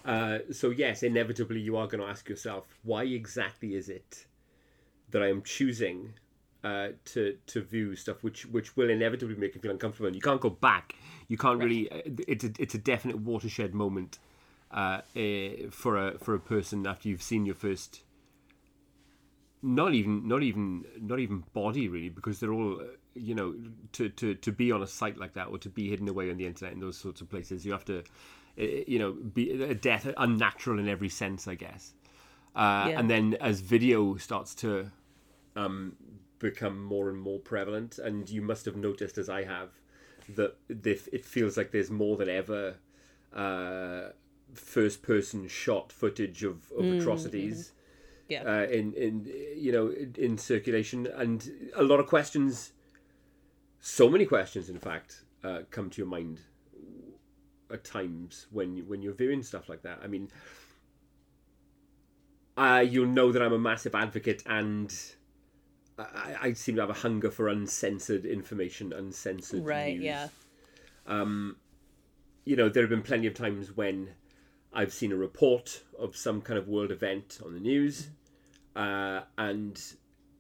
Uh, 0.04 0.38
so 0.52 0.70
yes, 0.70 1.02
inevitably 1.02 1.60
you 1.60 1.76
are 1.76 1.86
going 1.86 2.02
to 2.02 2.08
ask 2.08 2.28
yourself, 2.28 2.64
why 2.82 3.04
exactly 3.04 3.74
is 3.74 3.88
it 3.88 4.26
that 5.10 5.22
I 5.22 5.28
am 5.28 5.42
choosing 5.42 6.14
uh, 6.66 6.88
to 7.12 7.20
to 7.52 7.58
view 7.72 7.86
stuff 7.96 8.18
which 8.26 8.40
which 8.54 8.68
will 8.76 8.90
inevitably 8.90 9.36
make 9.36 9.52
you 9.54 9.60
feel 9.60 9.74
uncomfortable? 9.76 10.06
And 10.08 10.16
you 10.16 10.22
can't 10.30 10.40
go 10.48 10.50
back. 10.50 10.86
You 11.28 11.38
can't 11.44 11.58
really. 11.66 11.82
uh, 11.90 12.02
It's 12.32 12.44
a, 12.48 12.50
it's 12.58 12.74
a 12.74 12.82
definite 12.92 13.18
watershed 13.30 13.72
moment 13.74 14.18
uh, 14.80 15.00
eh, 15.14 15.68
for 15.70 15.92
a 15.96 16.18
for 16.18 16.34
a 16.34 16.40
person 16.54 16.86
after 16.86 17.08
you've 17.08 17.22
seen 17.32 17.46
your 17.46 17.54
first 17.66 18.02
not 19.62 19.94
even 19.94 20.28
not 20.28 20.42
even 20.42 20.84
not 21.00 21.18
even 21.18 21.42
body 21.52 21.88
really 21.88 22.08
because 22.08 22.38
they're 22.40 22.52
all 22.52 22.80
you 23.14 23.34
know 23.34 23.54
to, 23.92 24.08
to 24.10 24.34
to 24.34 24.52
be 24.52 24.70
on 24.70 24.82
a 24.82 24.86
site 24.86 25.16
like 25.18 25.34
that 25.34 25.46
or 25.48 25.58
to 25.58 25.68
be 25.68 25.88
hidden 25.88 26.08
away 26.08 26.30
on 26.30 26.36
the 26.36 26.46
internet 26.46 26.72
in 26.74 26.80
those 26.80 26.96
sorts 26.96 27.20
of 27.20 27.28
places 27.28 27.64
you 27.64 27.72
have 27.72 27.84
to 27.84 27.98
uh, 28.00 28.62
you 28.86 28.98
know 28.98 29.12
be 29.12 29.50
a 29.62 29.74
death 29.74 30.06
unnatural 30.18 30.78
in 30.78 30.88
every 30.88 31.08
sense 31.08 31.48
i 31.48 31.54
guess 31.54 31.94
uh, 32.54 32.88
Yeah. 32.90 32.98
and 33.00 33.10
then 33.10 33.34
as 33.40 33.60
video 33.60 34.16
starts 34.16 34.54
to 34.56 34.90
um, 35.56 35.96
become 36.50 36.82
more 36.82 37.08
and 37.08 37.18
more 37.18 37.38
prevalent 37.38 37.98
and 37.98 38.30
you 38.30 38.42
must 38.42 38.64
have 38.64 38.76
noticed 38.76 39.18
as 39.18 39.28
i 39.28 39.42
have 39.44 39.70
that 40.28 40.56
this, 40.68 41.08
it 41.12 41.24
feels 41.24 41.56
like 41.56 41.70
there's 41.70 41.90
more 41.90 42.16
than 42.16 42.28
ever 42.28 42.74
uh, 43.34 44.08
first 44.54 45.02
person 45.02 45.46
shot 45.48 45.92
footage 45.92 46.42
of, 46.42 46.72
of 46.78 46.84
atrocities 46.84 47.72
yeah 48.28 48.42
uh, 48.44 48.66
in 48.78 48.92
in 48.94 49.30
you 49.56 49.72
know 49.72 49.88
in, 49.88 50.14
in 50.18 50.38
circulation, 50.38 51.06
and 51.06 51.50
a 51.76 51.82
lot 51.82 52.00
of 52.00 52.06
questions. 52.06 52.72
So 53.80 54.08
many 54.08 54.26
questions, 54.26 54.68
in 54.68 54.78
fact, 54.78 55.22
uh, 55.44 55.60
come 55.70 55.90
to 55.90 55.98
your 55.98 56.08
mind. 56.08 56.40
at 57.70 57.84
times 57.84 58.46
when 58.50 58.76
you, 58.76 58.84
when 58.84 59.02
you're 59.02 59.14
viewing 59.14 59.42
stuff 59.42 59.68
like 59.68 59.82
that. 59.82 59.98
I 60.02 60.06
mean, 60.06 60.28
uh, 62.56 62.84
you'll 62.88 63.06
know 63.06 63.32
that 63.32 63.42
I'm 63.42 63.52
a 63.52 63.58
massive 63.58 63.94
advocate, 63.94 64.42
and 64.46 64.92
I, 65.98 66.36
I 66.42 66.52
seem 66.52 66.74
to 66.76 66.82
have 66.82 66.90
a 66.90 66.94
hunger 66.94 67.30
for 67.30 67.48
uncensored 67.48 68.24
information, 68.26 68.92
uncensored 68.92 69.64
Right, 69.64 69.94
news. 69.98 70.04
yeah. 70.04 70.28
You 72.44 72.54
know, 72.54 72.68
there 72.68 72.82
have 72.84 72.90
been 72.90 73.02
plenty 73.02 73.26
of 73.26 73.34
times 73.34 73.76
when 73.76 74.10
I've 74.72 74.92
seen 74.92 75.10
a 75.10 75.16
report 75.16 75.82
of 75.98 76.16
some 76.16 76.40
kind 76.40 76.58
of 76.58 76.68
world 76.68 76.92
event 76.92 77.40
on 77.44 77.54
the 77.54 77.60
news, 77.60 78.08
uh, 78.76 79.22
and 79.36 79.82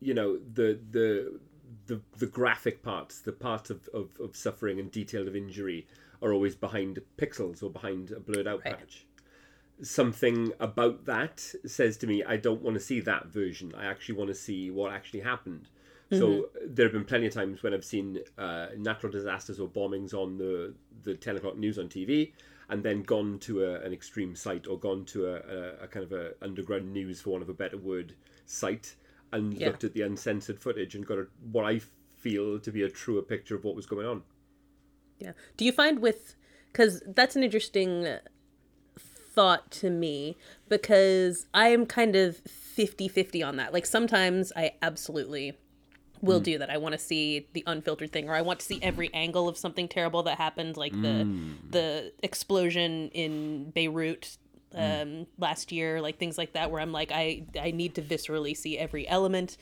you 0.00 0.14
know 0.14 0.38
the 0.38 0.78
the 0.90 1.40
the 1.86 2.00
the 2.18 2.26
graphic 2.26 2.82
parts, 2.82 3.20
the 3.20 3.32
parts 3.32 3.70
of, 3.70 3.88
of, 3.92 4.10
of 4.20 4.36
suffering 4.36 4.78
and 4.78 4.90
detail 4.92 5.26
of 5.26 5.34
injury 5.34 5.86
are 6.22 6.32
always 6.32 6.54
behind 6.54 7.00
pixels 7.18 7.62
or 7.62 7.70
behind 7.70 8.12
a 8.12 8.20
blurred 8.20 8.46
out 8.46 8.62
Right. 8.64 8.78
patch. 8.78 9.05
Something 9.82 10.52
about 10.58 11.04
that 11.04 11.40
says 11.66 11.96
to 11.98 12.06
me, 12.06 12.24
I 12.24 12.36
don't 12.36 12.62
want 12.62 12.74
to 12.74 12.80
see 12.80 13.00
that 13.00 13.26
version. 13.26 13.74
I 13.76 13.84
actually 13.86 14.14
want 14.16 14.28
to 14.28 14.34
see 14.34 14.70
what 14.70 14.92
actually 14.92 15.20
happened. 15.20 15.68
So 16.08 16.50
there 16.64 16.86
have 16.86 16.92
been 16.92 17.04
plenty 17.04 17.26
of 17.26 17.34
times 17.34 17.64
when 17.64 17.74
I've 17.74 17.84
seen 17.84 18.20
uh, 18.38 18.68
natural 18.78 19.10
disasters 19.10 19.58
or 19.58 19.68
bombings 19.68 20.14
on 20.14 20.38
the 20.38 20.72
the 21.02 21.14
ten 21.14 21.36
o'clock 21.36 21.56
news 21.58 21.78
on 21.80 21.88
TV, 21.88 22.32
and 22.70 22.82
then 22.82 23.02
gone 23.02 23.40
to 23.40 23.64
a, 23.64 23.80
an 23.80 23.92
extreme 23.92 24.36
site 24.36 24.68
or 24.68 24.78
gone 24.78 25.04
to 25.06 25.26
a, 25.26 25.34
a, 25.34 25.84
a 25.84 25.88
kind 25.88 26.04
of 26.04 26.12
a 26.12 26.32
underground 26.42 26.92
news, 26.92 27.20
for 27.20 27.30
want 27.30 27.42
of 27.42 27.48
a 27.48 27.54
better 27.54 27.76
word, 27.76 28.14
site, 28.46 28.94
and 29.32 29.52
Yeah. 29.54 29.66
looked 29.66 29.82
at 29.82 29.94
the 29.94 30.02
uncensored 30.02 30.60
footage 30.60 30.94
and 30.94 31.04
got 31.04 31.18
a, 31.18 31.26
what 31.50 31.64
I 31.64 31.80
feel 32.16 32.60
to 32.60 32.70
be 32.70 32.82
a 32.82 32.88
truer 32.88 33.22
picture 33.22 33.56
of 33.56 33.64
what 33.64 33.74
was 33.74 33.86
going 33.86 34.06
on. 34.06 34.22
Yeah. 35.18 35.32
Do 35.56 35.64
you 35.64 35.72
find 35.72 35.98
with 35.98 36.36
because 36.72 37.02
that's 37.06 37.34
an 37.34 37.42
interesting 37.42 38.18
thought 39.36 39.70
to 39.70 39.90
me 39.90 40.36
because 40.68 41.46
I 41.54 41.68
am 41.68 41.86
kind 41.86 42.16
of 42.16 42.42
50-50 42.44 43.46
on 43.46 43.56
that. 43.56 43.72
Like 43.72 43.86
sometimes 43.86 44.52
I 44.56 44.72
absolutely 44.82 45.52
will 46.22 46.40
mm. 46.40 46.44
do 46.44 46.58
that. 46.58 46.70
I 46.70 46.78
want 46.78 46.94
to 46.94 46.98
see 46.98 47.46
the 47.52 47.62
unfiltered 47.66 48.10
thing 48.10 48.28
or 48.28 48.34
I 48.34 48.40
want 48.40 48.60
to 48.60 48.66
see 48.66 48.80
every 48.82 49.10
angle 49.14 49.48
of 49.48 49.56
something 49.56 49.86
terrible 49.86 50.22
that 50.24 50.38
happened 50.38 50.76
like 50.76 50.92
the 50.92 51.24
mm. 51.24 51.54
the 51.70 52.12
explosion 52.22 53.10
in 53.10 53.70
Beirut 53.70 54.38
mm. 54.74 55.02
um 55.02 55.26
last 55.38 55.70
year 55.70 56.00
like 56.00 56.18
things 56.18 56.38
like 56.38 56.54
that 56.54 56.70
where 56.70 56.80
I'm 56.80 56.92
like 56.92 57.12
I 57.12 57.44
I 57.60 57.70
need 57.70 57.94
to 57.96 58.02
viscerally 58.02 58.56
see 58.56 58.78
every 58.78 59.06
element 59.06 59.58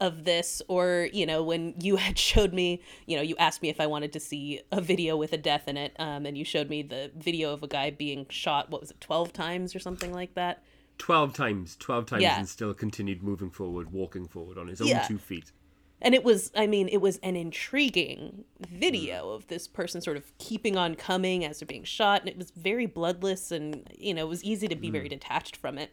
of 0.00 0.24
this 0.24 0.60
or 0.68 1.08
you 1.12 1.24
know 1.24 1.42
when 1.42 1.74
you 1.80 1.96
had 2.04 2.18
showed 2.18 2.52
me 2.52 2.82
you 3.06 3.16
know 3.16 3.22
you 3.22 3.36
asked 3.38 3.62
me 3.62 3.68
if 3.68 3.80
i 3.80 3.86
wanted 3.86 4.12
to 4.12 4.20
see 4.20 4.60
a 4.72 4.80
video 4.80 5.16
with 5.16 5.32
a 5.32 5.36
death 5.36 5.68
in 5.68 5.76
it 5.76 5.94
um, 5.98 6.26
and 6.26 6.36
you 6.36 6.44
showed 6.44 6.68
me 6.68 6.82
the 6.82 7.10
video 7.16 7.52
of 7.52 7.62
a 7.62 7.68
guy 7.68 7.90
being 7.90 8.26
shot 8.28 8.70
what 8.70 8.80
was 8.80 8.90
it 8.90 9.00
12 9.00 9.32
times 9.32 9.74
or 9.74 9.78
something 9.78 10.12
like 10.12 10.34
that? 10.34 10.62
12 10.98 11.32
times 11.32 11.76
12 11.76 12.06
times 12.06 12.22
Yeah. 12.22 12.38
and 12.38 12.48
still 12.48 12.72
continued 12.74 13.22
moving 13.22 13.50
forward 13.50 13.92
walking 13.92 14.26
forward 14.28 14.58
on 14.58 14.68
his 14.68 14.80
own 14.80 14.88
Yeah. 14.88 15.02
two 15.02 15.18
feet. 15.18 15.52
And 16.00 16.14
it 16.14 16.22
was 16.22 16.50
i 16.54 16.66
mean 16.66 16.88
it 16.88 17.00
was 17.00 17.16
an 17.18 17.34
intriguing 17.36 18.44
video 18.68 19.30
of 19.30 19.46
this 19.48 19.66
person 19.66 20.00
sort 20.00 20.16
of 20.16 20.36
keeping 20.38 20.76
on 20.76 20.94
coming 20.96 21.44
as 21.44 21.60
they're 21.60 21.66
being 21.66 21.84
shot 21.84 22.20
and 22.20 22.28
it 22.28 22.36
was 22.36 22.50
very 22.50 22.86
bloodless 22.86 23.50
and 23.50 23.88
you 23.98 24.12
know 24.14 24.26
it 24.26 24.28
was 24.28 24.44
easy 24.44 24.68
to 24.68 24.76
be 24.76 24.90
very 24.90 25.08
detached 25.08 25.56
from 25.56 25.78
it. 25.78 25.92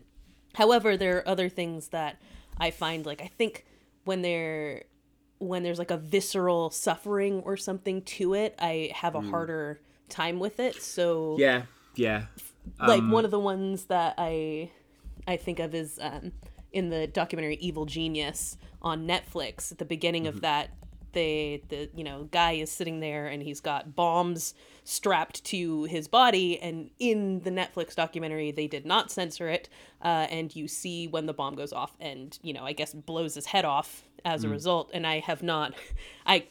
However 0.55 0.97
there 0.97 1.17
are 1.17 1.27
other 1.27 1.49
things 1.49 1.89
that 1.89 2.21
i 2.57 2.69
find 2.69 3.05
like 3.05 3.21
i 3.21 3.27
think 3.37 3.65
when 4.03 4.21
they're 4.21 4.83
when 5.39 5.63
there's 5.63 5.79
like 5.79 5.91
a 5.91 5.97
visceral 5.97 6.69
suffering 6.69 7.41
or 7.45 7.57
something 7.57 8.01
to 8.03 8.33
it 8.33 8.55
i 8.59 8.91
have 8.93 9.15
a 9.15 9.19
mm. 9.19 9.29
harder 9.29 9.81
time 10.11 10.39
with 10.39 10.59
it. 10.59 10.75
So 10.81 11.35
yeah 11.39 11.63
yeah. 11.95 12.25
like 12.79 12.99
um, 12.99 13.09
one 13.09 13.25
of 13.25 13.31
the 13.31 13.39
ones 13.39 13.85
that 13.85 14.13
I 14.17 14.69
I 15.27 15.37
think 15.37 15.59
of 15.59 15.73
is 15.73 15.97
um, 16.01 16.33
in 16.71 16.89
the 16.89 17.07
documentary 17.07 17.55
Evil 17.55 17.85
Genius 17.85 18.57
on 18.81 19.07
Netflix. 19.07 19.71
At 19.71 19.79
the 19.79 19.85
beginning 19.85 20.27
of 20.27 20.35
mm-hmm. 20.35 20.41
that, 20.41 20.69
they 21.13 21.63
the 21.69 21.89
you 21.95 22.03
know 22.03 22.27
guy 22.31 22.53
is 22.53 22.71
sitting 22.71 22.99
there 22.99 23.27
and 23.27 23.43
he's 23.43 23.59
got 23.59 23.95
bombs 23.95 24.53
strapped 24.83 25.43
to 25.45 25.83
his 25.85 26.07
body. 26.07 26.59
And 26.59 26.89
in 26.99 27.41
the 27.41 27.51
Netflix 27.51 27.95
documentary, 27.95 28.51
they 28.51 28.67
did 28.67 28.85
not 28.85 29.11
censor 29.11 29.47
it, 29.49 29.69
uh, 30.01 30.27
and 30.29 30.55
you 30.55 30.67
see 30.67 31.07
when 31.07 31.25
the 31.25 31.33
bomb 31.33 31.55
goes 31.55 31.73
off, 31.73 31.95
and 31.99 32.37
you 32.41 32.53
know 32.53 32.63
I 32.63 32.73
guess 32.73 32.93
blows 32.93 33.35
his 33.35 33.47
head 33.47 33.65
off 33.65 34.03
as 34.25 34.43
a 34.43 34.49
result. 34.49 34.91
And 34.93 35.07
I 35.07 35.19
have 35.19 35.41
not, 35.41 35.73
I 36.25 36.45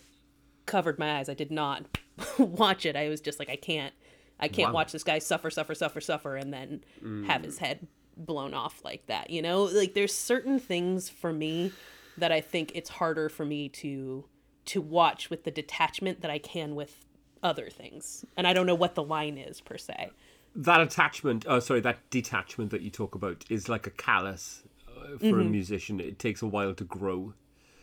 covered 0.67 0.99
my 0.99 1.19
eyes. 1.19 1.29
I 1.29 1.35
did 1.35 1.51
not 1.53 1.85
watch 2.39 2.85
it. 2.85 2.97
I 2.97 3.09
was 3.09 3.21
just 3.21 3.39
like, 3.39 3.49
I 3.51 3.57
can't, 3.57 3.95
I 4.41 4.49
can't 4.49 4.71
Wow. 4.71 4.75
watch 4.81 4.93
this 4.93 5.05
guy 5.05 5.19
suffer, 5.21 5.51
suffer, 5.51 5.75
suffer, 5.75 6.01
suffer, 6.01 6.37
and 6.37 6.53
then 6.53 6.83
have 7.27 7.45
his 7.45 7.59
head 7.59 7.87
blown 8.17 8.55
off 8.55 8.85
like 8.85 9.07
that. 9.07 9.31
You 9.31 9.41
know, 9.43 9.65
like 9.65 9.95
there's 9.95 10.15
certain 10.15 10.59
things 10.59 11.09
for 11.09 11.33
me 11.33 11.73
that 12.19 12.33
I 12.33 12.41
think 12.41 12.73
it's 12.75 12.91
harder 12.91 13.29
for 13.29 13.45
me 13.45 13.69
to 13.69 14.25
to 14.73 14.81
watch 14.81 15.31
with 15.31 15.45
the 15.45 15.51
detachment 15.51 16.21
that 16.23 16.31
I 16.31 16.39
can 16.39 16.75
with 16.75 16.93
other 17.43 17.69
things, 17.71 18.25
and 18.37 18.47
I 18.47 18.53
don't 18.55 18.67
know 18.67 18.75
what 18.85 18.95
the 18.95 19.03
line 19.17 19.37
is 19.49 19.61
per 19.61 19.79
se. 19.79 20.11
that 20.71 20.81
attachment 20.81 21.45
oh 21.49 21.61
sorry 21.61 21.81
that 21.81 21.99
detachment 22.11 22.71
that 22.73 22.83
you 22.83 22.91
talk 22.91 23.15
about 23.15 23.39
is 23.49 23.69
like 23.69 23.87
a 23.87 23.91
callus 24.07 24.63
uh, 24.89 25.17
for 25.19 25.25
Mm-hmm. 25.37 25.41
a 25.41 25.45
musician. 25.59 26.01
It 26.01 26.19
takes 26.19 26.43
a 26.43 26.47
while 26.57 26.75
to 26.75 26.85
grow. 26.99 27.19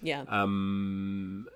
Yeah, 0.02 0.24
um 0.28 1.48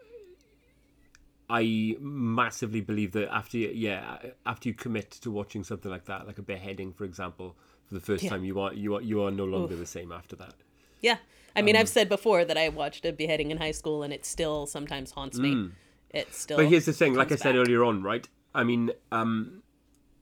i 1.50 1.96
massively 2.00 2.82
believe 2.82 3.12
that 3.12 3.28
after 3.34 3.58
you, 3.58 3.70
yeah 3.74 4.18
after 4.46 4.70
you 4.70 4.74
commit 4.74 5.12
to 5.12 5.30
watching 5.30 5.64
something 5.64 5.92
like 5.92 6.06
that 6.06 6.26
like 6.26 6.38
a 6.40 6.42
beheading 6.42 6.94
for 6.94 7.04
example 7.04 7.56
for 7.88 7.94
the 7.94 8.00
first 8.00 8.26
time 8.28 8.44
you 8.46 8.60
are 8.60 8.74
you 8.74 8.96
are 8.96 9.02
you 9.02 9.22
are 9.22 9.32
no 9.32 9.44
longer 9.46 9.76
the 9.76 9.86
same 9.86 10.12
after 10.12 10.36
that 10.38 10.54
yeah. 11.02 11.18
I 11.56 11.62
mean, 11.62 11.76
Um, 11.76 11.82
I've 11.82 11.89
said 11.89 12.08
before 12.08 12.45
that 12.45 12.58
I 12.58 12.70
watched 12.70 13.06
a 13.06 13.12
beheading 13.12 13.52
in 13.52 13.58
high 13.58 13.72
school, 13.72 14.04
and 14.04 14.14
it 14.14 14.26
still 14.26 14.66
sometimes 14.66 15.12
haunts 15.12 15.38
me. 15.38 15.70
It 16.12 16.34
still. 16.34 16.58
Mm. 16.58 16.64
But 16.64 16.70
here's 16.70 16.86
the 16.86 16.93
thing, 16.93 17.14
like 17.14 17.32
I 17.32 17.36
said 17.36 17.54
back. 17.54 17.62
earlier 17.62 17.84
on, 17.84 18.04
right? 18.04 18.28
I 18.54 18.64
mean, 18.64 18.91
um, 19.12 19.62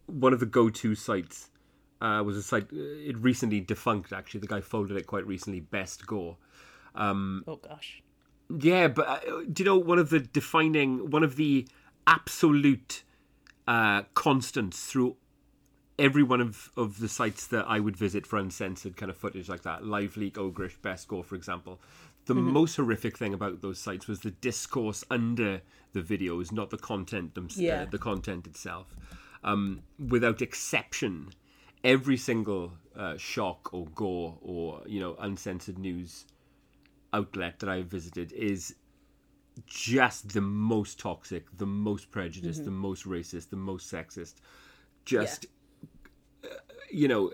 one 0.07 0.33
of 0.33 0.39
the 0.39 0.45
go-to 0.45 0.95
sites 0.95 1.49
uh, 2.01 2.23
was 2.25 2.37
a 2.37 2.43
site. 2.43 2.67
It 2.71 3.17
recently 3.17 3.59
defunct. 3.59 4.11
Actually, 4.13 4.39
the 4.41 4.47
guy 4.47 4.61
folded 4.61 4.97
it 4.97 5.05
quite 5.07 5.25
recently. 5.27 5.59
Best 5.59 6.05
Gore. 6.07 6.37
Um, 6.95 7.43
Oh 7.47 7.57
gosh. 7.57 8.01
Yeah, 8.57 8.87
but 8.87 9.07
uh, 9.07 9.19
do 9.51 9.63
you 9.63 9.65
know 9.65 9.77
one 9.77 9.99
of 9.99 10.09
the 10.09 10.19
defining, 10.19 11.11
one 11.11 11.23
of 11.23 11.35
the 11.35 11.67
absolute 12.07 13.03
uh, 13.67 14.03
constants 14.15 14.85
through 14.87 15.15
every 15.99 16.23
one 16.23 16.41
of, 16.41 16.69
of 16.77 16.99
the 16.99 17.07
sites 17.09 17.47
that 17.47 17.65
I 17.67 17.79
would 17.79 17.97
visit 17.97 18.25
for 18.25 18.37
uncensored 18.39 18.97
kind 18.97 19.09
of 19.09 19.17
footage 19.17 19.49
like 19.49 19.63
that, 19.63 19.85
Live 19.85 20.17
Leak, 20.17 20.35
Ogrish, 20.35 20.81
Best 20.81 21.07
Gore, 21.07 21.23
for 21.23 21.35
example. 21.35 21.79
The 22.25 22.35
most 22.35 22.75
horrific 22.75 23.17
thing 23.17 23.33
about 23.33 23.61
those 23.61 23.79
sites 23.79 24.07
was 24.07 24.19
the 24.19 24.29
discourse 24.31 25.03
under 25.09 25.61
the 25.93 26.01
videos, 26.01 26.51
not 26.51 26.69
the 26.69 26.77
content 26.77 27.33
them, 27.33 27.47
Yeah. 27.55 27.81
uh, 27.81 27.85
the 27.85 27.97
content 27.97 28.45
itself. 28.45 28.95
Um, 29.43 29.81
without 29.97 30.41
exception, 30.41 31.33
every 31.83 32.17
single 32.17 32.73
uh, 32.95 33.17
shock 33.17 33.73
or 33.73 33.87
gore 33.95 34.37
or 34.41 34.81
you 34.85 34.99
know 34.99 35.15
uncensored 35.19 35.79
news 35.79 36.25
outlet 37.13 37.59
that 37.59 37.69
I've 37.69 37.87
visited 37.87 38.31
is 38.33 38.75
just 39.65 40.33
the 40.33 40.41
most 40.41 40.99
toxic, 40.99 41.45
the 41.57 41.65
most 41.65 42.11
prejudiced, 42.11 42.65
the 42.65 42.71
most 42.71 43.05
racist, 43.05 43.49
the 43.49 43.55
most 43.55 43.91
sexist. 43.91 44.35
Just, 45.05 45.47
you 46.91 47.07
know, 47.07 47.31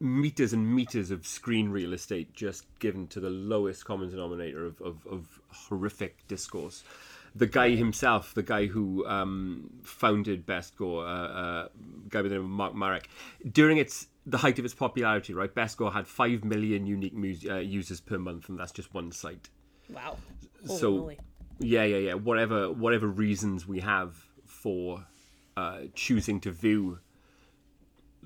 meters 0.00 0.52
and 0.52 0.74
meters 0.74 1.10
of 1.10 1.26
screen 1.26 1.70
real 1.70 1.92
estate 1.92 2.32
just 2.34 2.64
given 2.78 3.06
to 3.08 3.20
the 3.20 3.30
lowest 3.30 3.84
common 3.84 4.10
denominator 4.10 4.64
of, 4.66 4.80
of, 4.80 5.06
of 5.06 5.40
horrific 5.50 6.26
discourse. 6.28 6.84
The 7.34 7.46
guy 7.46 7.70
himself, 7.70 8.34
the 8.34 8.42
guy 8.42 8.66
who 8.66 9.06
um, 9.06 9.70
founded 9.82 10.44
Best 10.44 10.76
Gore, 10.76 11.06
uh, 11.06 11.10
uh, 11.10 11.68
guy 12.10 12.20
by 12.20 12.28
the 12.28 12.34
name 12.34 12.44
of 12.44 12.50
Mark 12.50 12.74
Marek, 12.74 13.08
during 13.50 13.78
its 13.78 14.06
the 14.26 14.36
height 14.38 14.58
of 14.58 14.64
its 14.66 14.74
popularity, 14.74 15.32
right? 15.32 15.52
Best 15.52 15.78
Gore 15.78 15.90
had 15.92 16.06
five 16.06 16.44
million 16.44 16.86
unique 16.86 17.14
mus- 17.14 17.46
uh, 17.48 17.56
users 17.56 18.00
per 18.00 18.18
month, 18.18 18.48
and 18.50 18.58
that's 18.58 18.72
just 18.72 18.92
one 18.92 19.10
site 19.12 19.48
Wow. 19.88 20.16
Holy 20.66 20.78
so 20.78 20.90
moly. 20.92 21.18
yeah 21.58 21.84
yeah 21.84 21.96
yeah 21.96 22.14
whatever 22.14 22.70
whatever 22.70 23.06
reasons 23.08 23.66
we 23.66 23.80
have 23.80 24.14
for 24.46 25.04
uh, 25.56 25.80
choosing 25.94 26.38
to 26.40 26.50
view 26.50 26.98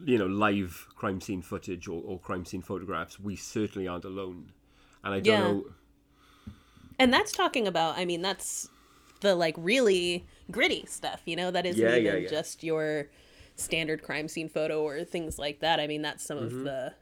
you 0.04 0.18
know 0.18 0.26
live 0.26 0.86
crime 0.94 1.20
scene 1.20 1.42
footage 1.42 1.88
or, 1.88 2.02
or 2.04 2.18
crime 2.18 2.44
scene 2.44 2.62
photographs 2.62 3.18
we 3.18 3.36
certainly 3.36 3.88
aren't 3.88 4.04
alone 4.04 4.52
and 5.04 5.14
i 5.14 5.20
don't 5.20 5.38
Yeah. 5.38 5.40
know 5.40 5.66
And 6.98 7.12
that's 7.12 7.32
talking 7.32 7.66
about, 7.66 7.98
I 7.98 8.04
mean, 8.04 8.22
that's 8.22 8.70
the 9.20 9.34
like 9.34 9.54
really 9.58 10.26
gritty 10.50 10.86
stuff, 10.86 11.22
you 11.24 11.36
know, 11.36 11.50
that 11.50 11.66
isn't 11.66 11.90
Yeah, 11.90 11.96
even 11.96 12.24
yeah, 12.24 12.28
just 12.28 12.62
your 12.64 13.08
standard 13.56 14.02
crime 14.02 14.28
scene 14.28 14.48
photo 14.48 14.82
or 14.82 15.04
things 15.04 15.38
like 15.38 15.60
that. 15.60 15.80
I 15.80 15.86
mean, 15.86 16.02
that's 16.02 16.24
some 16.24 16.38
Mm-hmm. 16.38 16.46
of 16.46 16.62
the 16.62 16.94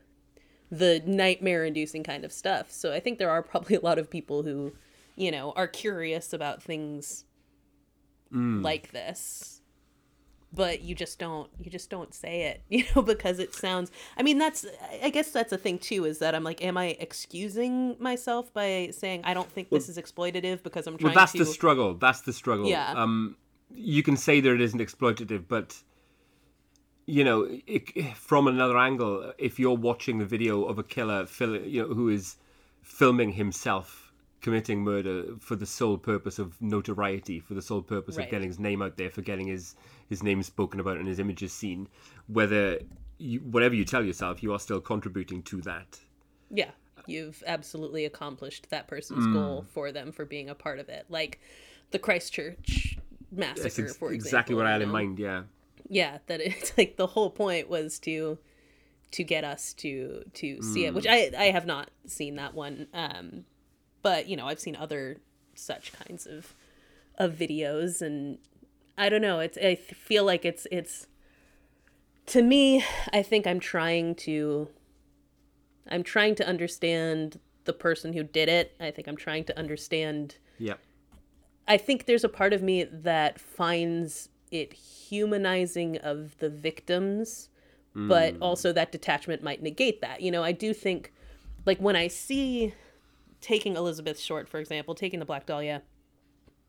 the 0.71 1.03
nightmare 1.07 1.65
inducing 1.65 2.05
kind 2.05 2.25
of 2.25 2.33
stuff. 2.33 2.71
So 2.71 2.93
I 2.93 3.01
think 3.01 3.19
there 3.19 3.31
are 3.31 3.43
probably 3.43 3.77
a 3.77 3.81
lot 3.81 3.99
of 3.99 4.11
people 4.11 4.43
who, 4.45 4.75
you 5.17 5.31
know, 5.31 5.53
are 5.57 5.69
curious 5.69 6.33
about 6.33 6.63
things 6.63 7.25
Mm. 8.33 8.63
like 8.63 8.93
this. 8.93 9.61
But 10.55 10.83
you 10.83 10.95
just 10.95 11.19
don't 11.19 11.51
you 11.59 11.71
just 11.71 11.91
don't 11.91 12.15
say 12.15 12.43
it 12.43 12.63
you 12.69 12.85
know 12.95 13.03
because 13.03 13.39
it 13.39 13.55
sounds 13.55 13.91
i 14.17 14.23
mean 14.23 14.39
that's 14.39 14.65
i 15.03 15.11
guess 15.11 15.31
that's 15.31 15.53
a 15.53 15.59
thing 15.59 15.79
too 15.79 16.05
is 16.05 16.19
that 16.19 16.35
i'm 16.35 16.45
like 16.45 16.63
am 16.65 16.77
i 16.77 16.97
excusing 17.01 17.97
myself 17.99 18.53
by 18.53 18.89
saying 18.93 19.21
i 19.25 19.35
don't 19.35 19.51
think 19.51 19.69
this 19.71 19.89
is 19.89 19.99
exploitative 19.99 20.63
because 20.63 20.87
i'm 20.87 20.97
trying 20.97 21.13
to? 21.13 21.17
Well, 21.17 21.23
that's 21.23 21.33
to 21.33 21.39
the 21.39 21.47
struggle. 21.47 21.95
That's 21.95 22.23
the 22.23 22.33
struggle. 22.33 22.67
Yeah. 22.67 22.93
Um, 22.93 23.37
you 23.71 24.03
can 24.03 24.17
say 24.17 24.41
that 24.41 24.51
it 24.51 24.61
isn't 24.61 24.81
exploitative, 24.81 25.45
but 25.49 25.77
you 27.07 27.25
know, 27.25 27.47
it, 27.67 28.17
from 28.17 28.47
another 28.47 28.79
angle, 28.79 29.33
if 29.39 29.59
you're 29.59 29.77
watching 29.77 30.19
the 30.19 30.25
video 30.25 30.65
of 30.65 30.79
a 30.79 30.83
killer, 30.83 31.27
you 31.41 31.83
know, 31.83 31.95
who 31.95 32.09
is 32.09 32.37
filming 32.83 33.33
himself 33.33 34.04
committing 34.45 34.81
murder 34.85 35.25
for 35.41 35.57
the 35.57 35.67
sole 35.67 35.97
purpose 35.99 36.39
of 36.39 36.61
notoriety, 36.61 37.41
for 37.41 37.55
the 37.55 37.63
sole 37.63 37.83
purpose 37.83 38.17
Right. 38.17 38.27
of 38.27 38.31
getting 38.31 38.49
his 38.49 38.59
name 38.61 38.83
out 38.83 38.97
there, 38.97 39.11
for 39.11 39.23
getting 39.23 39.47
his 39.49 39.75
his 40.09 40.23
name 40.23 40.43
spoken 40.43 40.79
about 40.81 40.99
and 40.99 41.09
his 41.09 41.19
images 41.19 41.53
seen, 41.53 41.89
whether 42.29 42.79
you, 43.19 43.41
whatever 43.41 43.75
you 43.75 43.85
tell 43.85 44.05
yourself, 44.05 44.43
you 44.43 44.53
are 44.53 44.59
still 44.59 44.81
contributing 44.81 45.43
to 45.45 45.61
that. 45.63 45.99
Yeah, 46.51 46.73
you've 47.07 47.43
absolutely 47.47 48.05
accomplished 48.05 48.69
that 48.71 48.85
Mm. 48.87 48.89
person's 48.89 49.27
goal 49.29 49.65
for 49.73 49.91
them 49.93 50.13
for 50.13 50.25
being 50.27 50.49
a 50.51 50.55
part 50.55 50.79
of 50.79 50.89
it. 50.89 51.07
Like 51.09 51.41
the 51.91 51.99
Christchurch 51.99 52.99
massacre, 53.33 53.63
That's 53.63 53.79
ex- 53.79 53.97
for 53.97 54.13
example. 54.13 54.15
exactly 54.27 54.55
what 54.55 54.67
I 54.67 54.73
had 54.73 54.81
you 54.83 54.87
in 54.89 54.93
mind. 54.93 55.19
Yeah. 55.19 55.45
Yeah, 55.89 56.19
that 56.27 56.41
it's 56.41 56.73
like 56.79 56.97
the 56.97 57.07
whole 57.09 57.31
point 57.31 57.69
was 57.69 57.99
to 58.01 58.39
to 59.13 59.23
get 59.25 59.45
us 59.45 59.73
to 59.75 60.25
to 60.35 60.61
see 60.61 60.85
it, 60.87 60.93
Mm. 60.93 60.97
which 60.97 61.07
I 61.07 61.31
I 61.39 61.45
have 61.51 61.67
not 61.67 61.91
seen 62.07 62.35
that 62.37 62.53
one. 62.55 62.89
Um, 62.93 63.45
but 64.05 64.29
you 64.29 64.37
know 64.37 64.47
I've 64.47 64.61
seen 64.61 64.77
other 64.77 65.17
such 65.57 65.93
kinds 65.93 66.27
of 66.27 66.55
of 67.19 67.33
videos, 67.33 68.01
and 68.01 68.39
I 68.97 69.09
don't 69.09 69.23
know. 69.23 69.41
It's 69.41 69.59
I 69.59 69.75
feel 69.75 70.25
like 70.25 70.45
it's 70.45 70.69
it's 70.71 71.09
to 72.27 72.43
me. 72.43 72.85
I 73.13 73.23
think 73.23 73.49
I'm 73.49 73.59
trying 73.59 74.15
to 74.17 74.69
I'm 75.91 76.05
trying 76.05 76.37
to 76.37 76.47
understand 76.47 77.41
the 77.65 77.73
person 77.73 78.13
who 78.13 78.23
did 78.23 78.49
it. 78.49 78.77
I 78.79 78.91
think 78.91 79.09
I'm 79.09 79.17
trying 79.17 79.45
to 79.45 79.59
understand. 79.59 80.37
Yeah. 80.59 80.75
I 81.67 81.79
think 81.79 82.05
there's 82.05 82.25
a 82.25 82.29
part 82.29 82.53
of 82.53 82.63
me 82.63 82.85
that 82.85 83.41
finds 83.41 84.29
it 84.51 84.75
humanizing 84.75 85.97
of 85.99 86.37
the 86.39 86.51
victims, 86.51 87.49
but 87.95 88.35
mm. 88.35 88.39
also 88.43 88.71
that 88.73 88.93
detachment 88.93 89.43
might 89.43 89.63
negate 89.63 90.03
that. 90.03 90.21
You 90.21 90.31
know, 90.31 90.45
I 90.45 90.53
do 90.53 90.75
think, 90.75 91.13
like, 91.65 91.79
when 91.79 91.97
I 91.97 92.09
see 92.09 92.75
taking 93.45 93.77
Elizabeth 93.77 94.19
Short, 94.19 94.49
for 94.49 94.59
example, 94.59 94.95
taking 94.95 95.21
the 95.21 95.27
Black 95.27 95.45
Dahlia, 95.45 95.83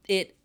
it 0.09 0.35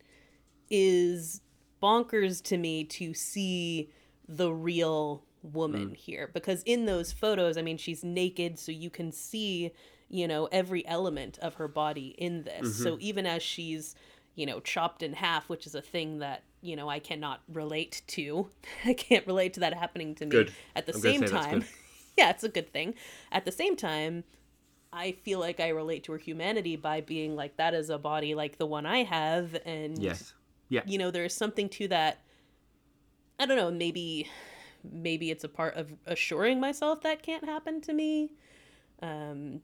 is 0.71 1.41
bonkers 1.83 2.41
to 2.45 2.57
me 2.57 2.85
to 2.85 3.13
see 3.13 3.91
the 4.29 4.53
real 4.53 5.25
woman 5.43 5.89
hmm. 5.89 5.95
here. 5.95 6.31
Because 6.33 6.63
in 6.63 6.87
those 6.87 7.13
photos 7.13 7.57
i 7.57 7.63
mean 7.63 7.77
she's 7.77 8.05
naked 8.05 8.59
so 8.59 8.71
you 8.71 8.91
can 8.91 9.11
see 9.11 9.73
you 10.09 10.29
know 10.29 10.49
every 10.53 10.87
element 10.87 11.39
of 11.39 11.55
her 11.55 11.67
body 11.67 12.15
in 12.19 12.45
this. 12.45 12.77
So 12.77 12.93
mm-hmm. 12.93 13.01
even 13.01 13.27
as 13.27 13.43
she's 13.43 13.97
you 14.37 14.47
know 14.47 14.61
chopped 14.61 15.03
in 15.03 15.15
half 15.15 15.49
which 15.49 15.67
is 15.67 15.75
a 15.75 15.83
thing 15.83 16.19
that 16.21 16.45
you 16.61 16.77
know 16.77 16.89
i 16.89 16.99
cannot 16.99 17.41
relate 17.53 18.03
to 18.07 18.51
i 18.85 18.93
can't 18.95 19.27
relate 19.27 19.55
to 19.55 19.61
that 19.61 19.75
happening 19.75 20.15
to 20.17 20.27
me 20.27 20.31
Good. 20.31 20.53
at 20.77 20.87
the 20.87 20.95
I'm 20.95 21.01
same 21.01 21.25
time. 21.25 21.65
yeah 22.19 22.31
it's 22.31 22.45
a 22.45 22.49
good 22.49 22.73
thing. 22.73 22.95
At 23.33 23.45
the 23.45 23.53
same 23.53 23.75
time 23.75 24.25
I 24.93 25.13
feel 25.13 25.39
like 25.39 25.61
I 25.61 25.69
relate 25.69 26.05
to 26.05 26.13
her 26.13 26.19
humanity 26.19 26.77
by 26.77 27.01
being 27.01 27.37
like 27.37 27.57
that 27.57 27.75
is 27.75 27.91
a 27.91 27.99
body 27.99 28.35
like 28.35 28.59
the 28.59 28.67
one 28.67 28.87
I 28.87 29.05
have 29.05 29.57
and 29.65 29.99
Yes. 29.99 30.35
Yeah. 30.69 30.83
you 30.85 30.99
know 30.99 31.11
there's 31.11 31.35
something 31.35 31.69
to 31.71 31.89
that 31.89 32.23
I 33.39 33.47
don't 33.47 33.57
know 33.57 33.71
maybe 33.71 34.29
maybe 34.83 35.31
it's 35.31 35.45
a 35.45 35.49
part 35.49 35.77
of 35.77 35.93
assuring 36.07 36.61
myself 36.61 37.03
that 37.03 37.23
can't 37.23 37.45
happen 37.45 37.81
to 37.83 37.93
me 37.93 38.33
um 39.03 39.61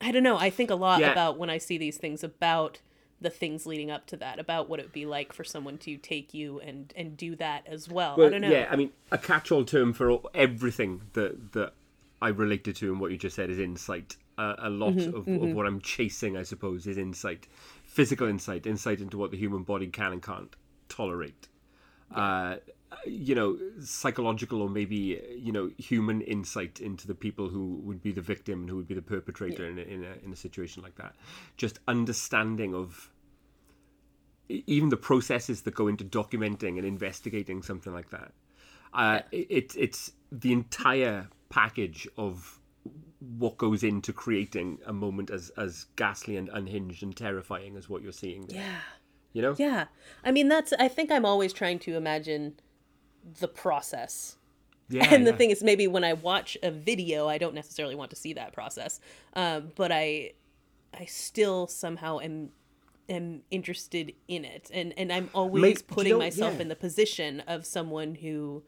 I 0.00 0.12
don't 0.12 0.22
know 0.22 0.36
I 0.38 0.50
think 0.50 0.70
a 0.70 0.74
lot 0.74 1.00
Yeah. 1.00 1.12
about 1.12 1.38
when 1.38 1.50
I 1.50 1.58
see 1.58 1.78
these 1.78 1.96
things 1.98 2.22
about 2.24 2.80
the 3.20 3.30
things 3.30 3.66
leading 3.66 3.88
up 3.90 4.06
to 4.08 4.16
that 4.16 4.40
about 4.40 4.68
what 4.68 4.80
it 4.80 4.84
would 4.86 4.92
be 4.92 5.06
like 5.06 5.32
for 5.32 5.44
someone 5.44 5.78
to 5.78 5.96
take 5.96 6.34
you 6.34 6.58
and 6.60 6.92
and 6.96 7.16
do 7.16 7.36
that 7.36 7.64
as 7.68 7.88
well, 7.88 8.20
I 8.20 8.28
don't 8.30 8.40
know 8.40 8.50
yeah, 8.50 8.66
I 8.68 8.74
mean, 8.74 8.90
a 9.12 9.18
catch-all 9.18 9.64
term 9.64 9.92
for 9.92 10.10
all, 10.10 10.28
everything 10.34 11.02
that 11.12 11.52
that 11.52 11.74
I 12.22 12.28
related 12.28 12.76
to 12.76 12.92
and 12.92 13.00
what 13.00 13.10
you 13.10 13.18
just 13.18 13.36
said 13.36 13.50
is 13.50 13.58
insight. 13.58 14.16
Uh, 14.38 14.54
a 14.58 14.70
lot 14.70 14.94
Mm-hmm, 14.94 15.16
of, 15.16 15.28
of 15.42 15.52
what 15.56 15.66
I'm 15.66 15.80
chasing, 15.80 16.36
I 16.36 16.44
suppose, 16.44 16.86
is 16.86 16.96
insight, 16.96 17.46
physical 17.84 18.28
insight, 18.28 18.66
insight 18.66 19.00
into 19.00 19.18
what 19.18 19.30
the 19.30 19.36
human 19.36 19.62
body 19.64 19.88
can 19.88 20.12
and 20.12 20.22
can't 20.22 20.54
tolerate. 20.88 21.48
Uh, 22.14 22.56
you 23.06 23.34
know, 23.34 23.58
psychological 23.80 24.62
or 24.62 24.68
maybe 24.68 25.20
you 25.36 25.52
know 25.52 25.70
human 25.78 26.20
insight 26.22 26.80
into 26.80 27.06
the 27.06 27.14
people 27.14 27.48
who 27.48 27.80
would 27.84 28.02
be 28.02 28.12
the 28.12 28.20
victim 28.20 28.60
and 28.60 28.70
who 28.70 28.76
would 28.76 28.88
be 28.88 28.94
the 28.94 29.02
perpetrator 29.02 29.66
in, 29.68 29.78
a, 29.78 29.82
in 29.82 30.04
a 30.04 30.24
in 30.24 30.32
a 30.32 30.36
situation 30.36 30.82
like 30.82 30.96
that. 30.96 31.14
Just 31.56 31.78
understanding 31.88 32.74
of 32.74 33.10
even 34.48 34.90
the 34.90 34.96
processes 34.96 35.62
that 35.62 35.74
go 35.74 35.88
into 35.88 36.04
documenting 36.04 36.76
and 36.78 36.84
investigating 36.84 37.62
something 37.62 37.92
like 37.92 38.10
that. 38.10 38.32
Uh, 38.92 39.20
it, 39.30 39.46
it, 39.50 39.74
it's 39.78 40.12
the 40.30 40.52
entire 40.52 41.28
package 41.52 42.08
of 42.16 42.58
what 43.38 43.56
goes 43.56 43.84
into 43.84 44.12
creating 44.12 44.78
a 44.86 44.92
moment 44.92 45.30
as, 45.30 45.50
as 45.56 45.86
ghastly 45.94 46.36
and 46.36 46.48
unhinged 46.48 47.02
and 47.04 47.14
terrifying 47.16 47.76
as 47.76 47.88
what 47.88 48.02
you're 48.02 48.10
seeing 48.24 48.46
there. 48.46 48.58
yeah 48.62 48.80
You 49.32 49.42
know? 49.42 49.54
Yeah. 49.58 49.84
I 50.24 50.30
mean, 50.32 50.48
that's, 50.48 50.72
I 50.78 50.88
think 50.88 51.12
I'm 51.12 51.24
always 51.24 51.52
trying 51.52 51.78
to 51.80 51.96
imagine 51.96 52.54
the 53.38 53.48
process. 53.48 54.36
Yeah, 54.88 55.14
and 55.14 55.26
the 55.26 55.30
yeah. 55.30 55.36
thing 55.36 55.50
is, 55.50 55.62
maybe 55.62 55.86
when 55.86 56.04
I 56.04 56.14
watch 56.14 56.58
a 56.62 56.70
video, 56.70 57.28
I 57.28 57.38
don't 57.38 57.54
necessarily 57.54 57.94
want 57.94 58.10
to 58.10 58.16
see 58.16 58.32
that 58.34 58.52
process. 58.52 59.00
Um, 59.34 59.70
but 59.76 59.90
I, 59.92 60.32
I 60.92 61.06
still 61.06 61.66
somehow 61.66 62.18
am, 62.18 62.50
am 63.08 63.42
interested 63.50 64.12
in 64.26 64.44
it. 64.44 64.70
And, 64.74 64.92
and 64.98 65.12
I'm 65.12 65.30
always 65.32 65.62
do 65.62 65.68
you 65.88 65.94
putting 65.96 66.12
know- 66.12 66.18
myself 66.18 66.54
yeah. 66.54 66.62
in 66.62 66.68
the 66.68 66.76
position 66.76 67.40
of 67.46 67.64
someone 67.64 68.16
who, 68.16 68.64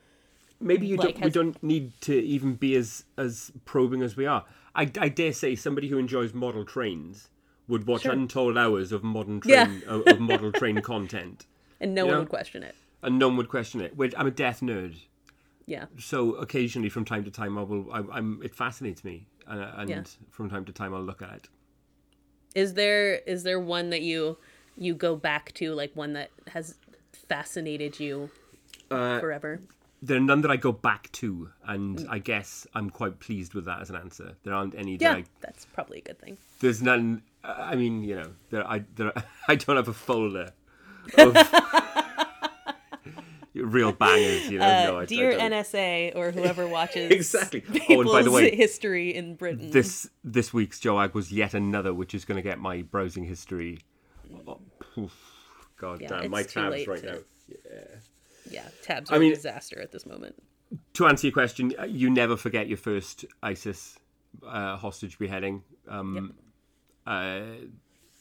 maybe 0.65 0.87
you 0.87 0.97
like, 0.97 1.15
don't, 1.15 1.25
we 1.25 1.31
don't 1.31 1.63
need 1.63 1.93
to 2.03 2.15
even 2.15 2.55
be 2.55 2.75
as 2.77 3.05
as 3.17 3.53
probing 3.65 4.03
as 4.03 4.17
we 4.17 4.27
are. 4.27 4.45
I, 4.75 4.91
I 4.99 5.09
dare 5.09 5.33
say 5.33 5.55
somebody 5.55 5.89
who 5.89 5.99
enjoys 5.99 6.35
model 6.35 6.65
trains 6.65 7.29
would 7.69 7.87
watch 7.87 8.05
untold 8.07 8.59
hours 8.59 8.91
of 8.93 9.03
modern 9.05 9.41
Yeah. 9.45 9.65
train 9.67 9.83
of, 9.87 10.03
of 10.03 10.21
model 10.21 10.53
train 10.53 10.83
content, 10.93 11.47
and 11.81 11.95
no 11.95 12.07
one 12.07 12.15
Yeah. 12.15 12.19
would 12.21 12.29
question 12.29 12.63
it. 12.63 12.75
and 13.03 13.19
no 13.19 13.29
one 13.29 13.37
would 13.37 13.49
question 13.49 13.81
it. 13.81 13.97
Which 13.97 14.15
I'm 14.17 14.27
a 14.27 14.31
death 14.31 14.61
nerd, 14.61 14.97
Yeah. 15.67 15.87
so 15.99 16.35
occasionally 16.35 16.89
from 16.89 17.05
time 17.05 17.25
to 17.25 17.31
time 17.31 17.57
I 17.59 17.63
will 17.63 17.93
I, 17.93 18.03
I'm 18.13 18.41
it 18.43 18.55
fascinates 18.55 19.05
me, 19.05 19.27
uh, 19.47 19.73
and 19.77 19.91
Yeah. 19.91 20.03
from 20.31 20.51
time 20.51 20.65
to 20.65 20.73
time 20.73 20.95
I'll 20.95 21.03
look 21.03 21.23
at 21.23 21.33
it. 21.33 21.49
Is 22.55 22.75
there, 22.75 23.17
is 23.27 23.43
there 23.43 23.59
one 23.59 23.91
that 23.91 24.03
you, 24.03 24.39
you 24.77 24.95
go 24.95 25.17
back 25.17 25.53
to, 25.55 25.75
like 25.75 25.91
one 25.97 26.13
that 26.13 26.31
has 26.49 26.77
fascinated 27.29 27.99
you 27.99 28.31
Uh, 28.93 29.19
forever? 29.19 29.61
There 30.07 30.19
are 30.19 30.21
none 30.21 30.43
that 30.43 30.51
I 30.51 30.57
go 30.57 30.71
back 30.71 31.11
to, 31.13 31.49
and 31.65 31.99
Mm. 31.99 32.07
I 32.11 32.19
guess 32.19 32.67
I'm 32.75 32.91
quite 32.91 33.21
pleased 33.21 33.55
with 33.55 33.65
that 33.65 33.81
as 33.81 33.89
an 33.89 33.97
answer. 33.97 34.35
There 34.43 34.53
aren't 34.53 34.75
any 34.75 34.99
that 34.99 35.03
Yeah, 35.05 35.15
I 35.17 35.25
that's 35.41 35.65
probably 35.65 35.99
a 35.99 36.03
good 36.03 36.19
thing. 36.19 36.37
there's 36.61 36.83
none. 36.83 37.23
I 37.43 37.75
mean, 37.75 38.05
you 38.05 38.17
know, 38.17 38.33
there 38.51 38.69
I 38.69 38.85
there 38.97 39.15
I 39.49 39.55
don't 39.55 39.77
have 39.77 39.89
a 39.89 39.95
folder 39.95 40.51
of 41.17 41.35
real 43.55 43.93
bangers. 43.93 44.51
You 44.51 44.59
know, 44.59 44.85
no, 44.85 44.99
I, 44.99 45.03
I 45.03 45.07
Dear 45.07 45.33
don't. 45.33 45.53
NSA 45.53 46.17
or 46.17 46.31
whoever 46.33 46.67
watches 46.67 47.11
Exactly. 47.19 47.63
Oh, 47.89 48.01
and 48.01 48.11
by 48.11 48.23
the 48.23 48.31
way, 48.31 48.55
history 48.55 49.15
in 49.15 49.37
Britain. 49.37 49.71
this 49.71 50.09
this 50.23 50.53
week's 50.53 50.81
Joag 50.81 51.15
was 51.15 51.33
yet 51.33 51.55
another, 51.55 51.95
which 51.95 52.15
is 52.15 52.25
going 52.25 52.37
to 52.37 52.43
get 52.43 52.59
my 52.59 52.83
browsing 52.83 53.25
history. 53.25 53.79
Oh, 54.47 54.61
poof. 54.81 55.13
God 55.77 56.01
Yeah, 56.01 56.09
damn, 56.21 56.31
my 56.31 56.43
tabs 56.43 56.87
right 56.87 57.01
to- 57.01 57.07
now. 57.07 57.19
yeah, 57.49 57.81
tabs 58.83 59.11
I 59.11 59.17
are 59.17 59.19
mean- 59.21 59.33
a 59.33 59.35
disaster 59.35 59.81
at 59.81 59.93
this 59.93 60.07
moment. 60.07 60.37
To 60.95 61.07
answer 61.07 61.27
your 61.29 61.33
question, 61.35 61.73
uh, 61.79 61.85
you 61.85 62.11
never 62.11 62.37
forget 62.37 62.67
your 62.69 62.79
first 62.79 63.25
ISIS 63.43 63.97
uh, 64.45 64.77
hostage 64.77 65.19
beheading. 65.19 65.63
Um, 65.89 66.35
uh, 67.07 67.41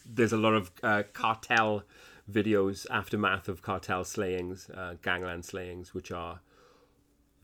there's 0.05 0.33
a 0.33 0.37
lot 0.37 0.53
of 0.53 0.71
uh, 0.83 1.03
cartel 1.13 1.83
videos, 2.31 2.85
aftermath 2.91 3.47
of 3.47 3.61
cartel 3.63 4.03
slayings, 4.03 4.69
uh, 4.69 4.95
gangland 5.01 5.45
slayings, 5.45 5.93
which 5.95 6.11
are 6.11 6.41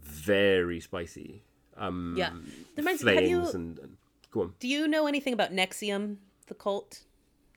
very 0.02 0.80
spicy. 0.80 1.44
Um, 1.78 2.16
Yeah, 2.18 2.32
there 2.76 2.84
reminds 2.84 3.04
me. 3.04 3.30
You? 3.30 3.48
and, 3.50 3.80
and 3.80 3.98
go 4.32 4.42
on. 4.42 4.54
Do 4.60 4.68
you 4.68 4.88
know 4.88 5.08
anything 5.08 5.34
about 5.34 5.52
NXIVM, 5.52 6.18
the 6.48 6.54
cult, 6.54 7.04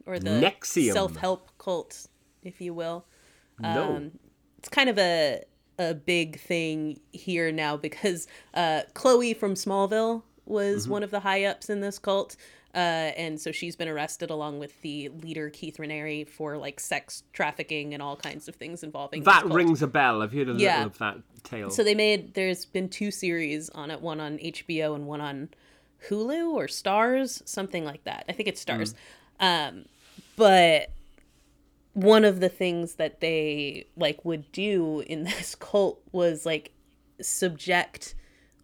or 0.06 0.18
the 0.18 0.30
NXIVM? 0.30 0.92
self-help 0.92 1.50
cult, 1.58 2.06
if 2.42 2.60
you 2.60 2.72
will? 2.72 3.04
No. 3.58 3.96
Um, 3.96 4.12
it's 4.62 4.68
kind 4.68 4.88
of 4.88 4.98
a 4.98 5.42
a 5.78 5.94
big 5.94 6.38
thing 6.38 7.00
here 7.12 7.50
now 7.50 7.76
because 7.76 8.28
uh, 8.54 8.82
Chloe 8.94 9.34
from 9.34 9.54
Smallville 9.54 10.22
was 10.46 10.84
Mm-hmm. 10.84 10.92
one 10.92 11.02
of 11.02 11.10
the 11.10 11.20
high 11.20 11.44
ups 11.44 11.68
in 11.70 11.80
this 11.80 11.98
cult. 11.98 12.36
Uh, 12.74 13.12
and 13.18 13.38
so 13.40 13.52
she's 13.52 13.76
been 13.76 13.88
arrested 13.88 14.30
along 14.30 14.58
with 14.58 14.80
the 14.82 15.08
leader 15.22 15.50
Keith 15.50 15.76
Raniere 15.78 16.26
for 16.26 16.56
like 16.56 16.80
sex 16.80 17.22
trafficking 17.32 17.92
and 17.94 18.02
all 18.02 18.16
kinds 18.16 18.48
of 18.48 18.54
things 18.54 18.82
involving 18.82 19.22
That 19.24 19.42
cult. 19.42 19.52
rings 19.54 19.82
a 19.82 19.86
bell. 19.86 20.22
I've 20.22 20.32
heard 20.32 20.48
a 20.48 20.52
Yeah. 20.54 20.76
little 20.76 20.86
of 20.86 20.98
that 20.98 21.16
tale. 21.42 21.70
So 21.70 21.82
they 21.84 21.94
made 21.94 22.34
there's 22.34 22.64
been 22.64 22.88
two 22.88 23.10
series 23.10 23.68
on 23.70 23.90
it, 23.90 24.00
one 24.00 24.20
on 24.20 24.38
HBO 24.38 24.94
and 24.94 25.06
one 25.06 25.20
on 25.20 25.48
Hulu 26.08 26.52
or 26.54 26.66
Starz, 26.66 27.46
something 27.46 27.84
like 27.84 28.04
that. 28.04 28.24
I 28.28 28.32
think 28.32 28.48
it's 28.48 28.64
Starz. 28.64 28.94
Um, 29.40 29.84
but 30.36 30.90
one 31.94 32.24
of 32.24 32.40
the 32.40 32.48
things 32.48 32.94
that 32.94 33.20
they 33.20 33.86
like 33.96 34.24
would 34.24 34.50
do 34.52 35.00
in 35.06 35.24
this 35.24 35.54
cult 35.54 36.00
was 36.12 36.46
like 36.46 36.72
subject 37.20 38.14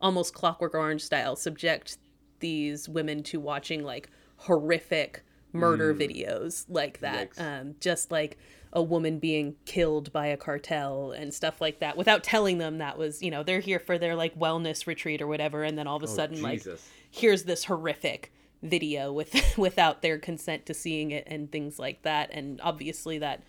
almost 0.01 0.35
clockwork 0.35 0.75
orange 0.75 1.03
style 1.03 1.37
subject 1.37 1.99
these 2.41 2.89
women 2.89 3.23
to 3.23 3.41
watching 3.41 3.83
like 3.83 4.09
horrific 4.37 5.25
murder 5.53 5.95
videos 5.95 6.67
like 6.69 7.01
that 7.01 7.31
um, 7.39 7.75
just 7.81 8.13
like 8.13 8.39
a 8.73 8.83
woman 8.83 9.19
being 9.19 9.57
killed 9.65 10.13
by 10.13 10.27
a 10.27 10.37
cartel 10.37 11.11
and 11.13 11.33
stuff 11.33 11.61
like 11.61 11.81
that 11.81 11.97
without 11.97 12.23
telling 12.23 12.59
them 12.59 12.79
that 12.79 12.99
was 12.99 13.23
you 13.23 13.31
know 13.31 13.43
they're 13.43 13.61
here 13.61 13.79
for 13.79 13.99
their 13.99 14.15
like 14.15 14.39
wellness 14.39 14.87
retreat 14.87 15.23
or 15.23 15.27
whatever 15.27 15.65
and 15.65 15.79
then 15.79 15.87
all 15.87 15.97
of 15.97 16.03
a 16.03 16.07
sudden 16.07 16.43
like 16.43 16.63
here's 17.11 17.45
this 17.45 17.65
horrific 17.65 18.31
video 18.63 19.13
with 19.13 19.35
without 19.59 20.03
their 20.03 20.19
consent 20.19 20.67
to 20.67 20.75
seeing 20.75 21.11
it 21.11 21.25
and 21.27 21.51
things 21.53 21.79
like 21.79 22.03
that 22.03 22.29
and 22.33 22.61
obviously 22.63 23.19
that 23.19 23.43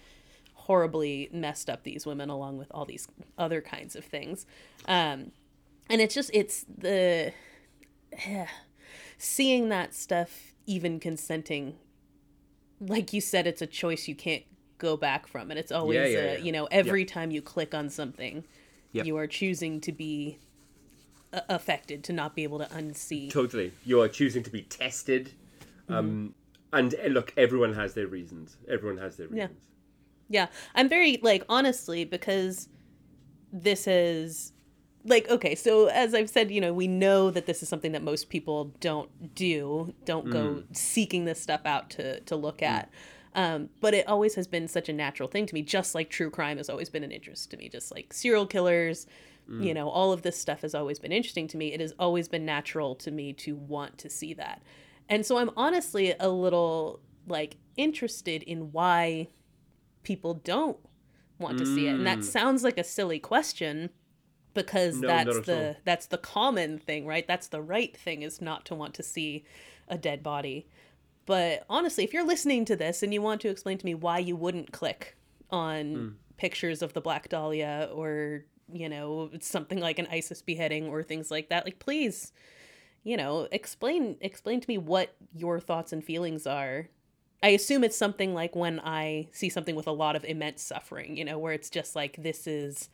horribly 0.53 1.27
messed 1.33 1.69
up 1.69 1.83
these 1.83 2.05
women 2.05 2.29
along 2.29 2.57
with 2.57 2.67
all 2.71 2.85
these 2.85 3.07
other 3.37 3.59
kinds 3.61 3.95
of 3.95 4.05
things 4.05 4.45
um 4.87 5.31
and 5.89 5.99
it's 6.01 6.13
just 6.13 6.29
it's 6.33 6.63
the 6.77 7.33
seeing 9.17 9.69
that 9.69 9.93
stuff 9.93 10.53
even 10.65 10.99
consenting 10.99 11.75
like 12.79 13.11
you 13.13 13.19
said 13.21 13.47
it's 13.47 13.61
a 13.61 13.67
choice 13.67 14.07
you 14.07 14.15
can't 14.15 14.43
go 14.77 14.95
back 14.95 15.27
from 15.27 15.49
and 15.49 15.59
it's 15.59 15.71
always 15.71 15.95
Yeah, 15.95 16.05
yeah, 16.05 16.19
uh, 16.19 16.21
yeah. 16.33 16.37
you 16.37 16.51
know 16.51 16.67
every 16.71 17.03
time 17.05 17.31
you 17.31 17.41
click 17.41 17.73
on 17.73 17.89
something 17.89 18.45
Yep. 18.91 19.05
you 19.05 19.17
are 19.17 19.27
choosing 19.27 19.81
to 19.81 19.91
be 19.91 20.39
affected 21.31 22.03
to 22.05 22.13
not 22.13 22.35
be 22.35 22.43
able 22.43 22.59
to 22.59 22.65
unsee 22.65 23.31
Totally. 23.31 23.71
You 23.85 24.01
are 24.01 24.07
choosing 24.07 24.43
to 24.43 24.49
be 24.49 24.63
tested. 24.63 25.31
Mm-hmm. 25.83 25.93
Um, 25.93 26.35
and 26.73 26.95
uh, 26.95 27.07
look, 27.07 27.33
everyone 27.37 27.73
has 27.73 27.93
their 27.93 28.07
reasons. 28.07 28.57
Everyone 28.67 28.97
has 28.97 29.17
their 29.17 29.27
reasons. 29.27 29.51
Yeah, 30.27 30.41
yeah. 30.41 30.47
I'm 30.75 30.89
very 30.89 31.19
like 31.21 31.43
honestly 31.49 32.05
because 32.05 32.69
this 33.51 33.87
is 33.87 34.53
like 35.05 35.29
okay, 35.29 35.55
so 35.55 35.87
as 35.87 36.13
I've 36.13 36.29
said, 36.29 36.51
you 36.51 36.61
know, 36.61 36.73
we 36.73 36.87
know 36.87 37.31
that 37.31 37.45
this 37.45 37.63
is 37.63 37.69
something 37.69 37.91
that 37.93 38.03
most 38.03 38.29
people 38.29 38.73
don't 38.79 39.35
do, 39.35 39.93
don't 40.05 40.29
go 40.29 40.63
seeking 40.73 41.25
this 41.25 41.41
stuff 41.41 41.61
out 41.65 41.89
to 41.91 42.19
to 42.21 42.35
look 42.35 42.61
at. 42.61 42.89
Um, 43.35 43.69
but 43.79 43.93
it 43.93 44.07
always 44.07 44.35
has 44.35 44.47
been 44.47 44.67
such 44.67 44.89
a 44.89 44.93
natural 44.93 45.29
thing 45.29 45.45
to 45.45 45.53
me, 45.53 45.61
just 45.61 45.93
like 45.93 46.09
true 46.09 46.31
crime 46.31 46.57
has 46.57 46.69
always 46.69 46.89
been 46.89 47.03
an 47.03 47.11
interest 47.11 47.51
to 47.51 47.57
me, 47.57 47.69
just 47.69 47.91
like 47.91 48.11
serial 48.11 48.47
killers, 48.47 49.05
you 49.57 49.73
know, 49.73 49.89
all 49.89 50.11
of 50.13 50.21
this 50.21 50.37
stuff 50.39 50.61
has 50.61 50.75
always 50.75 50.99
been 50.99 51.11
interesting 51.11 51.47
to 51.49 51.57
me. 51.57 51.73
It 51.73 51.79
has 51.79 51.93
always 51.99 52.27
been 52.27 52.45
natural 52.45 52.95
to 52.95 53.11
me 53.11 53.33
to 53.33 53.55
want 53.55 53.97
to 53.99 54.09
see 54.09 54.33
that. 54.35 54.61
And 55.09 55.25
so 55.25 55.37
I'm 55.37 55.49
honestly 55.57 56.13
a 56.19 56.29
little 56.29 56.99
like 57.27 57.57
interested 57.77 58.43
in 58.43 58.71
why 58.71 59.27
people 60.03 60.33
don't 60.35 60.77
want 61.39 61.57
to 61.57 61.65
see 61.65 61.87
it. 61.87 61.95
And 61.95 62.05
that 62.05 62.23
sounds 62.23 62.63
like 62.63 62.77
a 62.77 62.83
silly 62.83 63.19
question 63.19 63.89
because 64.53 65.01
No, 65.01 65.07
that's 65.07 65.39
the 65.45 65.77
that's 65.85 66.05
the 66.07 66.17
common 66.17 66.77
thing, 66.79 67.05
right? 67.05 67.27
That's 67.27 67.47
the 67.47 67.61
right 67.61 67.95
thing 67.95 68.21
is 68.21 68.41
not 68.41 68.65
to 68.67 68.75
want 68.75 68.93
to 68.95 69.03
see 69.03 69.45
a 69.87 69.97
dead 69.97 70.21
body. 70.23 70.67
But 71.25 71.63
honestly, 71.69 72.03
if 72.03 72.13
you're 72.13 72.25
listening 72.25 72.65
to 72.65 72.75
this 72.75 73.03
and 73.03 73.13
you 73.13 73.21
want 73.21 73.41
to 73.41 73.49
explain 73.49 73.77
to 73.77 73.85
me 73.85 73.95
why 73.95 74.19
you 74.19 74.35
wouldn't 74.35 74.71
click 74.71 75.15
on 75.49 75.95
Hmm. 75.95 76.09
pictures 76.37 76.81
of 76.81 76.93
the 76.93 77.01
Black 77.01 77.29
Dahlia 77.29 77.89
or, 77.93 78.45
you 78.71 78.89
know, 78.89 79.29
something 79.39 79.79
like 79.79 79.99
an 79.99 80.07
ISIS 80.11 80.41
beheading 80.41 80.87
or 80.87 81.03
things 81.03 81.31
like 81.31 81.49
that, 81.49 81.65
like 81.65 81.79
please, 81.79 82.31
you 83.03 83.17
know, 83.17 83.47
explain 83.51 84.17
explain 84.21 84.61
to 84.61 84.69
me 84.69 84.77
what 84.77 85.15
your 85.33 85.59
thoughts 85.59 85.93
and 85.93 86.03
feelings 86.03 86.45
are. 86.47 86.87
I 87.41 87.49
assume 87.49 87.83
it's 87.83 87.97
something 87.97 88.33
like 88.33 88.55
when 88.55 88.81
I 88.81 89.29
see 89.31 89.49
something 89.49 89.75
with 89.75 89.87
a 89.87 89.93
lot 89.93 90.15
of 90.15 90.25
immense 90.25 90.61
suffering, 90.61 91.15
you 91.15 91.23
know, 91.23 91.37
where 91.37 91.53
it's 91.53 91.69
just 91.69 91.95
like 91.95 92.21
this 92.21 92.47
is 92.47 92.89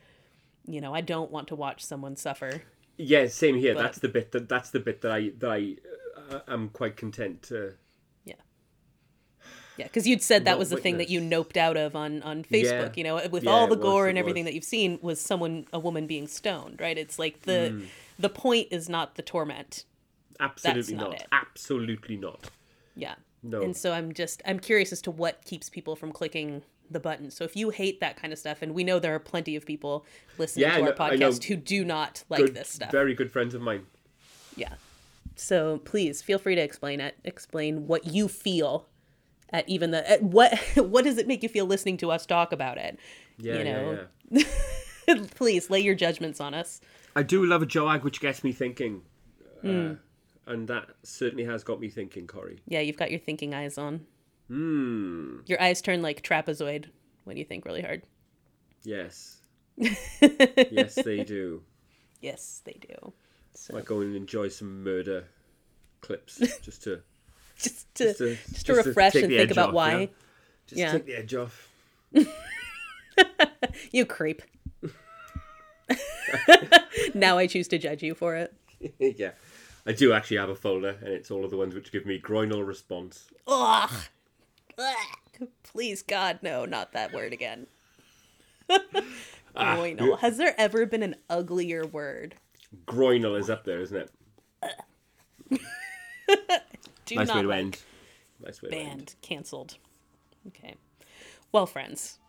you 0.67 0.81
know, 0.81 0.93
I 0.93 1.01
don't 1.01 1.31
want 1.31 1.47
to 1.49 1.55
watch 1.55 1.83
someone 1.85 2.15
suffer. 2.15 2.63
Yeah, 2.97 3.27
same 3.27 3.57
here. 3.57 3.73
But- 3.73 3.83
that's 3.83 3.99
the 3.99 4.09
bit 4.09 4.31
that 4.31 4.49
that's 4.49 4.71
the 4.71 4.79
bit 4.79 5.01
that 5.01 5.11
I 5.11 5.31
that 5.39 5.51
I 5.51 5.75
uh, 6.33 6.39
am 6.47 6.69
quite 6.69 6.97
content 6.97 7.43
to. 7.43 7.73
Yeah, 9.77 9.85
because 9.85 10.07
you'd 10.07 10.21
said 10.21 10.45
that 10.45 10.57
was 10.57 10.69
the 10.69 10.77
thing 10.77 10.97
that 10.99 11.09
you 11.09 11.19
noped 11.19 11.57
out 11.57 11.75
of 11.77 11.95
on 11.95 12.21
on 12.23 12.43
Facebook. 12.43 12.95
Yeah. 12.95 12.97
You 12.97 13.03
know, 13.03 13.27
with 13.29 13.43
Yeah, 13.43 13.51
all 13.51 13.67
the 13.67 13.73
it 13.73 13.79
was, 13.79 13.83
gore 13.83 14.07
and 14.07 14.17
everything 14.17 14.43
was. 14.45 14.51
that 14.51 14.55
you've 14.55 14.63
seen 14.63 14.99
was 15.01 15.19
someone, 15.19 15.67
a 15.73 15.79
woman 15.79 16.07
being 16.07 16.27
stoned, 16.27 16.79
right? 16.79 16.97
It's 16.97 17.19
like 17.19 17.41
the 17.41 17.69
Hmm. 17.71 17.83
the 18.17 18.29
point 18.29 18.69
is 18.71 18.87
not 18.89 19.15
the 19.15 19.21
torment. 19.21 19.83
Absolutely 20.39 20.95
not 20.95 21.11
not. 21.11 21.23
Absolutely 21.31 22.17
not. 22.17 22.49
Yeah. 22.95 23.15
No. 23.43 23.61
And 23.61 23.75
so 23.75 23.91
I'm 23.93 24.13
just 24.13 24.41
I'm 24.45 24.59
curious 24.59 24.91
as 24.91 25.01
to 25.03 25.11
what 25.11 25.43
keeps 25.45 25.69
people 25.69 25.95
from 25.95 26.11
clicking 26.11 26.61
the 26.89 26.99
button. 26.99 27.31
So 27.31 27.43
if 27.43 27.55
you 27.55 27.69
hate 27.71 27.99
that 27.99 28.15
kind 28.15 28.31
of 28.31 28.39
stuff, 28.39 28.61
and 28.61 28.73
we 28.73 28.83
know 28.83 28.99
there 28.99 29.15
are 29.15 29.19
plenty 29.19 29.55
of 29.55 29.65
people 29.65 30.05
listening 30.37 30.63
Yeah, 30.63 30.77
to 30.77 30.81
our 30.83 30.89
know 30.89 30.93
podcast 30.93 31.43
who 31.45 31.55
do 31.55 31.83
not 31.83 32.23
like 32.29 32.41
Good, 32.41 32.53
this 32.55 32.69
stuff. 32.69 32.91
Very 32.91 33.13
good 33.13 33.31
friends 33.31 33.53
of 33.55 33.61
mine. 33.61 33.87
Yeah. 34.55 34.73
So 35.35 35.79
please 35.79 36.21
feel 36.21 36.37
free 36.39 36.55
to 36.55 36.61
explain 36.61 37.01
it. 37.01 37.15
Explain 37.23 37.87
what 37.87 38.05
you 38.07 38.27
feel 38.27 38.87
at 39.51 39.67
even 39.69 39.91
the 39.91 40.09
at 40.09 40.23
what 40.23 40.57
what 40.75 41.03
does 41.03 41.17
it 41.17 41.27
make 41.27 41.43
you 41.43 41.49
feel 41.49 41.65
listening 41.65 41.97
to 41.97 42.11
us 42.11 42.25
talk 42.25 42.51
about 42.51 42.77
it? 42.77 42.99
Yeah, 43.37 43.57
you 43.57 43.63
know. 43.63 44.05
yeah, 44.31 44.43
yeah. 45.07 45.23
please 45.35 45.69
lay 45.69 45.79
your 45.79 45.95
judgments 45.95 46.39
on 46.41 46.53
us. 46.53 46.81
I 47.15 47.23
do 47.23 47.45
love 47.45 47.61
a 47.61 47.65
joag 47.65 48.03
which 48.03 48.19
gets 48.19 48.43
me 48.43 48.51
thinking, 48.51 49.01
Hmm. 49.61 49.91
uh, 49.91 50.51
and 50.51 50.67
that 50.67 50.89
certainly 51.03 51.45
has 51.45 51.63
got 51.63 51.79
me 51.79 51.89
thinking, 51.89 52.27
Corey. 52.27 52.59
Yeah, 52.67 52.79
you've 52.81 52.97
got 52.97 53.11
your 53.11 53.19
thinking 53.19 53.53
eyes 53.53 53.77
on. 53.77 54.05
Hmm. 54.47 55.37
Your 55.47 55.61
eyes 55.61 55.81
turn 55.81 56.01
like 56.01 56.21
trapezoid 56.21 56.85
when 57.23 57.37
you 57.37 57.45
think 57.45 57.65
really 57.65 57.81
hard. 57.81 58.03
Yes. 58.83 59.41
yes, 59.77 60.95
they 60.95 61.23
do. 61.23 61.63
Yes, 62.21 62.61
they 62.63 62.73
do. 62.79 63.13
So 63.53 63.73
Might 63.73 63.85
go 63.85 64.01
and 64.01 64.15
enjoy 64.15 64.49
some 64.49 64.83
murder 64.83 65.25
clips 66.01 66.37
just 66.61 66.83
to 66.83 67.01
just 67.61 67.93
to 67.95 68.05
just 68.05 68.17
to, 68.19 68.35
just 68.53 68.65
to 68.67 68.73
refresh 68.73 69.13
take 69.13 69.23
and 69.25 69.33
think 69.33 69.51
about 69.51 69.69
off, 69.69 69.75
why. 69.75 69.91
you 69.91 69.97
know? 69.97 70.07
Just 70.67 70.79
Yeah. 70.79 70.91
take 70.93 71.05
the 71.05 71.15
edge 71.15 71.33
off. 71.35 71.69
You 73.91 74.05
creep. 74.05 74.41
now 77.13 77.37
I 77.37 77.47
choose 77.47 77.67
to 77.69 77.77
judge 77.77 78.03
you 78.03 78.13
for 78.13 78.35
it. 78.35 78.53
yeah. 78.99 79.31
I 79.85 79.91
do 79.93 80.11
actually 80.13 80.37
have 80.37 80.49
a 80.49 80.55
folder, 80.55 80.97
and 81.01 81.09
it's 81.09 81.31
all 81.31 81.45
of 81.45 81.51
the 81.51 81.57
ones 81.57 81.73
which 81.75 81.91
give 81.91 82.05
me 82.05 82.19
groinal 82.19 82.65
response. 82.65 83.27
Ugh. 83.47 83.89
Ugh. 84.77 85.47
Please, 85.63 86.01
God, 86.01 86.39
no, 86.41 86.65
not 86.65 86.91
that 86.93 87.13
word 87.13 87.31
again. 87.33 87.67
Ah, 88.69 89.77
Groinal. 89.77 90.19
Has 90.19 90.37
there 90.37 90.53
ever 90.57 90.85
been 90.85 91.03
an 91.03 91.15
uglier 91.29 91.85
word? 91.85 92.35
Groinal 92.85 93.39
is 93.39 93.49
up 93.49 93.63
there, 93.63 93.79
isn't 93.79 94.09
it? 95.51 95.61
Do 97.05 97.15
Nice 97.15 97.27
not 97.27 97.35
way 97.37 97.41
to 97.43 97.47
like. 97.47 97.59
end. 97.59 97.77
Nice 98.43 98.61
way 98.61 98.69
to 98.69 98.75
end. 98.75 98.87
Banned. 98.87 99.15
Cancelled. 99.21 99.77
Okay. 100.47 100.75
Well, 101.51 101.65
friends. 101.65 102.19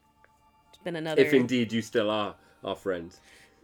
It's 0.71 0.79
been 0.83 0.97
another. 0.97 1.21
If 1.23 1.33
indeed 1.35 1.73
you 1.73 1.83
still 1.83 2.11
are 2.11 2.35
our 2.65 2.77
friends. 2.77 3.21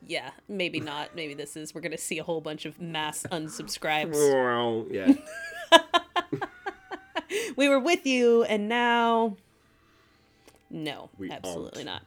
Yeah, 0.06 0.30
maybe 0.48 0.80
not. 0.92 1.14
Maybe 1.14 1.34
this 1.34 1.56
is. 1.56 1.74
We're 1.74 1.80
going 1.80 1.92
to 1.92 1.98
see 1.98 2.18
a 2.18 2.24
whole 2.24 2.40
bunch 2.40 2.64
of 2.66 2.80
mass 2.80 3.24
unsubscribes. 3.30 4.88
Yeah. 4.90 5.12
we 7.56 7.68
were 7.68 7.78
with 7.78 8.06
you, 8.06 8.42
and 8.44 8.68
now. 8.68 9.36
No, 10.70 11.10
We 11.18 11.30
absolutely 11.30 11.86
aren't. 11.86 12.02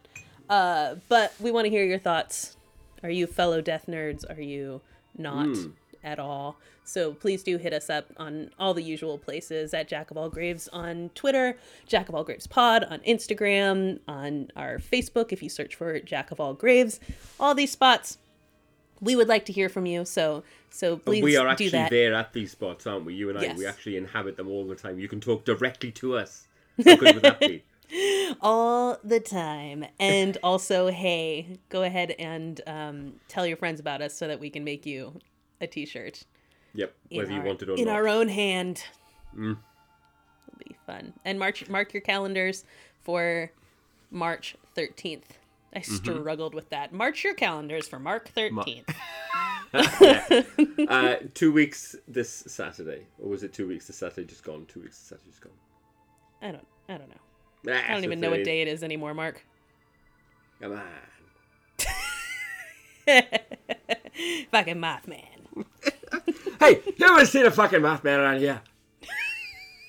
not. 0.48 0.52
Uh, 0.54 0.96
but 1.08 1.32
we 1.40 1.52
want 1.52 1.66
to 1.66 1.70
hear 1.70 1.84
your 1.84 2.00
thoughts. 2.00 2.56
Are 3.04 3.10
you 3.10 3.26
fellow 3.28 3.60
death 3.60 3.84
nerds? 3.86 4.24
Are 4.28 4.40
you 4.40 4.80
not 5.16 5.46
Hmm. 5.56 5.66
At 6.06 6.18
all? 6.18 6.56
So 6.84 7.12
please 7.12 7.42
do 7.42 7.58
hit 7.58 7.74
us 7.74 7.90
up 7.90 8.06
on 8.16 8.50
all 8.58 8.72
the 8.72 8.82
usual 8.82 9.18
places 9.18 9.74
at 9.74 9.88
Jack 9.88 10.10
of 10.10 10.16
All 10.16 10.30
Graves 10.30 10.68
on 10.68 11.10
Twitter, 11.14 11.58
Jack 11.86 12.08
of 12.08 12.14
All 12.14 12.24
Graves 12.24 12.46
Pod 12.46 12.84
on 12.84 13.00
Instagram, 13.00 13.98
on 14.08 14.50
our 14.56 14.78
Facebook 14.78 15.32
if 15.32 15.42
you 15.42 15.50
search 15.50 15.74
for 15.74 15.98
Jack 16.00 16.30
of 16.30 16.40
All 16.40 16.54
Graves. 16.54 17.00
All 17.38 17.54
these 17.54 17.72
spots. 17.72 18.18
We 18.98 19.14
would 19.14 19.28
like 19.28 19.44
to 19.46 19.52
hear 19.52 19.68
from 19.68 19.84
you, 19.84 20.06
so 20.06 20.42
so 20.70 20.96
please 20.96 21.18
do 21.18 21.24
we 21.24 21.36
are 21.36 21.46
actually 21.48 21.68
there 21.68 22.14
at 22.14 22.32
these 22.32 22.52
spots, 22.52 22.86
aren't 22.86 23.04
we? 23.04 23.12
You 23.12 23.28
and 23.28 23.38
I, 23.38 23.52
we 23.52 23.66
actually 23.66 23.98
inhabit 23.98 24.38
them 24.38 24.48
all 24.48 24.66
the 24.66 24.74
time. 24.74 24.98
You 24.98 25.06
can 25.06 25.20
talk 25.20 25.44
directly 25.44 25.90
to 25.92 26.16
us. 26.16 26.46
How 26.82 26.96
good 26.96 27.16
would 27.16 27.22
that 27.22 27.40
be? 27.40 27.62
all 28.40 28.98
the 29.04 29.20
time. 29.20 29.84
And 29.98 30.38
also, 30.42 30.88
hey, 30.88 31.58
go 31.68 31.82
ahead 31.82 32.14
and 32.18 32.60
um, 32.66 33.12
tell 33.28 33.46
your 33.46 33.56
friends 33.56 33.80
about 33.80 34.02
us 34.02 34.16
so 34.16 34.26
that 34.28 34.40
we 34.40 34.50
can 34.50 34.64
make 34.64 34.86
you 34.86 35.12
a 35.60 35.66
T-shirt 35.66 36.24
Yep, 36.74 36.94
whether 37.10 37.32
you 37.32 37.40
want 37.40 37.62
it 37.62 37.68
or 37.68 37.72
not. 37.72 37.78
in 37.78 37.86
not. 37.86 37.94
our 37.96 38.08
own 38.08 38.28
hand. 38.28 38.84
It'll 39.34 39.56
be 40.58 40.76
fun. 40.86 41.14
And 41.24 41.38
march 41.38 41.68
mark 41.68 41.94
your 41.94 42.02
calendars 42.02 42.64
for 43.02 43.50
March 44.10 44.56
13th. 44.76 45.22
I 45.74 45.80
struggled 45.80 46.54
with 46.54 46.68
that. 46.70 46.92
March 46.92 47.24
your 47.24 47.34
calendars 47.34 47.88
for 47.88 47.98
March 47.98 48.26
13th. 48.36 48.94
Uh, 50.88 51.16
two 51.34 51.52
weeks 51.52 51.96
this 52.08 52.30
Saturday, 52.46 53.04
or 53.20 53.28
was 53.28 53.42
it 53.42 53.52
two 53.52 53.66
weeks 53.68 53.86
this 53.88 53.96
Saturday 53.96 54.24
just 54.26 54.42
gone? 54.44 54.64
Two 54.66 54.80
weeks 54.80 54.96
this 54.98 55.08
Saturday 55.08 55.30
just 55.30 55.42
gone. 55.42 55.52
I 56.40 56.52
don't 56.52 56.66
I 56.88 56.96
don't 56.96 57.08
know. 57.10 57.74
Ah, 57.74 57.90
I 57.90 57.92
don't 57.94 58.04
even 58.04 58.20
know 58.20 58.30
what 58.30 58.44
day 58.44 58.62
it 58.62 58.68
is 58.68 58.82
anymore, 58.82 59.12
Mark. 59.12 59.44
Come 60.60 60.72
on. 60.72 60.82
Fucking 64.52 64.80
math 64.80 65.08
man. 65.08 65.35
Hey, 66.58 66.82
you 66.96 67.06
ever 67.06 67.24
seen 67.26 67.46
a 67.46 67.50
fucking 67.50 67.82
math 67.82 68.02
man 68.04 68.20
around 68.20 68.38
here? 68.40 68.60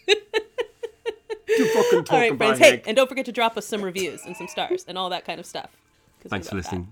you 0.07 0.15
fucking 1.73 2.03
talk 2.03 2.13
All 2.13 2.19
right, 2.19 2.31
about 2.31 2.57
friends. 2.57 2.59
Hey, 2.59 2.81
and 2.85 2.95
don't 2.95 3.07
forget 3.07 3.25
to 3.25 3.31
drop 3.31 3.57
us 3.57 3.65
some 3.65 3.81
reviews 3.81 4.25
and 4.25 4.35
some 4.35 4.47
stars 4.47 4.85
and 4.87 4.97
all 4.97 5.09
that 5.09 5.25
kind 5.25 5.39
of 5.39 5.45
stuff. 5.45 5.69
Thanks 6.27 6.49
for 6.49 6.55
love 6.55 6.63
that. 6.65 6.71
listening. 6.71 6.87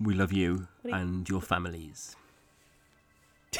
We 0.00 0.14
love 0.14 0.32
you 0.32 0.66
you- 0.84 0.94
and 0.94 1.28
your 1.28 1.40
families. 1.40 2.16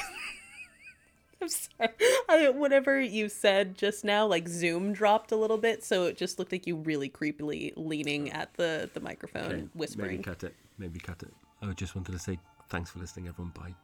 I'm 1.42 1.48
sorry. 1.48 1.90
I, 2.28 2.48
whatever 2.50 3.00
you 3.00 3.28
said 3.28 3.76
just 3.76 4.04
now, 4.04 4.26
like 4.26 4.46
Zoom 4.48 4.92
dropped 4.92 5.32
a 5.32 5.36
little 5.36 5.56
bit, 5.58 5.82
so 5.84 6.04
it 6.04 6.16
just 6.18 6.38
looked 6.38 6.52
like 6.52 6.66
you 6.66 6.76
really 6.76 7.08
creepily 7.08 7.72
leaning 7.76 8.30
at 8.30 8.52
the 8.54 8.90
the 8.92 9.00
microphone, 9.00 9.52
Okay, 9.52 9.64
whispering. 9.74 10.10
Maybe 10.12 10.22
cut 10.22 10.44
it. 10.44 10.54
Maybe 10.78 10.98
cut 11.00 11.22
it. 11.22 11.32
I 11.62 11.72
just 11.72 11.94
wanted 11.94 12.12
to 12.12 12.18
say 12.18 12.38
thanks 12.68 12.90
for 12.90 12.98
listening, 12.98 13.28
everyone. 13.28 13.52
Bye. 13.54 13.74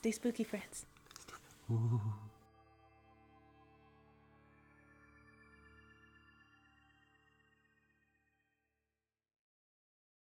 Stay 0.00 0.12
spooky, 0.12 0.44
friends. 0.44 0.86
Ooh. 1.70 2.00